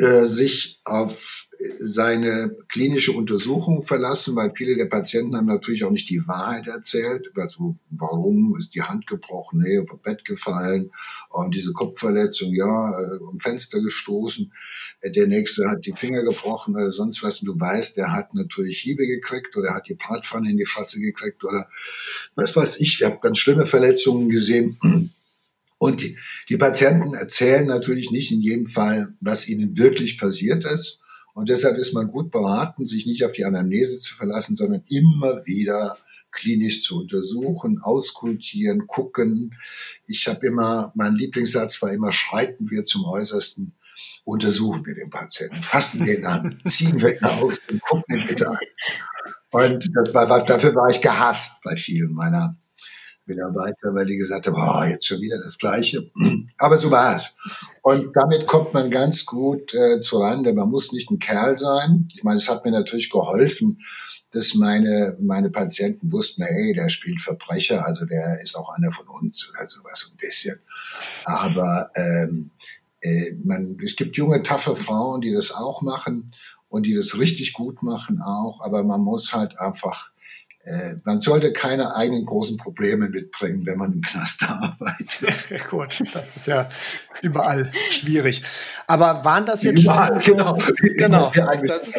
äh, 0.00 0.26
sich 0.28 0.80
auf 0.84 1.46
seine 1.78 2.56
klinische 2.68 3.12
Untersuchung 3.12 3.82
verlassen, 3.82 4.34
weil 4.34 4.52
viele 4.54 4.76
der 4.76 4.86
Patienten 4.86 5.36
haben 5.36 5.46
natürlich 5.46 5.84
auch 5.84 5.90
nicht 5.90 6.08
die 6.08 6.26
Wahrheit 6.26 6.68
erzählt. 6.68 7.30
Also 7.36 7.76
warum 7.90 8.54
ist 8.58 8.74
die 8.74 8.82
Hand 8.82 9.06
gebrochen? 9.06 9.60
Nee, 9.60 9.84
vom 9.86 10.00
Bett 10.00 10.24
gefallen. 10.24 10.90
Und 11.28 11.54
diese 11.54 11.74
Kopfverletzung, 11.74 12.54
ja, 12.54 12.98
äh, 12.98 13.18
um 13.18 13.38
Fenster 13.38 13.82
gestoßen. 13.82 14.50
Der 15.04 15.26
nächste 15.26 15.68
hat 15.68 15.84
die 15.84 15.92
Finger 15.92 16.22
gebrochen 16.22 16.74
oder 16.74 16.90
sonst 16.90 17.22
was. 17.22 17.40
Und 17.40 17.48
du 17.48 17.60
weißt, 17.60 17.98
der 17.98 18.12
hat 18.12 18.32
natürlich 18.34 18.78
Hiebe 18.78 19.06
gekriegt 19.06 19.54
oder 19.56 19.74
hat 19.74 19.86
die 19.86 19.94
Bratpfanne 19.94 20.50
in 20.50 20.56
die 20.56 20.66
Fresse 20.66 20.98
gekriegt 20.98 21.44
oder 21.44 21.68
was 22.36 22.56
weiß 22.56 22.80
ich. 22.80 23.00
Ich 23.00 23.02
habe 23.02 23.18
ganz 23.20 23.36
schlimme 23.36 23.66
Verletzungen 23.66 24.30
gesehen. 24.30 24.78
Und 25.80 26.02
die, 26.02 26.18
die 26.50 26.58
Patienten 26.58 27.14
erzählen 27.14 27.66
natürlich 27.66 28.10
nicht 28.10 28.30
in 28.32 28.42
jedem 28.42 28.66
Fall, 28.66 29.14
was 29.20 29.48
ihnen 29.48 29.78
wirklich 29.78 30.18
passiert 30.18 30.66
ist. 30.66 31.00
Und 31.32 31.48
deshalb 31.48 31.78
ist 31.78 31.94
man 31.94 32.08
gut 32.08 32.30
beraten, 32.30 32.84
sich 32.84 33.06
nicht 33.06 33.24
auf 33.24 33.32
die 33.32 33.46
Anamnese 33.46 33.96
zu 33.96 34.14
verlassen, 34.14 34.56
sondern 34.56 34.82
immer 34.90 35.46
wieder 35.46 35.96
klinisch 36.32 36.82
zu 36.82 36.98
untersuchen, 36.98 37.80
auskultieren, 37.80 38.86
gucken. 38.86 39.54
Ich 40.06 40.28
habe 40.28 40.46
immer, 40.46 40.92
mein 40.94 41.14
Lieblingssatz 41.14 41.80
war 41.80 41.90
immer, 41.94 42.12
schreiten 42.12 42.70
wir 42.70 42.84
zum 42.84 43.06
Äußersten, 43.06 43.72
untersuchen 44.24 44.84
wir 44.84 44.94
den 44.94 45.08
Patienten, 45.08 45.56
fassen 45.56 46.04
wir 46.04 46.18
ihn 46.18 46.26
an, 46.26 46.60
ziehen 46.66 47.00
wir 47.00 47.16
ihn 47.16 47.24
aus 47.24 47.60
und 47.70 47.80
gucken 47.80 48.18
ihn 48.18 48.26
bitte 48.28 48.50
an. 48.50 48.58
Und 49.50 49.88
das 49.94 50.12
war, 50.12 50.44
dafür 50.44 50.74
war 50.74 50.90
ich 50.90 51.00
gehasst 51.00 51.62
bei 51.64 51.74
vielen 51.74 52.12
meiner 52.12 52.59
Mitarbeiter, 53.30 53.94
weil 53.94 54.06
die 54.06 54.16
gesagt 54.16 54.46
haben, 54.46 54.56
oh, 54.56 54.84
jetzt 54.84 55.06
schon 55.06 55.20
wieder 55.20 55.38
das 55.42 55.58
Gleiche. 55.58 56.10
Aber 56.58 56.76
so 56.76 56.90
war 56.90 57.14
es. 57.14 57.34
Und 57.82 58.14
damit 58.14 58.46
kommt 58.46 58.74
man 58.74 58.90
ganz 58.90 59.24
gut 59.24 59.72
äh, 59.74 60.00
zurande. 60.00 60.52
Man 60.52 60.70
muss 60.70 60.92
nicht 60.92 61.10
ein 61.10 61.18
Kerl 61.18 61.56
sein. 61.56 62.08
Ich 62.14 62.24
meine, 62.24 62.38
es 62.38 62.48
hat 62.48 62.64
mir 62.64 62.72
natürlich 62.72 63.10
geholfen, 63.10 63.78
dass 64.32 64.54
meine, 64.54 65.16
meine 65.20 65.50
Patienten 65.50 66.12
wussten, 66.12 66.42
hey, 66.42 66.72
der 66.72 66.88
spielt 66.88 67.20
Verbrecher, 67.20 67.84
also 67.84 68.04
der 68.04 68.40
ist 68.42 68.56
auch 68.56 68.70
einer 68.70 68.92
von 68.92 69.08
uns 69.08 69.50
oder 69.50 69.66
sowas 69.66 70.08
ein 70.10 70.16
bisschen. 70.16 70.60
Aber 71.24 71.90
ähm, 71.96 72.50
äh, 73.00 73.32
man, 73.42 73.76
es 73.82 73.96
gibt 73.96 74.16
junge, 74.16 74.42
taffe 74.42 74.76
Frauen, 74.76 75.20
die 75.20 75.32
das 75.32 75.52
auch 75.52 75.82
machen 75.82 76.30
und 76.68 76.86
die 76.86 76.94
das 76.94 77.18
richtig 77.18 77.52
gut 77.52 77.82
machen 77.82 78.20
auch. 78.22 78.60
Aber 78.60 78.84
man 78.84 79.00
muss 79.00 79.32
halt 79.32 79.58
einfach 79.58 80.09
man 81.04 81.20
sollte 81.20 81.52
keine 81.52 81.96
eigenen 81.96 82.26
großen 82.26 82.56
Probleme 82.56 83.08
mitbringen, 83.08 83.66
wenn 83.66 83.78
man 83.78 83.92
im 83.92 84.02
Knast 84.02 84.42
arbeitet. 84.48 85.48
Gut, 85.70 86.02
das 86.12 86.36
ist 86.36 86.46
ja 86.46 86.68
überall 87.22 87.70
schwierig. 87.90 88.42
Aber 88.90 89.24
waren 89.24 89.46
das 89.46 89.62
jetzt 89.62 89.84
überall, 89.84 90.20
schon 90.20 90.36
so, 90.36 90.56
genau, 90.96 91.30
genau 91.30 91.52
das. 91.64 91.94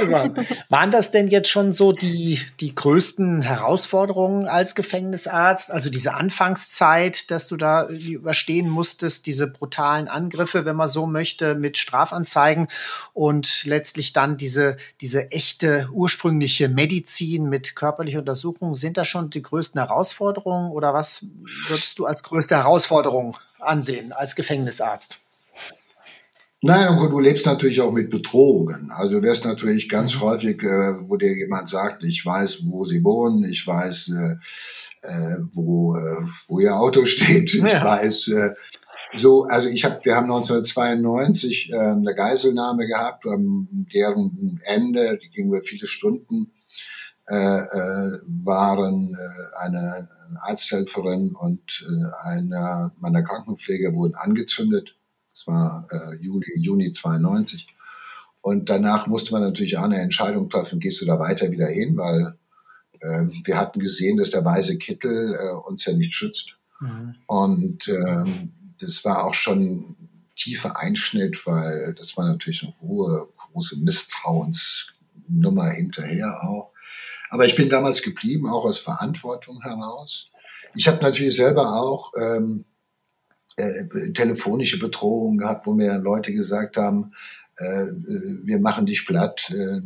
Waren 0.68 0.92
das 0.92 1.12
denn 1.12 1.30
jetzt 1.30 1.48
schon 1.48 1.72
so 1.72 1.94
die, 1.94 2.42
die 2.60 2.76
größten 2.76 3.42
Herausforderungen 3.42 4.46
als 4.46 4.76
Gefängnisarzt? 4.76 5.72
Also 5.72 5.90
diese 5.90 6.16
Anfangszeit, 6.16 7.32
dass 7.32 7.48
du 7.48 7.56
da 7.56 7.88
überstehen 7.88 8.70
musstest, 8.70 9.26
diese 9.26 9.50
brutalen 9.50 10.10
Angriffe, 10.10 10.66
wenn 10.66 10.76
man 10.76 10.90
so 10.90 11.08
möchte, 11.08 11.56
mit 11.56 11.78
Strafanzeigen 11.78 12.68
und 13.14 13.64
letztlich 13.64 14.12
dann 14.12 14.36
diese, 14.36 14.76
diese 15.00 15.32
echte 15.32 15.88
ursprüngliche 15.94 16.68
Medizin 16.68 17.48
mit 17.48 17.74
körperlicher 17.78 18.20
Untersuchung 18.20 18.76
sind 18.76 18.98
das 18.98 19.08
schon 19.08 19.30
die 19.30 19.42
größten 19.42 19.80
Herausforderungen 19.80 20.74
oder 20.74 20.94
was 20.94 21.26
würdest 21.70 22.00
du 22.00 22.06
als 22.06 22.22
größte 22.22 22.58
Herausforderung 22.58 23.38
ansehen 23.62 24.12
als 24.12 24.36
Gefängnisarzt? 24.36 25.22
Nein, 26.64 26.96
gut, 26.98 27.12
du 27.12 27.20
lebst 27.20 27.48
natürlich 27.48 27.82
auch 27.82 27.92
mit 27.92 28.12
Bedrohungen. 28.12 28.92
Also 28.92 29.16
du 29.16 29.24
wirst 29.24 29.46
natürlich 29.46 29.90
ganz 29.90 30.16
mhm. 30.16 30.22
häufig, 30.22 30.62
äh, 30.62 31.10
wo 31.10 31.18
dir 31.18 31.36
jemand 31.36 31.70
sagt, 31.70 32.04
ich 32.04 32.24
weiß, 32.24 32.68
wo 32.68 32.84
sie 32.84 33.04
wohnen, 33.04 33.44
ich 33.46 33.66
weiß, 33.66 34.10
äh, 34.10 34.36
äh 35.08 35.38
wo, 35.54 35.96
äh, 35.96 36.28
wo 36.48 36.60
ihr 36.60 36.76
Auto 36.76 37.06
steht, 37.08 37.56
ich 37.56 37.62
ja. 37.62 37.84
weiß, 37.84 38.28
äh, 38.30 38.54
so, 39.14 39.46
also 39.46 39.70
ich 39.70 39.84
habe, 39.84 40.00
wir 40.04 40.16
haben 40.16 40.26
1992 40.26 41.72
äh, 41.72 41.76
eine 41.76 42.14
Geiselnahme 42.14 42.86
gehabt, 42.86 43.26
am 43.26 43.88
deren 43.92 44.60
Ende, 44.64 45.18
die 45.18 45.30
ging 45.30 45.48
über 45.48 45.64
viele 45.64 45.88
Stunden 45.88 46.52
äh, 47.28 47.36
äh, 47.36 48.20
waren 48.44 49.16
äh, 49.16 49.64
eine, 49.64 50.10
eine 50.28 50.42
Arzthelferin 50.44 51.36
und 51.36 51.86
äh, 51.88 52.28
einer 52.28 52.94
meiner 53.00 53.24
Krankenpfleger 53.24 53.94
wurden 53.94 54.16
angezündet. 54.16 54.96
Das 55.42 55.48
war 55.48 55.88
äh, 55.92 56.16
Juli, 56.18 56.52
Juni 56.56 56.92
92. 56.92 57.68
Und 58.42 58.70
danach 58.70 59.08
musste 59.08 59.32
man 59.32 59.42
natürlich 59.42 59.78
auch 59.78 59.84
eine 59.84 60.00
Entscheidung 60.00 60.50
treffen, 60.50 60.80
gehst 60.80 61.02
du 61.02 61.06
da 61.06 61.18
weiter 61.20 61.52
wieder 61.52 61.68
hin, 61.68 61.98
weil 61.98 62.38
äh, 63.00 63.24
wir 63.44 63.58
hatten 63.58 63.80
gesehen, 63.80 64.18
dass 64.18 64.32
der 64.32 64.46
weiße 64.46 64.78
Kittel 64.78 65.34
äh, 65.36 65.54
uns 65.68 65.86
ja 65.86 65.94
nicht 65.94 66.14
schützt. 66.14 66.50
Mhm. 66.80 67.16
Und 67.26 67.88
ähm, 67.88 68.52
das 68.80 69.04
war 69.06 69.26
auch 69.26 69.34
schon 69.34 69.96
tiefer 70.36 70.78
Einschnitt, 70.78 71.46
weil 71.46 71.94
das 71.98 72.18
war 72.18 72.26
natürlich 72.26 72.64
eine 72.64 72.74
hohe, 72.82 73.28
große 73.38 73.80
Misstrauensnummer 73.80 75.70
hinterher 75.70 76.44
auch. 76.44 76.72
Aber 77.30 77.46
ich 77.46 77.56
bin 77.56 77.70
damals 77.70 78.02
geblieben, 78.02 78.48
auch 78.50 78.66
aus 78.66 78.78
Verantwortung 78.78 79.62
heraus. 79.62 80.28
Ich 80.76 80.88
habe 80.88 81.02
natürlich 81.02 81.36
selber 81.36 81.74
auch 81.74 82.12
ähm, 82.20 82.66
äh, 83.58 84.12
telefonische 84.14 84.80
Bedrohungen 84.80 85.38
gehabt, 85.38 85.66
wo 85.66 85.74
mir 85.74 85.98
Leute 85.98 86.34
gesagt 86.34 86.78
haben, 86.78 87.14
äh, 87.58 87.84
äh, 87.84 88.40
wir 88.44 88.60
machen 88.60 88.86
dich 88.86 89.06
platt, 89.06 89.50
äh, 89.52 89.82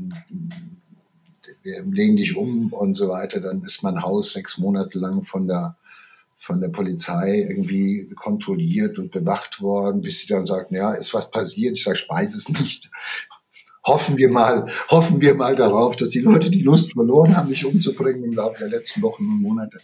wir 1.63 1.83
legen 1.83 2.15
dich 2.15 2.35
um 2.35 2.73
und 2.73 2.93
so 2.93 3.09
weiter. 3.09 3.39
Dann 3.39 3.63
ist 3.63 3.83
mein 3.83 4.01
Haus 4.01 4.33
sechs 4.33 4.57
Monate 4.57 4.97
lang 4.97 5.23
von 5.23 5.47
der 5.47 5.77
von 6.37 6.59
der 6.59 6.67
Polizei 6.67 7.45
irgendwie 7.49 8.09
kontrolliert 8.13 8.99
und 8.99 9.09
bewacht 9.09 9.61
worden, 9.61 10.01
bis 10.01 10.19
sie 10.19 10.27
dann 10.27 10.45
sagten, 10.45 10.75
ja, 10.75 10.93
ist 10.93 11.13
was 11.13 11.31
passiert? 11.31 11.77
Ich 11.77 11.85
sage, 11.85 11.97
ich 11.97 12.09
weiß 12.09 12.35
es 12.35 12.49
nicht 12.49 12.89
hoffen 13.85 14.17
wir 14.17 14.29
mal, 14.29 14.67
hoffen 14.89 15.21
wir 15.21 15.35
mal 15.35 15.55
darauf, 15.55 15.95
dass 15.95 16.09
die 16.09 16.19
Leute 16.19 16.49
die 16.49 16.63
Lust 16.63 16.93
verloren 16.93 17.37
haben, 17.37 17.49
mich 17.49 17.65
umzubringen 17.65 18.23
im 18.23 18.33
Laufe 18.33 18.59
der 18.59 18.69
letzten 18.69 19.01
Wochen 19.01 19.23
und 19.23 19.41
Monate. 19.41 19.79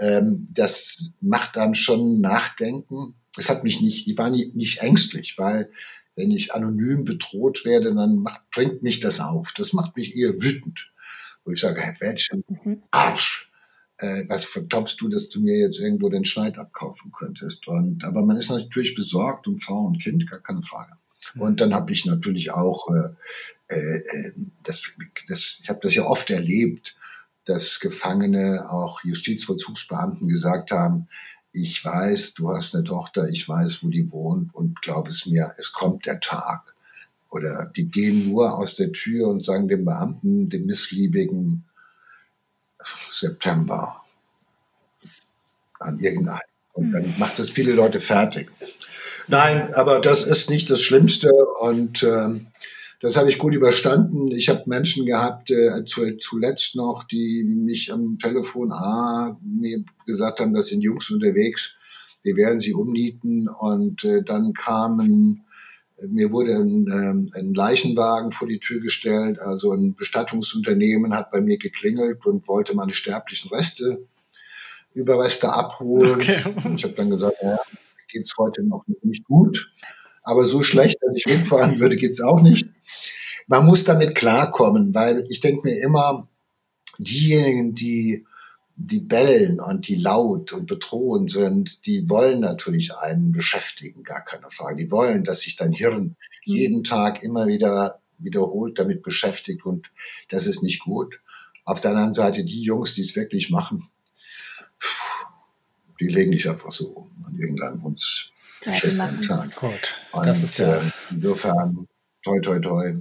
Ähm, 0.00 0.48
das 0.50 1.12
macht 1.20 1.56
dann 1.56 1.74
schon 1.74 2.20
nachdenken. 2.20 3.14
Es 3.36 3.48
hat 3.48 3.62
mich 3.62 3.80
nicht, 3.80 4.08
ich 4.08 4.18
war 4.18 4.30
nicht, 4.30 4.56
nicht 4.56 4.78
ängstlich, 4.78 5.38
weil 5.38 5.70
wenn 6.16 6.32
ich 6.32 6.52
anonym 6.52 7.04
bedroht 7.04 7.64
werde, 7.64 7.94
dann 7.94 8.16
macht, 8.16 8.40
bringt 8.50 8.82
mich 8.82 9.00
das 9.00 9.20
auf. 9.20 9.52
Das 9.56 9.72
macht 9.72 9.96
mich 9.96 10.16
eher 10.16 10.34
wütend. 10.34 10.90
Wo 11.44 11.52
ich 11.52 11.60
sage, 11.60 11.80
hey, 11.80 11.94
welchen 12.00 12.44
mhm. 12.48 12.82
Arsch 12.90 13.50
äh, 14.00 14.24
was 14.28 14.44
vertoppst 14.46 15.00
du, 15.00 15.08
dass 15.08 15.28
du 15.28 15.40
mir 15.40 15.58
jetzt 15.58 15.78
irgendwo 15.78 16.08
den 16.08 16.24
Schneid 16.24 16.58
abkaufen 16.58 17.12
könntest? 17.12 17.68
Und 17.68 18.04
aber 18.04 18.24
man 18.24 18.36
ist 18.36 18.50
natürlich 18.50 18.94
besorgt 18.94 19.46
um 19.46 19.58
Frau 19.58 19.80
und 19.80 20.02
Kind, 20.02 20.28
gar 20.28 20.40
keine 20.40 20.62
Frage. 20.62 20.92
Hm. 21.32 21.42
Und 21.42 21.60
dann 21.60 21.74
habe 21.74 21.92
ich 21.92 22.06
natürlich 22.06 22.50
auch 22.50 22.88
äh, 22.88 23.74
äh, 23.74 24.32
das, 24.64 24.82
das, 25.28 25.60
ich 25.62 25.68
habe 25.68 25.80
das 25.82 25.94
ja 25.94 26.04
oft 26.04 26.30
erlebt, 26.30 26.96
dass 27.46 27.80
Gefangene, 27.80 28.66
auch 28.70 29.02
Justizvollzugsbeamten 29.04 30.28
gesagt 30.28 30.70
haben, 30.70 31.08
ich 31.52 31.84
weiß, 31.84 32.34
du 32.34 32.50
hast 32.50 32.74
eine 32.74 32.84
Tochter, 32.84 33.28
ich 33.28 33.48
weiß, 33.48 33.82
wo 33.82 33.88
die 33.88 34.10
wohnt 34.12 34.54
und 34.54 34.80
glaub 34.82 35.08
es 35.08 35.26
mir, 35.26 35.52
es 35.58 35.72
kommt 35.72 36.06
der 36.06 36.20
Tag. 36.20 36.74
Oder 37.28 37.70
die 37.76 37.88
gehen 37.88 38.28
nur 38.28 38.56
aus 38.56 38.76
der 38.76 38.92
Tür 38.92 39.28
und 39.28 39.42
sagen 39.42 39.68
dem 39.68 39.84
Beamten, 39.84 40.48
dem 40.48 40.66
missliebigen 40.66 41.64
September 43.10 44.04
an 45.78 45.98
irgendeinem. 45.98 46.40
Und 46.72 46.92
dann 46.92 47.04
hm. 47.04 47.18
macht 47.18 47.38
es 47.38 47.50
viele 47.50 47.72
Leute 47.72 48.00
fertig. 48.00 48.50
Nein, 49.28 49.74
aber 49.74 50.00
das 50.00 50.24
ist 50.24 50.50
nicht 50.50 50.70
das 50.70 50.80
Schlimmste 50.80 51.30
und 51.60 52.02
äh, 52.02 52.40
das 53.00 53.16
habe 53.16 53.30
ich 53.30 53.38
gut 53.38 53.54
überstanden. 53.54 54.30
Ich 54.30 54.50
habe 54.50 54.62
Menschen 54.66 55.06
gehabt, 55.06 55.50
äh, 55.50 55.84
zu, 55.86 56.16
zuletzt 56.18 56.76
noch, 56.76 57.04
die 57.04 57.44
mich 57.44 57.90
am 57.92 58.18
Telefon 58.18 58.72
ah, 58.72 59.38
mir 59.42 59.82
gesagt 60.06 60.40
haben, 60.40 60.52
das 60.52 60.66
sind 60.66 60.82
Jungs 60.82 61.10
unterwegs, 61.10 61.76
die 62.24 62.36
werden 62.36 62.60
sie 62.60 62.74
umnieten. 62.74 63.48
Und 63.48 64.04
äh, 64.04 64.22
dann 64.22 64.52
kamen, 64.52 65.44
mir 66.10 66.30
wurde 66.30 66.56
ein, 66.56 66.86
äh, 66.88 67.38
ein 67.38 67.54
Leichenwagen 67.54 68.32
vor 68.32 68.46
die 68.46 68.60
Tür 68.60 68.80
gestellt. 68.80 69.38
Also 69.38 69.72
ein 69.72 69.94
Bestattungsunternehmen 69.94 71.14
hat 71.14 71.30
bei 71.30 71.40
mir 71.40 71.56
geklingelt 71.56 72.26
und 72.26 72.46
wollte 72.48 72.74
meine 72.74 72.92
sterblichen 72.92 73.50
Reste, 73.50 74.06
Überreste 74.92 75.50
abholen. 75.50 76.16
Okay. 76.16 76.44
Ich 76.74 76.84
habe 76.84 76.94
dann 76.94 77.08
gesagt, 77.08 77.36
ja, 77.42 77.56
geht's 78.08 78.34
heute 78.36 78.62
noch 78.62 78.84
nicht 79.02 79.24
gut. 79.24 79.72
Aber 80.22 80.44
so 80.44 80.62
schlecht, 80.62 80.98
dass 81.00 81.16
ich 81.16 81.26
mitfahren 81.26 81.80
würde, 81.80 81.96
geht's 81.96 82.20
auch 82.20 82.42
nicht 82.42 82.68
man 83.50 83.66
muss 83.66 83.82
damit 83.82 84.14
klarkommen, 84.14 84.94
weil 84.94 85.26
ich 85.28 85.40
denke 85.40 85.68
mir 85.68 85.82
immer, 85.82 86.28
diejenigen, 86.98 87.74
die 87.74 88.24
die 88.82 89.00
bellen 89.00 89.60
und 89.60 89.88
die 89.88 89.96
laut 89.96 90.54
und 90.54 90.66
bedrohend 90.66 91.30
sind, 91.30 91.84
die 91.84 92.08
wollen 92.08 92.40
natürlich 92.40 92.96
einen 92.96 93.32
beschäftigen, 93.32 94.04
gar 94.04 94.24
keine 94.24 94.50
Frage. 94.50 94.76
Die 94.76 94.90
wollen, 94.90 95.22
dass 95.22 95.40
sich 95.40 95.56
dein 95.56 95.72
Hirn 95.72 96.02
mhm. 96.02 96.16
jeden 96.44 96.84
Tag 96.84 97.22
immer 97.22 97.46
wieder 97.46 98.00
wiederholt 98.18 98.78
damit 98.78 99.02
beschäftigt 99.02 99.66
und 99.66 99.90
das 100.28 100.46
ist 100.46 100.62
nicht 100.62 100.78
gut. 100.80 101.20
Auf 101.64 101.80
der 101.80 101.90
anderen 101.90 102.14
Seite 102.14 102.44
die 102.44 102.62
Jungs, 102.62 102.94
die 102.94 103.02
es 103.02 103.16
wirklich 103.16 103.50
machen, 103.50 103.90
die 106.00 106.06
legen 106.08 106.32
dich 106.32 106.48
einfach 106.48 106.70
so 106.70 106.88
um 106.88 107.24
an 107.26 107.36
irgendeinem 107.36 107.84
uns 107.84 108.30
Tag. 109.22 109.56
Gut, 109.56 109.94
das 110.24 110.42
ist 110.42 110.58
ja 110.58 110.76
äh, 110.76 110.90
insofern 111.10 111.88
toi 112.22 112.40
toi 112.40 112.58
toi. 112.60 112.92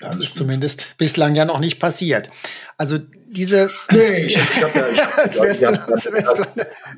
Das 0.00 0.16
ist 0.18 0.36
zumindest 0.36 0.96
bislang 0.96 1.34
ja 1.34 1.44
noch 1.44 1.58
nicht 1.58 1.80
passiert. 1.80 2.30
Also 2.76 2.98
diese. 3.26 3.68
Nee, 3.90 4.26
ich, 4.26 4.36
ich 4.36 4.62
hab 4.62 4.74
ja, 4.74 4.88
ich, 4.90 4.98
wärst, 5.40 5.62
du, 5.62 6.12
wärst, 6.12 6.48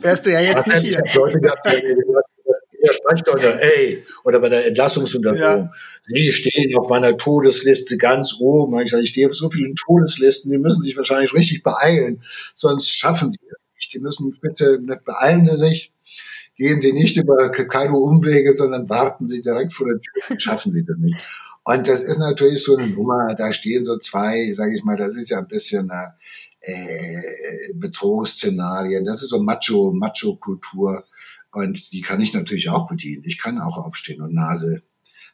wärst 0.00 0.26
du 0.26 0.32
ja 0.32 0.40
jetzt 0.40 0.66
nicht 0.66 0.78
hier. 0.80 1.02
Ich 1.04 1.14
Leute 1.14 1.40
gehabt, 1.40 1.66
die 1.66 1.94
gesagt 1.94 2.26
der 2.86 2.92
Sprechstunde, 2.92 3.60
ey, 3.60 4.04
oder 4.24 4.40
bei 4.40 4.48
der 4.48 4.66
Entlassungsuntersuchung, 4.66 5.40
ja. 5.40 5.70
Sie 6.02 6.32
stehen 6.32 6.76
auf 6.76 6.88
meiner 6.88 7.16
Todesliste 7.16 7.96
ganz 7.96 8.36
oben. 8.40 8.78
Ich 8.80 8.90
sage, 8.90 9.02
ich 9.02 9.10
stehe 9.10 9.26
auf 9.26 9.34
so 9.34 9.50
vielen 9.50 9.74
Todeslisten, 9.76 10.50
die 10.50 10.58
müssen 10.58 10.82
sich 10.82 10.96
wahrscheinlich 10.96 11.34
richtig 11.34 11.62
beeilen, 11.62 12.22
sonst 12.54 12.90
schaffen 12.90 13.30
Sie 13.30 13.38
es 13.46 13.58
nicht. 13.74 13.94
Die 13.94 13.98
müssen 13.98 14.36
bitte, 14.40 14.78
beeilen 15.04 15.44
Sie 15.44 15.56
sich, 15.56 15.92
gehen 16.56 16.80
Sie 16.80 16.92
nicht 16.92 17.16
über 17.16 17.50
keine 17.50 17.96
Umwege, 17.96 18.52
sondern 18.52 18.88
warten 18.88 19.26
Sie 19.26 19.42
direkt 19.42 19.72
vor 19.72 19.86
der 19.86 20.00
Tür, 20.00 20.40
schaffen 20.40 20.72
Sie 20.72 20.84
das 20.84 20.96
nicht. 20.98 21.16
Und 21.70 21.86
das 21.86 22.02
ist 22.02 22.18
natürlich 22.18 22.64
so 22.64 22.76
eine 22.76 22.88
Nummer, 22.88 23.32
da 23.36 23.52
stehen 23.52 23.84
so 23.84 23.96
zwei, 23.96 24.52
sage 24.54 24.74
ich 24.74 24.82
mal, 24.82 24.96
das 24.96 25.14
ist 25.14 25.30
ja 25.30 25.38
ein 25.38 25.46
bisschen 25.46 25.88
äh, 26.62 27.72
Bedrohungsszenarien, 27.74 29.04
das 29.04 29.22
ist 29.22 29.28
so 29.28 29.40
Macho, 29.40 29.92
Macho-Kultur 29.92 31.04
und 31.52 31.92
die 31.92 32.00
kann 32.00 32.20
ich 32.20 32.34
natürlich 32.34 32.68
auch 32.70 32.88
bedienen. 32.88 33.22
Ich 33.24 33.38
kann 33.38 33.60
auch 33.60 33.76
aufstehen 33.76 34.20
und 34.20 34.34
Nase, 34.34 34.82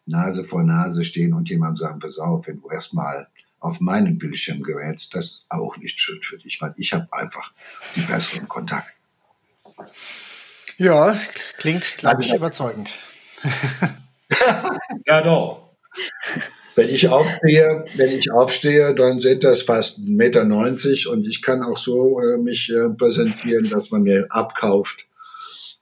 Nase 0.04 0.44
vor 0.44 0.62
Nase 0.62 1.06
stehen 1.06 1.32
und 1.32 1.48
jemandem 1.48 1.76
sagen, 1.76 2.00
pass 2.00 2.18
auf, 2.18 2.46
wenn 2.46 2.60
du 2.60 2.68
erstmal 2.68 3.28
auf 3.58 3.80
meinen 3.80 4.18
Bildschirm 4.18 4.62
gerätst, 4.62 5.14
das 5.14 5.24
ist 5.24 5.46
auch 5.48 5.78
nicht 5.78 5.98
schön 5.98 6.20
für 6.20 6.36
dich, 6.36 6.60
weil 6.60 6.74
ich 6.76 6.92
habe 6.92 7.10
einfach 7.12 7.54
die 7.94 8.02
besseren 8.02 8.46
Kontakt. 8.46 8.92
Ja, 10.76 11.18
klingt, 11.56 11.96
glaube 11.96 12.22
ich, 12.22 12.34
überzeugend. 12.34 12.92
ja, 15.06 15.22
doch. 15.22 15.65
Wenn 16.74 16.90
ich 16.90 17.08
aufstehe, 17.08 17.86
wenn 17.96 18.10
ich 18.10 18.30
aufstehe, 18.30 18.94
dann 18.94 19.18
sind 19.18 19.44
das 19.44 19.62
fast 19.62 20.00
1,90 20.00 20.08
Meter 20.10 21.10
und 21.10 21.26
ich 21.26 21.40
kann 21.40 21.62
auch 21.62 21.78
so 21.78 22.20
äh, 22.20 22.36
mich 22.36 22.70
äh, 22.70 22.90
präsentieren, 22.90 23.68
dass 23.70 23.90
man 23.90 24.02
mir 24.02 24.26
abkauft, 24.28 25.06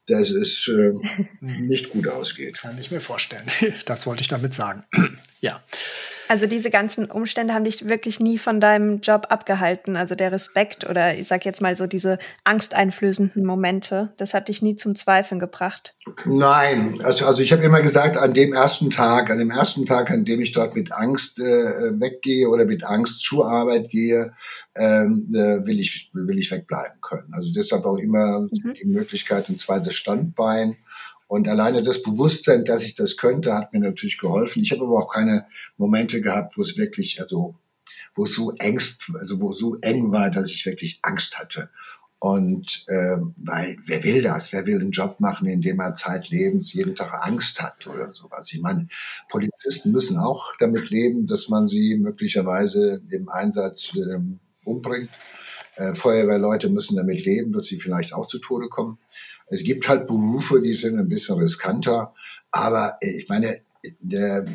dass 0.06 0.30
es 0.30 0.68
äh, 0.68 0.92
nicht 1.40 1.90
gut 1.90 2.06
ausgeht. 2.06 2.58
Kann 2.58 2.78
ich 2.78 2.92
mir 2.92 3.00
vorstellen. 3.00 3.44
Das 3.86 4.06
wollte 4.06 4.22
ich 4.22 4.28
damit 4.28 4.54
sagen. 4.54 4.84
ja. 5.40 5.62
Also 6.28 6.46
diese 6.46 6.70
ganzen 6.70 7.10
Umstände 7.10 7.54
haben 7.54 7.64
dich 7.64 7.88
wirklich 7.88 8.20
nie 8.20 8.38
von 8.38 8.60
deinem 8.60 9.00
Job 9.00 9.26
abgehalten. 9.28 9.96
Also 9.96 10.14
der 10.14 10.32
Respekt 10.32 10.88
oder 10.88 11.14
ich 11.14 11.26
sag 11.26 11.44
jetzt 11.44 11.60
mal 11.60 11.76
so 11.76 11.86
diese 11.86 12.18
angsteinflößenden 12.44 13.44
Momente, 13.44 14.12
das 14.16 14.34
hat 14.34 14.48
dich 14.48 14.62
nie 14.62 14.76
zum 14.76 14.94
Zweifeln 14.94 15.38
gebracht. 15.38 15.94
Nein, 16.24 17.00
also, 17.02 17.26
also 17.26 17.42
ich 17.42 17.52
habe 17.52 17.62
immer 17.62 17.82
gesagt, 17.82 18.16
an 18.16 18.34
dem 18.34 18.52
ersten 18.52 18.90
Tag, 18.90 19.30
an 19.30 19.38
dem 19.38 19.50
ersten 19.50 19.86
Tag, 19.86 20.10
an 20.10 20.24
dem 20.24 20.40
ich 20.40 20.52
dort 20.52 20.74
mit 20.74 20.92
Angst 20.92 21.38
äh, 21.38 21.42
weggehe 21.42 22.48
oder 22.48 22.64
mit 22.64 22.84
Angst 22.84 23.22
zur 23.22 23.48
Arbeit 23.48 23.90
gehe, 23.90 24.32
ähm, 24.76 25.28
äh, 25.32 25.64
will 25.66 25.78
ich 25.78 26.10
will 26.12 26.38
ich 26.38 26.50
wegbleiben 26.50 27.00
können. 27.00 27.32
Also 27.32 27.52
deshalb 27.52 27.84
auch 27.84 27.98
immer 27.98 28.40
mhm. 28.40 28.74
die 28.74 28.86
Möglichkeit, 28.86 29.48
ein 29.48 29.56
zweites 29.56 29.94
Standbein 29.94 30.76
und 31.26 31.48
alleine 31.48 31.82
das 31.82 32.02
Bewusstsein, 32.02 32.64
dass 32.64 32.82
ich 32.82 32.94
das 32.94 33.16
könnte, 33.16 33.54
hat 33.54 33.72
mir 33.72 33.80
natürlich 33.80 34.18
geholfen. 34.18 34.62
Ich 34.62 34.72
habe 34.72 34.84
aber 34.84 35.04
auch 35.04 35.12
keine 35.12 35.46
Momente 35.76 36.20
gehabt, 36.20 36.56
wo 36.58 36.62
es 36.62 36.76
wirklich, 36.76 37.20
also 37.20 37.54
wo 38.14 38.24
es 38.24 38.34
so 38.34 38.52
engst, 38.52 39.10
also 39.18 39.40
wo 39.40 39.50
so 39.52 39.76
eng 39.80 40.12
war, 40.12 40.30
dass 40.30 40.50
ich 40.50 40.64
wirklich 40.66 40.98
Angst 41.02 41.38
hatte. 41.38 41.70
Und 42.24 42.86
ähm, 42.88 43.34
weil 43.36 43.76
wer 43.84 44.02
will 44.02 44.22
das? 44.22 44.50
Wer 44.52 44.64
will 44.64 44.80
einen 44.80 44.92
Job 44.92 45.20
machen, 45.20 45.46
in 45.46 45.60
dem 45.60 45.78
er 45.80 45.92
zeitlebens 45.92 46.72
jeden 46.72 46.94
Tag 46.94 47.12
Angst 47.26 47.60
hat 47.60 47.86
oder 47.86 48.14
sowas? 48.14 48.50
Ich 48.50 48.60
meine, 48.60 48.88
Polizisten 49.28 49.92
müssen 49.92 50.16
auch 50.16 50.54
damit 50.58 50.88
leben, 50.88 51.26
dass 51.26 51.50
man 51.50 51.68
sie 51.68 51.96
möglicherweise 51.96 53.02
im 53.10 53.28
Einsatz 53.28 53.94
ähm, 53.94 54.38
umbringt. 54.64 55.10
Äh, 55.76 55.92
Feuerwehrleute 55.92 56.70
müssen 56.70 56.96
damit 56.96 57.24
leben, 57.26 57.52
dass 57.52 57.66
sie 57.66 57.76
vielleicht 57.76 58.14
auch 58.14 58.26
zu 58.26 58.38
Tode 58.38 58.68
kommen. 58.68 58.96
Es 59.46 59.64
gibt 59.64 59.88
halt 59.88 60.06
Berufe, 60.06 60.60
die 60.60 60.74
sind 60.74 60.98
ein 60.98 61.08
bisschen 61.08 61.38
riskanter, 61.38 62.14
aber 62.50 62.98
äh, 63.00 63.16
ich 63.18 63.28
meine, 63.28 63.60
der 64.00 64.46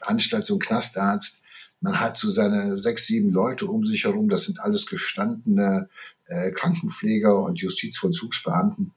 Anstalt 0.00 0.48
ein 0.50 0.58
Knastarzt, 0.58 1.42
man 1.80 2.00
hat 2.00 2.16
so 2.16 2.30
seine 2.30 2.78
sechs, 2.78 3.06
sieben 3.06 3.30
Leute 3.30 3.66
um 3.66 3.84
sich 3.84 4.04
herum, 4.04 4.28
das 4.28 4.44
sind 4.44 4.60
alles 4.60 4.86
gestandene 4.86 5.88
äh, 6.26 6.50
Krankenpfleger 6.52 7.42
und 7.42 7.60
Justizvollzugsbeamten. 7.60 8.92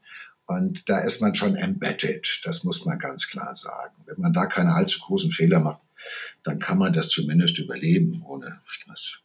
Und 0.46 0.90
da 0.90 1.00
ist 1.00 1.22
man 1.22 1.36
schon 1.36 1.56
embedded, 1.56 2.42
das 2.44 2.64
muss 2.64 2.86
man 2.86 3.00
ganz 3.00 3.28
klar 3.28 3.56
sagen. 3.56 3.96
Wenn 4.06 4.20
man 4.20 4.34
da 4.34 4.48
keine 4.48 4.74
allzu 4.74 5.00
großen 5.00 5.32
Fehler 5.32 5.60
macht, 5.60 5.82
dann 6.44 6.60
kann 6.60 6.78
man 6.78 6.94
das 6.94 7.10
zumindest 7.10 7.58
überleben 7.60 8.24
ohne 8.26 8.60
Stress. 8.66 9.18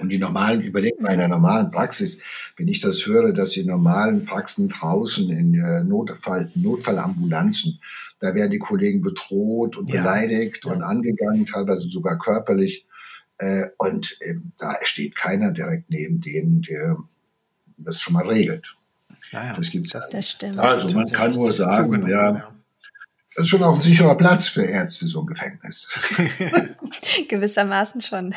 Und 0.00 0.08
die 0.08 0.18
normalen, 0.18 0.62
überlegt 0.62 1.00
mal 1.00 1.12
in 1.12 1.18
der 1.18 1.28
normalen 1.28 1.70
Praxis, 1.70 2.22
wenn 2.56 2.68
ich 2.68 2.80
das 2.80 3.06
höre, 3.06 3.32
dass 3.32 3.50
die 3.50 3.64
normalen 3.64 4.24
Praxen 4.24 4.68
draußen 4.68 5.30
in 5.30 5.52
Notfall, 5.86 6.50
Notfallambulanzen, 6.54 7.80
da 8.20 8.34
werden 8.34 8.52
die 8.52 8.58
Kollegen 8.58 9.00
bedroht 9.02 9.76
und 9.76 9.90
ja. 9.90 10.00
beleidigt 10.00 10.64
ja. 10.64 10.72
und 10.72 10.82
angegangen, 10.82 11.44
teilweise 11.46 11.88
sogar 11.88 12.18
körperlich. 12.18 12.86
Äh, 13.38 13.64
und 13.78 14.16
ähm, 14.22 14.52
da 14.58 14.74
steht 14.82 15.16
keiner 15.16 15.52
direkt 15.52 15.90
neben 15.90 16.20
denen, 16.20 16.62
der 16.62 16.96
das 17.76 18.00
schon 18.00 18.14
mal 18.14 18.26
regelt. 18.26 18.76
Ja, 19.32 19.46
ja. 19.46 19.52
Das 19.54 19.70
gibt's. 19.70 19.90
Das, 19.90 20.10
das 20.10 20.30
stimmt. 20.30 20.58
Also 20.58 20.94
man 20.94 21.06
kann 21.06 21.32
nur 21.32 21.52
sagen, 21.52 22.08
ja, 22.08 22.54
das 23.34 23.44
ist 23.44 23.48
schon 23.48 23.62
auch 23.64 23.74
ein 23.74 23.80
sicherer 23.80 24.16
Platz 24.16 24.48
für 24.48 24.62
Ärzte, 24.62 25.06
so 25.06 25.22
ein 25.22 25.26
Gefängnis. 25.26 25.88
Gewissermaßen 27.28 28.00
schon. 28.00 28.34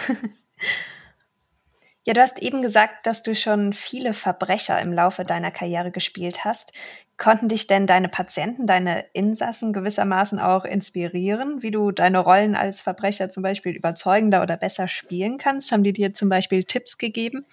Ja, 2.07 2.13
du 2.13 2.21
hast 2.21 2.39
eben 2.39 2.61
gesagt, 2.61 3.05
dass 3.05 3.21
du 3.21 3.35
schon 3.35 3.73
viele 3.73 4.13
Verbrecher 4.13 4.79
im 4.79 4.93
Laufe 4.93 5.23
deiner 5.23 5.51
Karriere 5.51 5.91
gespielt 5.91 6.45
hast. 6.45 6.71
Konnten 7.17 7.47
dich 7.47 7.65
denn 7.65 7.87
deine 7.87 8.09
Patienten, 8.09 8.67
deine 8.67 9.03
Insassen 9.13 9.73
gewissermaßen 9.73 10.37
auch 10.37 10.65
inspirieren, 10.65 11.63
wie 11.63 11.71
du 11.71 11.91
deine 11.91 12.19
Rollen 12.19 12.55
als 12.55 12.81
Verbrecher 12.81 13.27
zum 13.29 13.41
Beispiel 13.41 13.71
überzeugender 13.71 14.43
oder 14.43 14.55
besser 14.55 14.87
spielen 14.87 15.39
kannst? 15.39 15.71
Haben 15.71 15.83
die 15.83 15.93
dir 15.93 16.13
zum 16.13 16.29
Beispiel 16.29 16.63
Tipps 16.63 16.99
gegeben? 16.99 17.45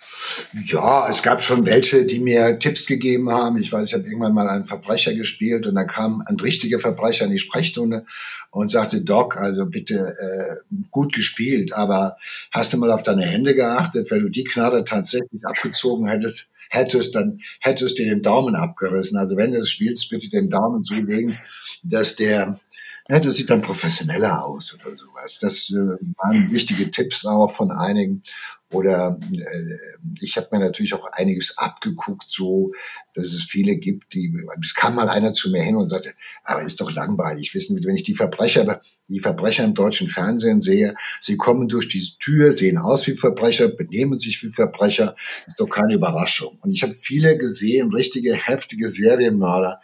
Ja, 0.52 1.08
es 1.08 1.22
gab 1.22 1.42
schon 1.42 1.64
welche, 1.64 2.04
die 2.04 2.20
mir 2.20 2.58
Tipps 2.58 2.84
gegeben 2.84 3.30
haben. 3.30 3.56
Ich 3.56 3.72
weiß, 3.72 3.88
ich 3.88 3.94
habe 3.94 4.04
irgendwann 4.04 4.34
mal 4.34 4.48
einen 4.48 4.66
Verbrecher 4.66 5.14
gespielt 5.14 5.66
und 5.66 5.74
da 5.76 5.84
kam 5.84 6.22
ein 6.26 6.38
richtiger 6.38 6.78
Verbrecher 6.78 7.24
in 7.24 7.30
die 7.30 7.38
Sprechstunde 7.38 8.04
und 8.50 8.68
sagte, 8.68 9.00
Doc, 9.00 9.38
also 9.38 9.64
bitte 9.64 9.94
äh, 9.94 10.74
gut 10.90 11.14
gespielt, 11.14 11.72
aber 11.72 12.18
hast 12.52 12.72
du 12.72 12.76
mal 12.76 12.92
auf 12.92 13.02
deine 13.02 13.24
Hände 13.24 13.54
geachtet, 13.54 14.10
wenn 14.10 14.20
du 14.20 14.28
die 14.28 14.44
Knarre 14.44 14.84
tatsächlich 14.84 15.44
abgezogen 15.44 16.06
hättest, 16.06 16.48
hättest, 16.70 17.14
dann 17.14 17.40
hättest 17.60 17.98
du 17.98 18.04
den 18.04 18.22
Daumen 18.22 18.56
abgerissen. 18.56 19.18
Also 19.18 19.36
wenn 19.36 19.52
du 19.52 19.58
es 19.58 19.70
spielst, 19.70 20.10
bitte 20.10 20.28
den 20.28 20.50
Daumen 20.50 20.82
so 20.82 20.94
legen, 20.94 21.36
dass 21.82 22.16
der, 22.16 22.60
ja, 23.08 23.20
das 23.20 23.36
sieht 23.36 23.50
dann 23.50 23.62
professioneller 23.62 24.44
aus 24.44 24.74
oder 24.74 24.96
sowas. 24.96 25.38
Das 25.40 25.70
äh, 25.70 25.96
waren 26.16 26.50
wichtige 26.50 26.90
Tipps 26.90 27.26
auch 27.26 27.50
von 27.50 27.70
einigen. 27.70 28.22
Oder 28.70 29.18
äh, 29.32 30.16
ich 30.20 30.36
habe 30.36 30.48
mir 30.50 30.58
natürlich 30.58 30.94
auch 30.94 31.06
einiges 31.12 31.56
abgeguckt, 31.58 32.24
so 32.28 32.72
dass 33.14 33.26
es 33.26 33.44
viele 33.44 33.76
gibt, 33.76 34.12
die, 34.14 34.32
es 34.60 34.74
kam 34.74 34.96
mal 34.96 35.08
einer 35.08 35.32
zu 35.32 35.50
mir 35.50 35.62
hin 35.62 35.76
und 35.76 35.88
sagte, 35.88 36.12
aber 36.42 36.62
ist 36.62 36.80
doch 36.80 36.92
langweilig, 36.92 37.54
wissen 37.54 37.76
Sie, 37.76 37.84
wenn 37.84 37.94
ich 37.94 38.02
die 38.02 38.14
Verbrecher, 38.14 38.82
die 39.08 39.20
Verbrecher 39.20 39.64
im 39.64 39.74
deutschen 39.74 40.08
Fernsehen 40.08 40.60
sehe, 40.60 40.94
sie 41.20 41.36
kommen 41.36 41.68
durch 41.68 41.88
diese 41.88 42.16
Tür, 42.18 42.52
sehen 42.52 42.78
aus 42.78 43.06
wie 43.06 43.14
Verbrecher, 43.14 43.68
benehmen 43.68 44.18
sich 44.18 44.42
wie 44.42 44.50
Verbrecher, 44.50 45.14
ist 45.46 45.60
doch 45.60 45.68
keine 45.68 45.94
Überraschung. 45.94 46.58
Und 46.62 46.72
ich 46.72 46.82
habe 46.82 46.94
viele 46.94 47.36
gesehen, 47.38 47.92
richtige 47.92 48.34
heftige 48.34 48.88
Serienmörder, 48.88 49.80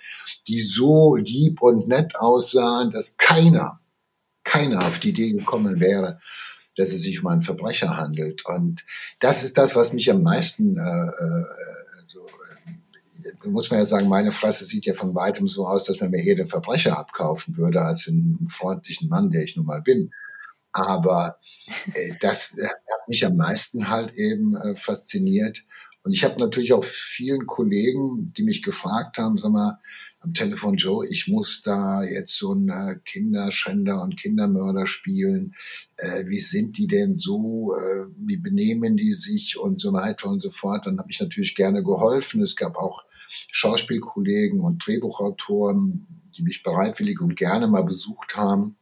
die 0.49 0.61
so 0.61 1.17
lieb 1.17 1.61
und 1.63 1.87
nett 1.87 2.17
aussahen, 2.17 2.91
dass 2.91 3.17
keiner, 3.17 3.81
keiner 4.43 4.87
auf 4.87 4.99
die 4.99 5.11
Idee 5.11 5.33
gekommen 5.33 5.81
wäre, 5.81 6.19
dass 6.81 6.91
es 6.91 7.03
sich 7.03 7.21
um 7.21 7.27
einen 7.29 7.43
Verbrecher 7.43 7.97
handelt. 7.97 8.45
Und 8.47 8.85
das 9.19 9.45
ist 9.45 9.59
das, 9.59 9.77
was 9.77 9.93
mich 9.93 10.11
am 10.11 10.23
meisten, 10.23 10.79
äh, 10.79 10.81
äh, 10.81 11.45
so, 12.07 12.27
äh, 12.27 13.49
muss 13.49 13.71
man 13.71 13.81
ja 13.81 13.87
sagen, 13.87 14.09
meine 14.09 14.33
Fresse 14.33 14.65
sieht 14.65 14.87
ja 14.87 14.95
von 14.95 15.15
weitem 15.15 15.47
so 15.47 15.67
aus, 15.67 15.85
dass 15.85 16.01
man 16.01 16.11
mir 16.11 16.25
eher 16.25 16.37
den 16.37 16.49
Verbrecher 16.49 16.99
abkaufen 16.99 17.57
würde, 17.57 17.83
als 17.83 18.09
einen 18.09 18.49
freundlichen 18.49 19.09
Mann, 19.09 19.31
der 19.31 19.43
ich 19.43 19.57
nun 19.57 19.67
mal 19.67 19.83
bin. 19.83 20.11
Aber 20.73 21.39
äh, 21.95 22.13
das 22.21 22.57
hat 22.63 23.09
mich 23.09 23.27
am 23.27 23.37
meisten 23.37 23.89
halt 23.89 24.15
eben 24.15 24.57
äh, 24.57 24.75
fasziniert. 24.75 25.63
Und 26.03 26.15
ich 26.15 26.25
habe 26.25 26.41
natürlich 26.41 26.73
auch 26.73 26.85
vielen 26.85 27.47
Kollegen, 27.47 28.33
die 28.37 28.43
mich 28.43 28.63
gefragt 28.63 29.19
haben, 29.19 29.37
sag 29.37 29.53
mal, 29.53 29.79
am 30.21 30.35
Telefon, 30.35 30.77
Joe, 30.77 31.07
ich 31.11 31.29
muss 31.29 31.63
da 31.63 32.03
jetzt 32.03 32.37
so 32.37 32.53
ein 32.53 32.69
äh, 32.69 32.97
Kinderschänder 33.05 34.03
und 34.03 34.19
Kindermörder 34.19 34.87
spielen. 34.87 35.55
Äh, 35.97 36.27
wie 36.27 36.41
sind 36.41 36.77
die 36.77 36.87
denn 36.87 37.15
so? 37.15 37.73
Äh, 37.75 38.07
wie 38.19 38.37
benehmen 38.37 38.99
die 38.99 39.15
sich 39.15 39.59
und 39.59 39.81
so 39.81 39.95
weiter 39.95 40.29
und 40.29 40.43
so 40.43 40.51
fort? 40.51 40.87
Dann 40.87 40.99
habe 40.99 41.11
ich 41.11 41.21
natürlich 41.21 41.55
gerne 41.55 41.83
geholfen. 41.83 42.43
Es 42.43 42.55
gab 42.55 42.77
auch 42.77 43.03
Schauspielkollegen 43.51 44.61
und 44.61 44.87
Drehbuchautoren, 44.87 46.07
die 46.37 46.43
mich 46.43 46.63
bereitwillig 46.63 47.21
und 47.21 47.37
gerne 47.37 47.67
mal 47.67 47.85
besucht 47.85 48.37
haben, 48.37 48.77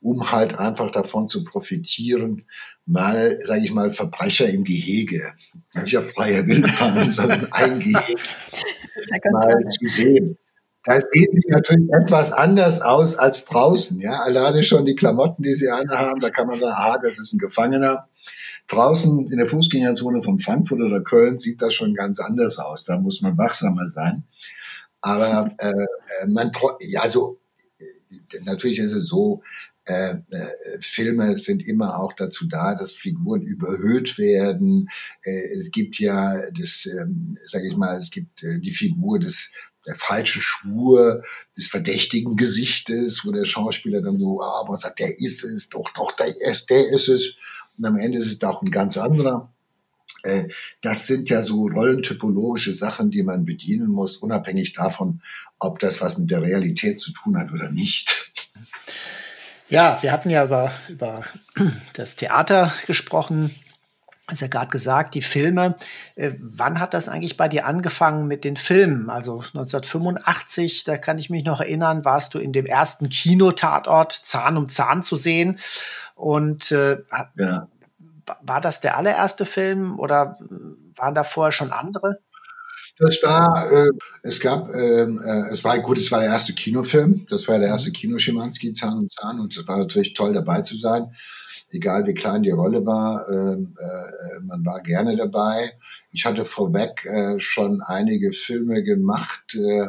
um 0.00 0.32
halt 0.32 0.58
einfach 0.58 0.90
davon 0.92 1.28
zu 1.28 1.44
profitieren, 1.44 2.44
mal, 2.84 3.38
sage 3.42 3.62
ich 3.64 3.72
mal, 3.72 3.90
Verbrecher 3.90 4.50
im 4.50 4.64
Gehege, 4.64 5.32
nicht 5.80 5.96
auf 5.96 6.10
freier 6.10 6.46
Wildbahn, 6.46 7.10
sondern 7.10 7.50
ein 7.52 7.78
Gehege 7.78 8.16
mal 9.32 9.64
zu 9.66 9.86
sehen. 9.88 10.36
Da 10.84 11.00
sehen 11.00 11.28
sie 11.32 11.48
natürlich 11.48 11.90
etwas 11.92 12.32
anders 12.32 12.82
aus 12.82 13.16
als 13.16 13.46
draußen. 13.46 13.98
Ja, 14.00 14.20
alleine 14.22 14.62
schon 14.62 14.84
die 14.84 14.94
Klamotten, 14.94 15.42
die 15.42 15.54
sie 15.54 15.70
anhaben, 15.70 16.20
da 16.20 16.28
kann 16.28 16.46
man 16.46 16.60
sagen, 16.60 16.74
ah, 16.76 16.98
das 17.02 17.18
ist 17.18 17.32
ein 17.32 17.38
Gefangener. 17.38 18.08
Draußen 18.66 19.30
in 19.30 19.38
der 19.38 19.46
Fußgängerzone 19.46 20.22
von 20.22 20.38
Frankfurt 20.38 20.80
oder 20.80 21.02
Köln 21.02 21.38
sieht 21.38 21.60
das 21.62 21.74
schon 21.74 21.94
ganz 21.94 22.20
anders 22.20 22.58
aus. 22.58 22.84
Da 22.84 22.98
muss 22.98 23.22
man 23.22 23.36
wachsamer 23.36 23.86
sein. 23.86 24.24
Aber 25.00 25.50
äh, 25.58 25.70
äh 25.70 26.26
man, 26.28 26.50
ja, 26.80 27.00
also 27.00 27.38
äh, 27.78 28.40
natürlich 28.44 28.78
ist 28.78 28.92
es 28.92 29.08
so, 29.08 29.42
äh, 29.86 30.14
äh, 30.14 30.80
Filme 30.80 31.38
sind 31.38 31.66
immer 31.66 31.98
auch 31.98 32.14
dazu 32.14 32.46
da, 32.48 32.74
dass 32.74 32.92
Figuren 32.92 33.42
überhöht 33.42 34.16
werden. 34.16 34.88
Äh, 35.22 35.58
es 35.58 35.70
gibt 35.70 35.98
ja 35.98 36.34
das, 36.58 36.86
ähm, 36.86 37.36
sage 37.46 37.66
ich 37.68 37.76
mal, 37.76 37.98
es 37.98 38.10
gibt 38.10 38.42
äh, 38.42 38.60
die 38.60 38.72
Figur 38.72 39.18
des 39.18 39.52
der 39.86 39.96
falsche 39.96 40.40
Schwur 40.40 41.22
des 41.56 41.68
verdächtigen 41.68 42.36
Gesichtes, 42.36 43.24
wo 43.24 43.32
der 43.32 43.44
Schauspieler 43.44 44.02
dann 44.02 44.18
so, 44.18 44.40
ah, 44.40 44.62
aber 44.64 44.78
sagt, 44.78 45.00
der 45.00 45.18
ist 45.18 45.44
es, 45.44 45.68
doch, 45.68 45.90
doch, 45.94 46.12
der 46.12 46.28
ist, 46.28 46.70
der 46.70 46.86
ist 46.88 47.08
es. 47.08 47.36
Und 47.76 47.84
am 47.84 47.96
Ende 47.96 48.18
ist 48.18 48.26
es 48.26 48.38
doch 48.38 48.62
ein 48.62 48.70
ganz 48.70 48.96
anderer. 48.96 49.52
Äh, 50.22 50.48
das 50.80 51.06
sind 51.06 51.28
ja 51.28 51.42
so 51.42 51.66
rollentypologische 51.66 52.72
Sachen, 52.72 53.10
die 53.10 53.22
man 53.22 53.44
bedienen 53.44 53.88
muss, 53.88 54.16
unabhängig 54.16 54.72
davon, 54.72 55.22
ob 55.58 55.78
das 55.78 56.00
was 56.00 56.18
mit 56.18 56.30
der 56.30 56.42
Realität 56.42 57.00
zu 57.00 57.12
tun 57.12 57.38
hat 57.38 57.52
oder 57.52 57.70
nicht. 57.70 58.32
Ja, 59.68 59.98
wir 60.02 60.12
hatten 60.12 60.30
ja 60.30 60.44
über, 60.44 60.72
über 60.88 61.24
das 61.94 62.16
Theater 62.16 62.72
gesprochen 62.86 63.54
hast 64.28 64.40
ja 64.40 64.48
gerade 64.48 64.70
gesagt, 64.70 65.14
die 65.14 65.22
Filme. 65.22 65.76
Äh, 66.14 66.32
wann 66.38 66.80
hat 66.80 66.94
das 66.94 67.08
eigentlich 67.08 67.36
bei 67.36 67.48
dir 67.48 67.66
angefangen 67.66 68.26
mit 68.26 68.44
den 68.44 68.56
Filmen? 68.56 69.10
Also 69.10 69.40
1985, 69.40 70.84
da 70.84 70.96
kann 70.96 71.18
ich 71.18 71.30
mich 71.30 71.44
noch 71.44 71.60
erinnern, 71.60 72.04
warst 72.04 72.34
du 72.34 72.38
in 72.38 72.52
dem 72.52 72.66
ersten 72.66 73.08
Kinotatort 73.08 74.12
Zahn 74.12 74.56
um 74.56 74.68
Zahn 74.68 75.02
zu 75.02 75.16
sehen. 75.16 75.58
Und 76.14 76.72
äh, 76.72 76.98
ja. 77.36 77.68
war 78.42 78.60
das 78.60 78.80
der 78.80 78.96
allererste 78.96 79.44
Film 79.44 79.98
oder 79.98 80.38
waren 80.96 81.14
da 81.14 81.24
vorher 81.24 81.52
schon 81.52 81.72
andere? 81.72 82.20
Das 82.96 83.18
war, 83.24 83.66
äh, 83.72 83.88
es 84.22 84.38
gab, 84.38 84.72
ähm, 84.72 85.20
äh, 85.22 85.50
es 85.52 85.64
war 85.64 85.78
gut, 85.80 85.98
es 85.98 86.12
war 86.12 86.20
der 86.20 86.28
erste 86.28 86.54
Kinofilm. 86.54 87.26
Das 87.28 87.48
war 87.48 87.58
der 87.58 87.68
erste 87.68 87.90
mhm. 87.90 87.94
Kino 87.94 88.18
Schimanski, 88.18 88.72
Zahn 88.72 88.94
um 88.94 89.08
Zahn. 89.08 89.40
Und 89.40 89.54
es 89.54 89.66
war 89.66 89.78
natürlich 89.78 90.14
toll 90.14 90.32
dabei 90.32 90.62
zu 90.62 90.76
sein 90.76 91.12
egal 91.74 92.06
wie 92.06 92.14
klein 92.14 92.42
die 92.42 92.50
Rolle 92.50 92.84
war, 92.86 93.26
ähm, 93.28 93.74
äh, 93.78 94.44
man 94.44 94.64
war 94.64 94.80
gerne 94.82 95.16
dabei. 95.16 95.72
Ich 96.10 96.24
hatte 96.24 96.44
vorweg 96.44 97.04
äh, 97.06 97.40
schon 97.40 97.82
einige 97.82 98.32
Filme 98.32 98.82
gemacht 98.84 99.54
äh, 99.54 99.88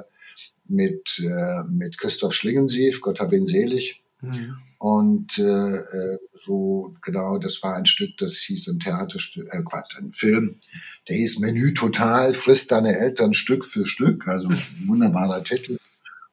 mit, 0.67 1.19
äh, 1.19 1.63
mit 1.69 1.97
Christoph 1.99 2.33
Schlingensief, 2.33 3.01
Gott 3.01 3.19
hab 3.19 3.31
ihn 3.33 3.45
selig. 3.45 4.01
Mhm. 4.21 4.55
Und 4.77 5.39
äh, 5.39 5.43
äh, 5.43 6.17
so, 6.45 6.93
genau, 7.01 7.37
das 7.37 7.63
war 7.63 7.75
ein 7.75 7.85
Stück, 7.85 8.17
das 8.17 8.35
hieß 8.35 8.67
ein 8.67 8.79
Theaterstück, 8.79 9.47
äh, 9.51 9.63
Quatsch, 9.63 9.97
ein 9.97 10.11
Film, 10.11 10.59
der 11.07 11.15
hieß 11.15 11.39
Menü 11.39 11.73
Total, 11.73 12.33
frisst 12.33 12.71
deine 12.71 12.97
Eltern 12.97 13.33
Stück 13.33 13.63
für 13.63 13.85
Stück, 13.85 14.27
also 14.27 14.49
wunderbarer 14.85 15.43
Titel. 15.43 15.77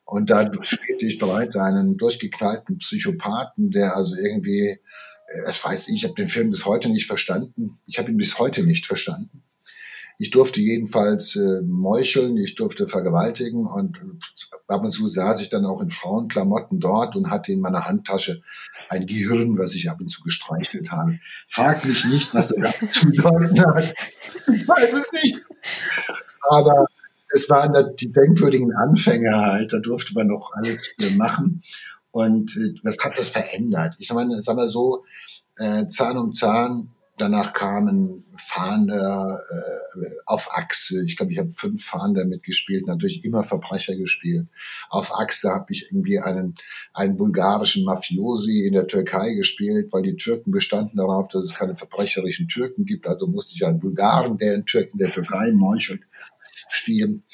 Und 0.05 0.29
da 0.29 0.45
spielte 0.63 1.07
ich 1.07 1.19
bereits 1.19 1.57
einen 1.57 1.97
durchgeknallten 1.97 2.79
Psychopathen, 2.79 3.71
der 3.71 3.97
also 3.97 4.15
irgendwie 4.17 4.79
es 5.47 5.65
weiß 5.65 5.89
ich, 5.89 5.97
ich 5.97 6.05
habe 6.05 6.15
den 6.15 6.29
Film 6.29 6.51
bis 6.51 6.67
heute 6.67 6.89
nicht 6.89 7.07
verstanden. 7.07 7.79
Ich 7.87 7.99
habe 7.99 8.11
ihn 8.11 8.17
bis 8.17 8.39
heute 8.39 8.65
nicht 8.65 8.87
verstanden. 8.87 9.43
Ich 10.19 10.31
durfte 10.31 10.61
jedenfalls 10.61 11.37
äh, 11.37 11.63
meucheln, 11.63 12.37
ich 12.37 12.55
durfte 12.55 12.87
vergewaltigen 12.87 13.67
und 13.67 13.99
ab 14.69 14.85
und 14.85 14.93
zu 14.93 15.09
saß 15.09 15.41
ich 15.41 15.49
dann 15.49 15.65
auch 15.67 15.81
in 15.81 15.91
Frauenklamotten 15.91 16.81
dort 16.81 17.17
und 17.17 17.31
hatte 17.31 17.53
in 17.53 17.61
meiner 17.61 17.87
Handtasche 17.87 18.43
ein 18.89 19.07
Gehirn, 19.07 19.59
was 19.59 19.75
ich 19.75 19.91
ab 19.91 20.01
und 20.01 20.09
zu 20.09 20.23
gestreichelt 20.23 20.93
habe. 20.93 21.19
Frag 21.49 21.85
mich 21.85 22.05
nicht, 22.05 22.35
was 22.35 22.55
das 22.57 22.79
zu 22.93 23.07
bedeuten 23.07 23.59
hat. 23.61 23.95
Ich 24.53 24.69
weiß 24.69 24.93
es 24.93 25.13
nicht. 25.13 25.45
Aber 26.49 26.87
es 27.31 27.49
waren 27.49 27.97
die 27.97 28.13
denkwürdigen 28.13 28.73
Anfänge 28.73 29.35
halt, 29.35 29.73
da 29.73 29.79
durfte 29.79 30.15
man 30.15 30.27
noch 30.27 30.53
alles 30.55 30.91
machen. 31.17 31.63
Und 32.13 32.57
äh, 32.57 32.79
was 32.85 32.99
hat 32.99 33.19
das 33.19 33.29
verändert? 33.29 33.97
Ich 33.99 34.13
meine, 34.13 34.41
sag 34.43 34.57
mal 34.57 34.69
so, 34.69 35.05
äh, 35.59 35.89
Zahn 35.89 36.19
um 36.19 36.33
Zahn, 36.33 36.91
danach 37.17 37.53
kamen 37.53 38.25
Fahnder 38.37 39.41
äh, 39.51 40.07
auf 40.27 40.51
Achse. 40.55 41.03
Ich 41.05 41.17
glaube, 41.17 41.33
ich 41.33 41.39
habe 41.39 41.53
fünf 41.53 41.85
Fahnder 41.85 42.25
mitgespielt, 42.25 42.87
natürlich 42.87 43.25
immer 43.25 43.45
Verbrecher 43.45 43.95
gespielt. 43.97 44.47
Auf 44.91 45.15
Achse 45.19 45.51
habe 45.51 45.67
ich 45.71 45.91
irgendwie 45.91 46.19
einen, 46.19 46.55
einen 46.95 47.17
bulgarischen 47.17 47.85
Mafiosi 47.85 48.67
in 48.67 48.75
der 48.75 48.87
Türkei 48.87 49.33
gespielt, 49.35 49.93
weil 49.93 50.03
die 50.03 50.17
Türken 50.17 50.51
bestanden 50.51 50.97
darauf, 50.97 51.29
dass 51.29 51.45
es 51.45 51.55
keine 51.55 51.75
verbrecherischen 51.75 52.49
Türken 52.49 52.85
gibt. 52.85 53.07
Also 53.07 53.27
musste 53.27 53.55
ich 53.55 53.67
einen 53.67 53.81
Bulgaren, 53.81 54.39
der 54.39 54.55
in, 54.55 54.67
Tür 54.67 54.83
in 54.91 54.99
der 54.99 55.11
Türkei 55.11 55.53
meuchelt, 55.53 56.03
spielen. 56.69 57.25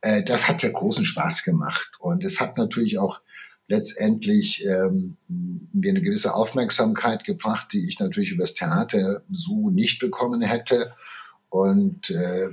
Äh, 0.00 0.22
das 0.24 0.48
hat 0.48 0.62
ja 0.62 0.70
großen 0.70 1.04
Spaß 1.04 1.44
gemacht. 1.44 1.92
Und 2.00 2.24
es 2.24 2.40
hat 2.40 2.56
natürlich 2.56 2.98
auch 2.98 3.20
letztendlich 3.68 4.64
ähm, 4.64 5.16
mir 5.28 5.90
eine 5.90 6.02
gewisse 6.02 6.34
Aufmerksamkeit 6.34 7.24
gebracht, 7.24 7.72
die 7.72 7.88
ich 7.88 7.98
natürlich 7.98 8.32
übers 8.32 8.54
Theater 8.54 9.22
so 9.28 9.70
nicht 9.70 9.98
bekommen 9.98 10.42
hätte. 10.42 10.92
Und 11.48 12.10
äh, 12.10 12.50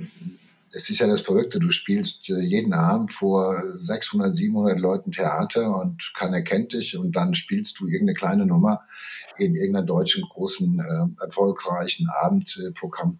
es 0.72 0.90
ist 0.90 0.98
ja 0.98 1.06
das 1.06 1.20
Verrückte, 1.20 1.60
du 1.60 1.70
spielst 1.70 2.30
äh, 2.30 2.40
jeden 2.40 2.72
Abend 2.72 3.12
vor 3.12 3.54
600, 3.76 4.34
700 4.34 4.78
Leuten 4.78 5.12
Theater 5.12 5.80
und 5.80 6.12
keiner 6.16 6.42
kennt 6.42 6.72
dich 6.72 6.96
und 6.96 7.14
dann 7.14 7.34
spielst 7.34 7.78
du 7.78 7.86
irgendeine 7.86 8.14
kleine 8.14 8.46
Nummer 8.46 8.82
in 9.36 9.54
irgendeiner 9.54 9.86
deutschen 9.86 10.24
großen, 10.28 10.80
äh, 10.80 11.24
erfolgreichen 11.24 12.08
Abendprogramm. 12.08 13.18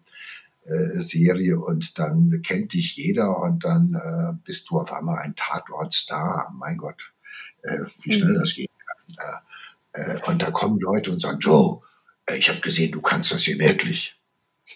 Äh, 0.67 0.99
Serie 0.99 1.59
und 1.59 1.99
dann 1.99 2.41
kennt 2.41 2.73
dich 2.73 2.95
jeder 2.95 3.39
und 3.39 3.63
dann 3.63 3.93
äh, 3.93 4.33
bist 4.43 4.67
du 4.67 4.79
auf 4.79 4.91
einmal 4.93 5.19
ein 5.19 5.35
Tatortstar. 5.35 6.51
Mein 6.57 6.77
Gott, 6.77 7.13
äh, 7.65 7.85
wie 8.03 8.13
schnell 8.13 8.31
mhm. 8.31 8.39
das 8.39 8.55
kann. 8.55 8.65
Äh, 9.93 10.29
und 10.29 10.41
da 10.41 10.51
kommen 10.51 10.79
Leute 10.79 11.11
und 11.11 11.21
sagen, 11.21 11.39
Joe, 11.39 11.81
äh, 12.25 12.37
ich 12.37 12.49
habe 12.49 12.59
gesehen, 12.59 12.91
du 12.91 13.01
kannst 13.01 13.31
das 13.31 13.43
hier 13.43 13.59
wirklich. 13.59 14.19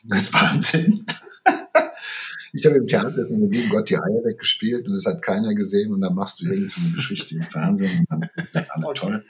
Das 0.03 0.23
ist 0.23 0.33
Wahnsinn. 0.33 1.05
ich 2.53 2.65
habe 2.65 2.77
im 2.77 2.87
Theater 2.87 3.27
von 3.27 3.51
lieben 3.51 3.69
Gott 3.69 3.89
die 3.89 3.97
Eier 3.97 4.23
weggespielt 4.23 4.87
und 4.87 4.93
das 4.93 5.05
hat 5.05 5.21
keiner 5.21 5.53
gesehen 5.53 5.93
und 5.93 6.01
dann 6.01 6.15
machst 6.15 6.39
du 6.39 6.45
irgendeine 6.45 6.91
Geschichte 6.91 7.35
im 7.35 7.43
Fernsehen 7.43 7.99
und 7.99 8.07
dann 8.09 8.29
ist 8.43 8.55
das 8.55 8.69
alles 8.69 8.99
toll. 8.99 9.25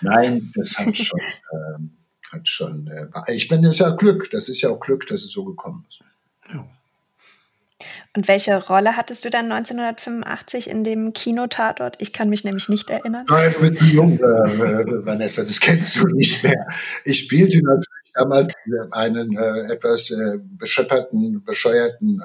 Nein, 0.00 0.52
das 0.54 0.78
hat 0.78 0.96
schon, 0.96 1.20
ähm, 1.52 1.96
hat 2.32 2.48
schon, 2.48 2.86
äh, 2.86 3.34
ich 3.34 3.48
bin, 3.48 3.62
das 3.62 3.72
ist 3.72 3.80
ja 3.80 3.90
Glück, 3.90 4.30
das 4.30 4.48
ist 4.48 4.60
ja 4.60 4.70
auch 4.70 4.80
Glück, 4.80 5.06
dass 5.08 5.24
es 5.24 5.32
so 5.32 5.44
gekommen 5.44 5.84
ist. 5.88 6.00
Ja. 6.52 6.68
Und 8.16 8.28
welche 8.28 8.56
Rolle 8.66 8.96
hattest 8.96 9.24
du 9.24 9.30
dann 9.30 9.50
1985 9.50 10.70
in 10.70 10.84
dem 10.84 11.12
Kinotatort? 11.12 11.96
Ich 12.00 12.12
kann 12.12 12.30
mich 12.30 12.44
nämlich 12.44 12.68
nicht 12.68 12.88
erinnern. 12.88 13.26
Nein, 13.28 13.52
du 13.52 13.60
bist 13.60 13.78
zu 13.78 13.84
jung, 13.86 14.18
äh, 14.18 14.22
äh, 14.22 15.06
Vanessa, 15.06 15.42
das 15.42 15.58
kennst 15.58 15.96
du 15.96 16.06
nicht 16.06 16.42
mehr. 16.44 16.66
Ich 17.04 17.18
spielte 17.18 17.60
natürlich 17.64 18.12
damals 18.14 18.48
einen 18.92 19.36
äh, 19.36 19.72
etwas 19.72 20.10
äh, 20.10 20.38
beschepperten, 20.40 21.42
bescheuerten 21.44 22.20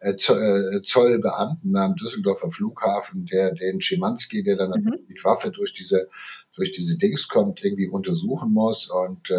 äh, 0.00 0.10
äh, 0.10 0.82
Zollbeamten 0.82 1.76
am 1.76 1.96
Düsseldorfer 1.96 2.50
Flughafen, 2.50 3.26
der 3.26 3.52
den 3.54 3.80
Schimanski, 3.80 4.44
der 4.44 4.56
dann 4.56 4.70
mhm. 4.70 4.94
mit 5.08 5.24
Waffe 5.24 5.50
durch 5.50 5.72
diese 5.72 6.08
durch 6.56 6.72
diese 6.72 6.96
Dings 6.96 7.28
kommt, 7.28 7.64
irgendwie 7.64 7.88
untersuchen 7.88 8.52
muss 8.52 8.88
und 8.88 9.30
äh, 9.30 9.34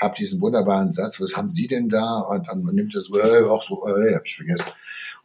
habe 0.00 0.16
diesen 0.16 0.40
wunderbaren 0.40 0.92
Satz, 0.92 1.20
was 1.20 1.36
haben 1.36 1.48
Sie 1.48 1.66
denn 1.66 1.88
da? 1.88 2.20
Und 2.20 2.48
dann 2.48 2.62
nimmt 2.64 2.94
er 2.94 3.02
so, 3.02 3.18
äh, 3.18 3.44
auch 3.44 3.62
so, 3.62 3.86
äh, 3.86 4.14
hab 4.14 4.24
ich 4.24 4.36
vergessen. 4.36 4.66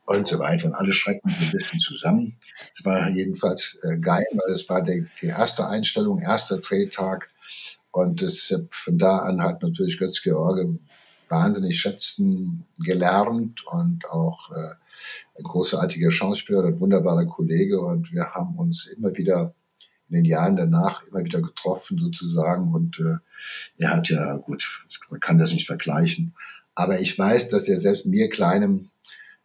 Und 0.08 0.28
so 0.28 0.38
weiter. 0.38 0.68
Und 0.68 0.76
alle 0.76 0.94
schrecken 0.94 1.30
ein 1.30 1.52
bisschen 1.52 1.80
zusammen. 1.80 2.38
Es 2.76 2.86
war 2.86 3.10
jedenfalls 3.10 3.80
äh, 3.82 3.98
geil, 3.98 4.26
weil 4.34 4.54
es 4.54 4.70
war 4.70 4.84
die, 4.84 5.08
die 5.22 5.28
erste 5.28 5.68
Einstellung, 5.68 6.22
erster 6.22 6.60
Drehtag. 6.60 7.30
Und 7.92 8.22
das, 8.22 8.54
von 8.70 9.00
da 9.00 9.20
an 9.20 9.42
hat 9.42 9.64
natürlich 9.64 9.98
Götz-George 9.98 10.78
wahnsinnig 11.28 11.80
schätzen 11.80 12.66
gelernt 12.78 13.66
und 13.66 14.06
auch 14.10 14.52
äh, 14.52 14.76
ein 15.38 15.44
großartiger 15.44 16.12
Schauspieler 16.12 16.60
und 16.60 16.66
ein 16.68 16.80
wunderbarer 16.80 17.26
Kollege. 17.26 17.80
Und 17.82 18.12
wir 18.14 18.32
haben 18.34 18.58
uns 18.58 18.88
immer 18.88 19.16
wieder 19.16 19.56
in 20.10 20.16
den 20.16 20.26
Jahren 20.26 20.56
danach 20.56 21.04
immer 21.08 21.26
wieder 21.26 21.42
getroffen 21.42 21.98
sozusagen. 21.98 22.74
Und 22.74 23.00
äh, 23.00 23.18
er 23.78 23.96
hat 23.96 24.10
ja, 24.10 24.36
gut, 24.38 24.86
man 25.10 25.20
kann 25.20 25.38
das 25.38 25.54
nicht 25.54 25.68
vergleichen. 25.68 26.36
Aber 26.76 27.00
ich 27.00 27.18
weiß, 27.18 27.50
dass 27.50 27.68
er 27.68 27.80
selbst 27.80 28.06
mir 28.06 28.30
kleinem 28.30 28.90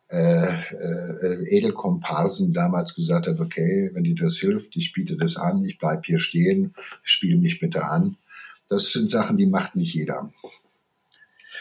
äh, 0.09 0.49
äh, 0.49 1.57
Edelkomparsen 1.57 2.53
damals 2.53 2.95
gesagt 2.95 3.29
hat, 3.29 3.39
okay, 3.39 3.91
wenn 3.93 4.03
dir 4.03 4.17
das 4.17 4.39
hilft, 4.39 4.77
ich 4.77 4.93
biete 4.93 5.17
das 5.17 5.37
an, 5.37 5.63
ich 5.63 5.79
bleib 5.79 6.05
hier 6.05 6.19
stehen, 6.19 6.75
spiel 7.05 7.39
mich 7.39 7.61
bitte 7.61 7.85
an. 7.85 8.17
Das 8.69 8.91
sind 8.91 9.09
Sachen, 9.09 9.37
die 9.37 9.47
macht 9.47 9.77
nicht 9.77 9.95
jeder. 9.95 10.33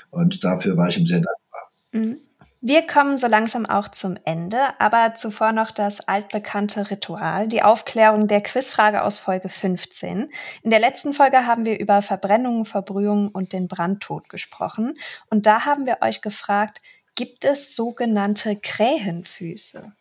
Und 0.09 0.43
dafür 0.43 0.77
war 0.77 0.89
ich 0.89 0.97
ihm 0.97 1.05
sehr 1.05 1.21
dankbar. 1.21 1.71
Mhm. 1.91 2.17
Wir 2.61 2.85
kommen 2.85 3.17
so 3.17 3.27
langsam 3.27 3.65
auch 3.65 3.87
zum 3.87 4.17
Ende, 4.25 4.59
aber 4.79 5.13
zuvor 5.13 5.53
noch 5.53 5.71
das 5.71 6.09
altbekannte 6.09 6.91
Ritual, 6.91 7.47
die 7.47 7.63
Aufklärung 7.63 8.27
der 8.27 8.41
Quizfrage 8.41 9.05
aus 9.05 9.17
Folge 9.17 9.47
15. 9.47 10.29
In 10.63 10.69
der 10.69 10.81
letzten 10.81 11.13
Folge 11.13 11.45
haben 11.45 11.63
wir 11.63 11.79
über 11.79 12.01
Verbrennungen, 12.01 12.65
Verbrühungen 12.65 13.29
und 13.29 13.53
den 13.53 13.69
Brandtod 13.69 14.27
gesprochen. 14.27 14.97
Und 15.29 15.45
da 15.45 15.63
haben 15.63 15.85
wir 15.85 15.99
euch 16.01 16.21
gefragt, 16.21 16.81
gibt 17.15 17.45
es 17.45 17.77
sogenannte 17.77 18.57
Krähenfüße? 18.57 19.93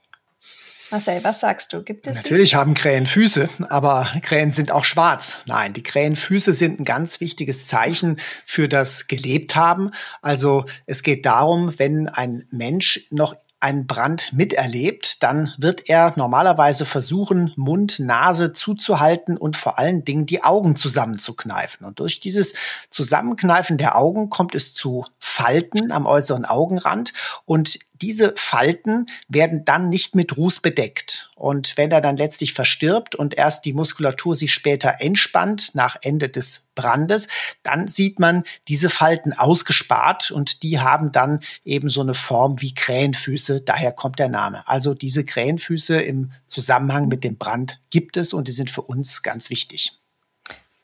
Marcel, 0.91 1.23
was 1.23 1.41
sagst 1.41 1.73
du? 1.73 1.83
Gibt 1.83 2.07
es 2.07 2.17
Natürlich 2.17 2.55
haben 2.55 2.73
Krähen 2.75 3.07
Füße, 3.07 3.51
aber 3.69 4.09
Krähen 4.23 4.53
sind 4.53 4.73
auch 4.73 4.85
schwarz. 4.85 5.39
Nein, 5.47 5.75
die 5.75 5.83
Krähenfüße 5.83 6.55
sind 6.55 6.81
ein 6.81 6.85
ganz 6.85 7.21
wichtiges 7.21 7.67
Zeichen 7.67 8.17
für 8.47 8.69
das 8.69 9.07
Gelebt 9.07 9.55
haben. 9.55 9.91
Also 10.23 10.65
es 10.87 11.03
geht 11.03 11.27
darum, 11.27 11.79
wenn 11.79 12.09
ein 12.09 12.47
Mensch 12.51 13.07
noch 13.11 13.37
einen 13.61 13.87
Brand 13.87 14.33
miterlebt, 14.33 15.23
dann 15.23 15.53
wird 15.59 15.89
er 15.89 16.13
normalerweise 16.17 16.85
versuchen, 16.85 17.53
Mund, 17.57 17.99
Nase 17.99 18.53
zuzuhalten 18.53 19.37
und 19.37 19.57
vor 19.57 19.79
allen 19.79 20.05
Dingen 20.05 20.27
die 20.27 20.45
Augen 20.45 20.77
zusammenzukneifen. 20.77 21.85
Und 21.85 21.99
durch 21.99 22.21
dieses 22.21 22.55
Zusammenkneifen 22.91 23.77
der 23.77 23.97
Augen 23.97 24.31
kommt 24.31 24.55
es 24.55 24.75
zu 24.75 25.05
Falten 25.19 25.91
am 25.91 26.07
äußeren 26.07 26.45
Augenrand 26.45 27.13
und 27.47 27.79
diese 28.03 28.35
Falten 28.37 29.07
werden 29.29 29.65
dann 29.65 29.89
nicht 29.89 30.15
mit 30.15 30.37
Ruß 30.37 30.61
bedeckt. 30.61 31.31
Und 31.35 31.77
wenn 31.77 31.91
er 31.91 32.01
dann 32.01 32.17
letztlich 32.17 32.53
verstirbt 32.53 33.15
und 33.15 33.35
erst 33.35 33.65
die 33.65 33.73
Muskulatur 33.73 34.35
sich 34.35 34.53
später 34.53 34.97
entspannt 35.01 35.75
nach 35.75 35.97
Ende 36.03 36.29
des 36.29 36.69
Brandes, 36.75 37.29
dann 37.63 37.89
sieht 37.89 38.19
man 38.19 38.45
diese 38.67 38.91
Falten 38.91 39.33
ausgespart 39.33 40.31
und 40.31 40.63
die 40.63 40.81
haben 40.81 41.13
dann 41.13 41.41
eben 41.65 41.91
so 41.91 42.01
eine 42.01 42.15
Form 42.15 42.61
wie 42.61 42.75
Krähenfüße. 42.75 43.61
Daher 43.61 43.93
kommt 43.93 44.19
der 44.19 44.29
Name. 44.29 44.67
Also 44.67 44.95
diese 44.95 45.25
Krähenfüße 45.25 46.01
im 46.01 46.33
Zusammenhang 46.49 47.09
mit 47.09 47.25
dem 47.25 47.37
Brand 47.37 47.81
gibt 47.91 48.17
es 48.17 48.33
und 48.33 48.49
die 48.49 48.53
sind 48.53 48.71
für 48.71 48.83
uns 48.83 49.23
ganz 49.23 49.51
wichtig. 49.51 49.99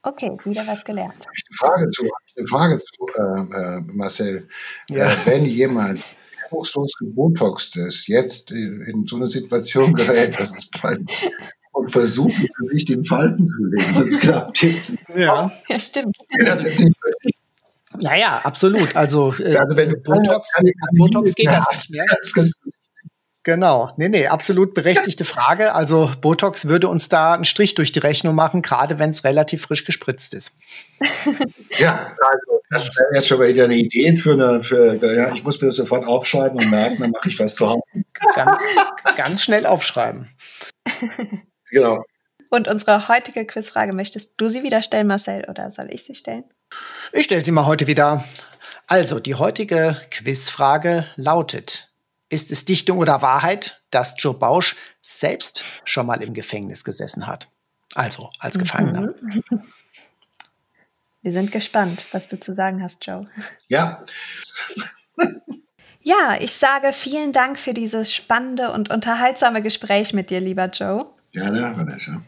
Okay, 0.06 0.36
wieder 0.44 0.66
was 0.66 0.84
gelernt. 0.84 1.14
Eine 1.14 1.56
Frage 1.56 1.90
zu, 1.90 2.02
eine 2.36 2.46
Frage 2.46 2.78
zu 2.78 3.06
äh, 3.16 3.78
äh, 3.78 3.80
Marcel. 3.86 4.48
Ja. 4.90 5.10
Äh, 5.10 5.16
wenn 5.24 5.44
jemand 5.46 6.04
anspruchslos 6.55 6.94
gebotoxt 6.98 7.76
ist, 7.76 8.09
jetzt 8.09 8.50
in 8.50 9.07
so 9.09 9.16
eine 9.16 9.26
Situation 9.26 9.92
gerät, 9.94 10.38
dass 10.38 10.57
es 10.57 10.68
bleibt 10.70 11.30
und 11.72 11.90
versucht, 11.90 12.34
sich 12.70 12.84
den 12.84 13.05
Falten 13.05 13.46
zu 13.46 13.64
legen. 13.64 14.11
Das 14.11 14.20
klappt 14.20 14.62
jetzt. 14.62 14.96
Ja, 15.16 15.52
ja 15.68 15.78
stimmt. 15.78 16.16
Das 16.44 16.64
ist 16.64 16.86
ja, 18.00 18.16
ja, 18.16 18.38
absolut. 18.38 18.96
Also, 18.96 19.32
äh, 19.38 19.57
also 19.57 19.76
wenn 19.76 19.90
du 19.90 19.96
Botox, 19.98 20.48
Botox 20.96 21.34
geht 21.34 21.46
das 21.46 21.88
nicht 21.88 21.90
mehr. 21.90 22.05
Genau, 23.45 23.92
nee, 23.99 24.09
nee, 24.09 24.26
absolut 24.26 24.72
berechtigte 24.72 25.26
Frage. 25.26 25.74
Also 25.74 26.11
Botox 26.22 26.66
würde 26.66 26.88
uns 26.88 27.11
da 27.11 27.34
einen 27.34 27.45
Strich 27.45 27.74
durch 27.74 27.92
die 27.92 27.99
Rechnung 27.99 28.34
machen, 28.34 28.62
gerade 28.62 28.99
wenn 28.99 29.11
es 29.11 29.22
relativ 29.22 29.66
frisch 29.66 29.84
gespritzt 29.84 30.32
ist. 30.32 30.57
ja, 31.78 32.14
also 32.18 32.62
das 32.70 32.88
wäre 32.88 33.09
jetzt 33.12 33.28
schon 33.28 33.40
wieder 33.42 33.64
eine 33.64 33.76
Idee 33.76 34.16
für 34.16 34.32
eine, 34.32 34.62
für, 34.62 34.95
ja, 35.14 35.34
ich 35.34 35.45
muss 35.45 35.61
mir 35.61 35.68
das 35.68 35.76
sofort 35.76 36.07
aufschreiben 36.07 36.59
und 36.59 36.70
merken, 36.70 36.97
dann 37.01 37.11
mache 37.11 37.28
ich 37.28 37.38
was 37.38 37.55
zu 37.55 37.68
Hause. 37.68 37.82
Ganz, 38.34 38.61
ganz 39.14 39.42
schnell 39.42 39.66
aufschreiben. 39.66 40.30
genau. 41.70 42.03
Und 42.49 42.66
unsere 42.66 43.09
heutige 43.09 43.45
Quizfrage, 43.45 43.92
möchtest 43.92 44.40
du 44.40 44.49
sie 44.49 44.62
wieder 44.62 44.80
stellen, 44.80 45.07
Marcel, 45.07 45.45
oder 45.51 45.70
soll 45.70 45.88
ich 45.90 46.05
sie 46.05 46.14
stellen? 46.14 46.45
Ich 47.12 47.26
stelle 47.26 47.45
sie 47.45 47.53
mal 47.53 47.66
heute 47.66 47.86
wieder. 47.86 48.24
Also, 48.86 49.20
die 49.20 49.34
heutige 49.34 50.01
Quizfrage 50.11 51.07
lautet, 51.16 51.93
ist 52.35 52.51
es 52.51 52.64
Dichtung 52.64 52.99
oder 52.99 53.22
Wahrheit, 53.22 53.80
dass 53.91 54.14
Joe 54.18 54.35
Bausch 54.35 54.76
selbst 55.01 55.62
schon 55.85 56.07
mal 56.07 56.22
im 56.22 56.35
Gefängnis 56.35 56.85
gesessen 56.85 57.26
hat? 57.26 57.49
Also 57.95 58.30
als 58.41 58.59
Gefangener. 58.59 59.14
Mhm. 59.20 59.62
Wir 61.22 61.32
sind 61.32 61.53
gespannt, 61.53 62.05
was 62.12 62.28
du 62.28 62.39
zu 62.39 62.55
sagen 62.55 62.82
hast, 62.82 63.07
Joe. 63.07 63.26
Ja. 63.68 64.05
Ja, 66.07 66.37
ich 66.39 66.53
sage 66.53 66.93
vielen 66.93 67.32
Dank 67.32 67.59
für 67.59 67.72
dieses 67.72 68.14
spannende 68.14 68.72
und 68.72 68.91
unterhaltsame 68.91 69.62
Gespräch 69.62 70.12
mit 70.12 70.28
dir, 70.28 70.39
lieber 70.39 70.66
Joe. 70.66 71.07
Gerne, 71.32 71.74
Vanessa. 71.74 72.20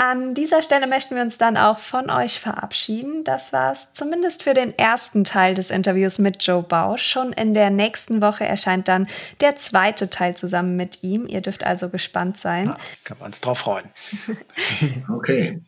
An 0.00 0.32
dieser 0.32 0.62
Stelle 0.62 0.86
möchten 0.86 1.16
wir 1.16 1.22
uns 1.22 1.38
dann 1.38 1.56
auch 1.56 1.78
von 1.78 2.08
euch 2.08 2.38
verabschieden. 2.38 3.24
Das 3.24 3.52
war's 3.52 3.92
zumindest 3.92 4.44
für 4.44 4.54
den 4.54 4.78
ersten 4.78 5.24
Teil 5.24 5.54
des 5.54 5.70
Interviews 5.70 6.20
mit 6.20 6.40
Joe 6.40 6.62
Bausch. 6.62 7.02
Schon 7.02 7.32
in 7.32 7.52
der 7.52 7.70
nächsten 7.70 8.22
Woche 8.22 8.46
erscheint 8.46 8.86
dann 8.86 9.08
der 9.40 9.56
zweite 9.56 10.08
Teil 10.08 10.36
zusammen 10.36 10.76
mit 10.76 11.02
ihm. 11.02 11.26
Ihr 11.26 11.40
dürft 11.40 11.66
also 11.66 11.88
gespannt 11.88 12.38
sein. 12.38 12.66
Ja, 12.66 12.76
können 13.02 13.20
wir 13.20 13.26
uns 13.26 13.40
drauf 13.40 13.58
freuen. 13.58 13.90
okay. 15.12 15.62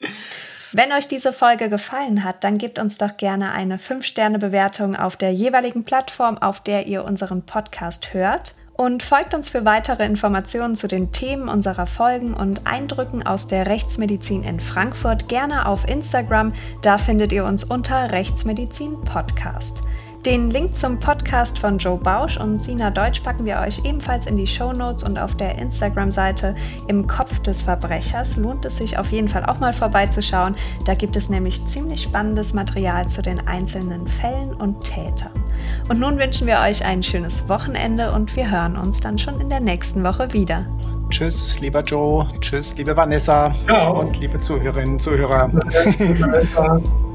Wenn 0.71 0.93
euch 0.93 1.09
diese 1.09 1.33
Folge 1.33 1.69
gefallen 1.69 2.23
hat, 2.23 2.45
dann 2.45 2.57
gebt 2.57 2.79
uns 2.79 2.99
doch 2.99 3.17
gerne 3.17 3.51
eine 3.51 3.79
5-Sterne-Bewertung 3.79 4.95
auf 4.95 5.17
der 5.17 5.33
jeweiligen 5.33 5.83
Plattform, 5.83 6.39
auf 6.39 6.61
der 6.61 6.87
ihr 6.87 7.05
unseren 7.05 7.45
Podcast 7.45 8.15
hört 8.15 8.55
und 8.81 9.03
folgt 9.03 9.35
uns 9.35 9.51
für 9.51 9.67
weitere 9.67 10.07
Informationen 10.07 10.75
zu 10.75 10.89
den 10.89 11.13
Themen 11.13 11.51
unserer 11.51 11.87
Folgen 11.87 12.33
und 12.33 12.67
Eindrücken 12.67 13.23
aus 13.23 13.47
der 13.47 13.67
Rechtsmedizin 13.67 14.43
in 14.43 14.59
Frankfurt 14.59 15.29
gerne 15.29 15.67
auf 15.67 15.87
Instagram. 15.87 16.55
Da 16.81 16.97
findet 16.97 17.31
ihr 17.31 17.45
uns 17.45 17.63
unter 17.63 18.11
Rechtsmedizin 18.11 18.99
Podcast. 19.05 19.83
Den 20.27 20.51
Link 20.51 20.75
zum 20.75 20.99
Podcast 20.99 21.59
von 21.59 21.79
Joe 21.79 21.97
Bausch 21.97 22.37
und 22.37 22.63
Sina 22.63 22.91
Deutsch 22.91 23.21
packen 23.21 23.47
wir 23.47 23.59
euch 23.61 23.83
ebenfalls 23.87 24.27
in 24.27 24.37
die 24.37 24.47
Show 24.47 24.71
Notes 24.75 25.03
und 25.03 25.17
auf 25.17 25.35
der 25.35 25.59
Instagram-Seite 25.59 26.55
im 26.89 27.07
Kopf 27.07 27.39
des 27.39 27.63
Verbrechers 27.63 28.37
lohnt 28.37 28.67
es 28.67 28.77
sich 28.77 28.99
auf 28.99 29.13
jeden 29.13 29.29
Fall 29.29 29.47
auch 29.47 29.61
mal 29.61 29.73
vorbeizuschauen. 29.73 30.57
Da 30.85 30.95
gibt 30.95 31.17
es 31.17 31.31
nämlich 31.31 31.65
ziemlich 31.65 32.03
spannendes 32.03 32.53
Material 32.53 33.09
zu 33.09 33.23
den 33.23 33.49
einzelnen 33.49 34.07
Fällen 34.07 34.53
und 34.53 34.83
Tätern. 34.83 35.33
Und 35.89 35.99
nun 35.99 36.19
wünschen 36.19 36.47
wir 36.47 36.59
euch 36.61 36.85
ein 36.85 37.03
schönes 37.03 37.49
Wochenende 37.49 38.13
und 38.13 38.37
wir 38.37 38.51
hören 38.51 38.77
uns 38.77 39.01
dann 39.01 39.17
schon 39.17 39.41
in 39.41 39.49
der 39.49 39.61
nächsten 39.61 40.05
Woche 40.05 40.35
wieder. 40.35 40.67
Tschüss, 41.09 41.59
lieber 41.61 41.83
Joe. 41.83 42.29
Tschüss, 42.43 42.77
liebe 42.77 42.95
Vanessa. 42.95 43.55
Ja. 43.71 43.89
Und 43.89 44.21
liebe 44.21 44.39
Zuhörerinnen, 44.39 44.99
Zuhörer. 44.99 45.51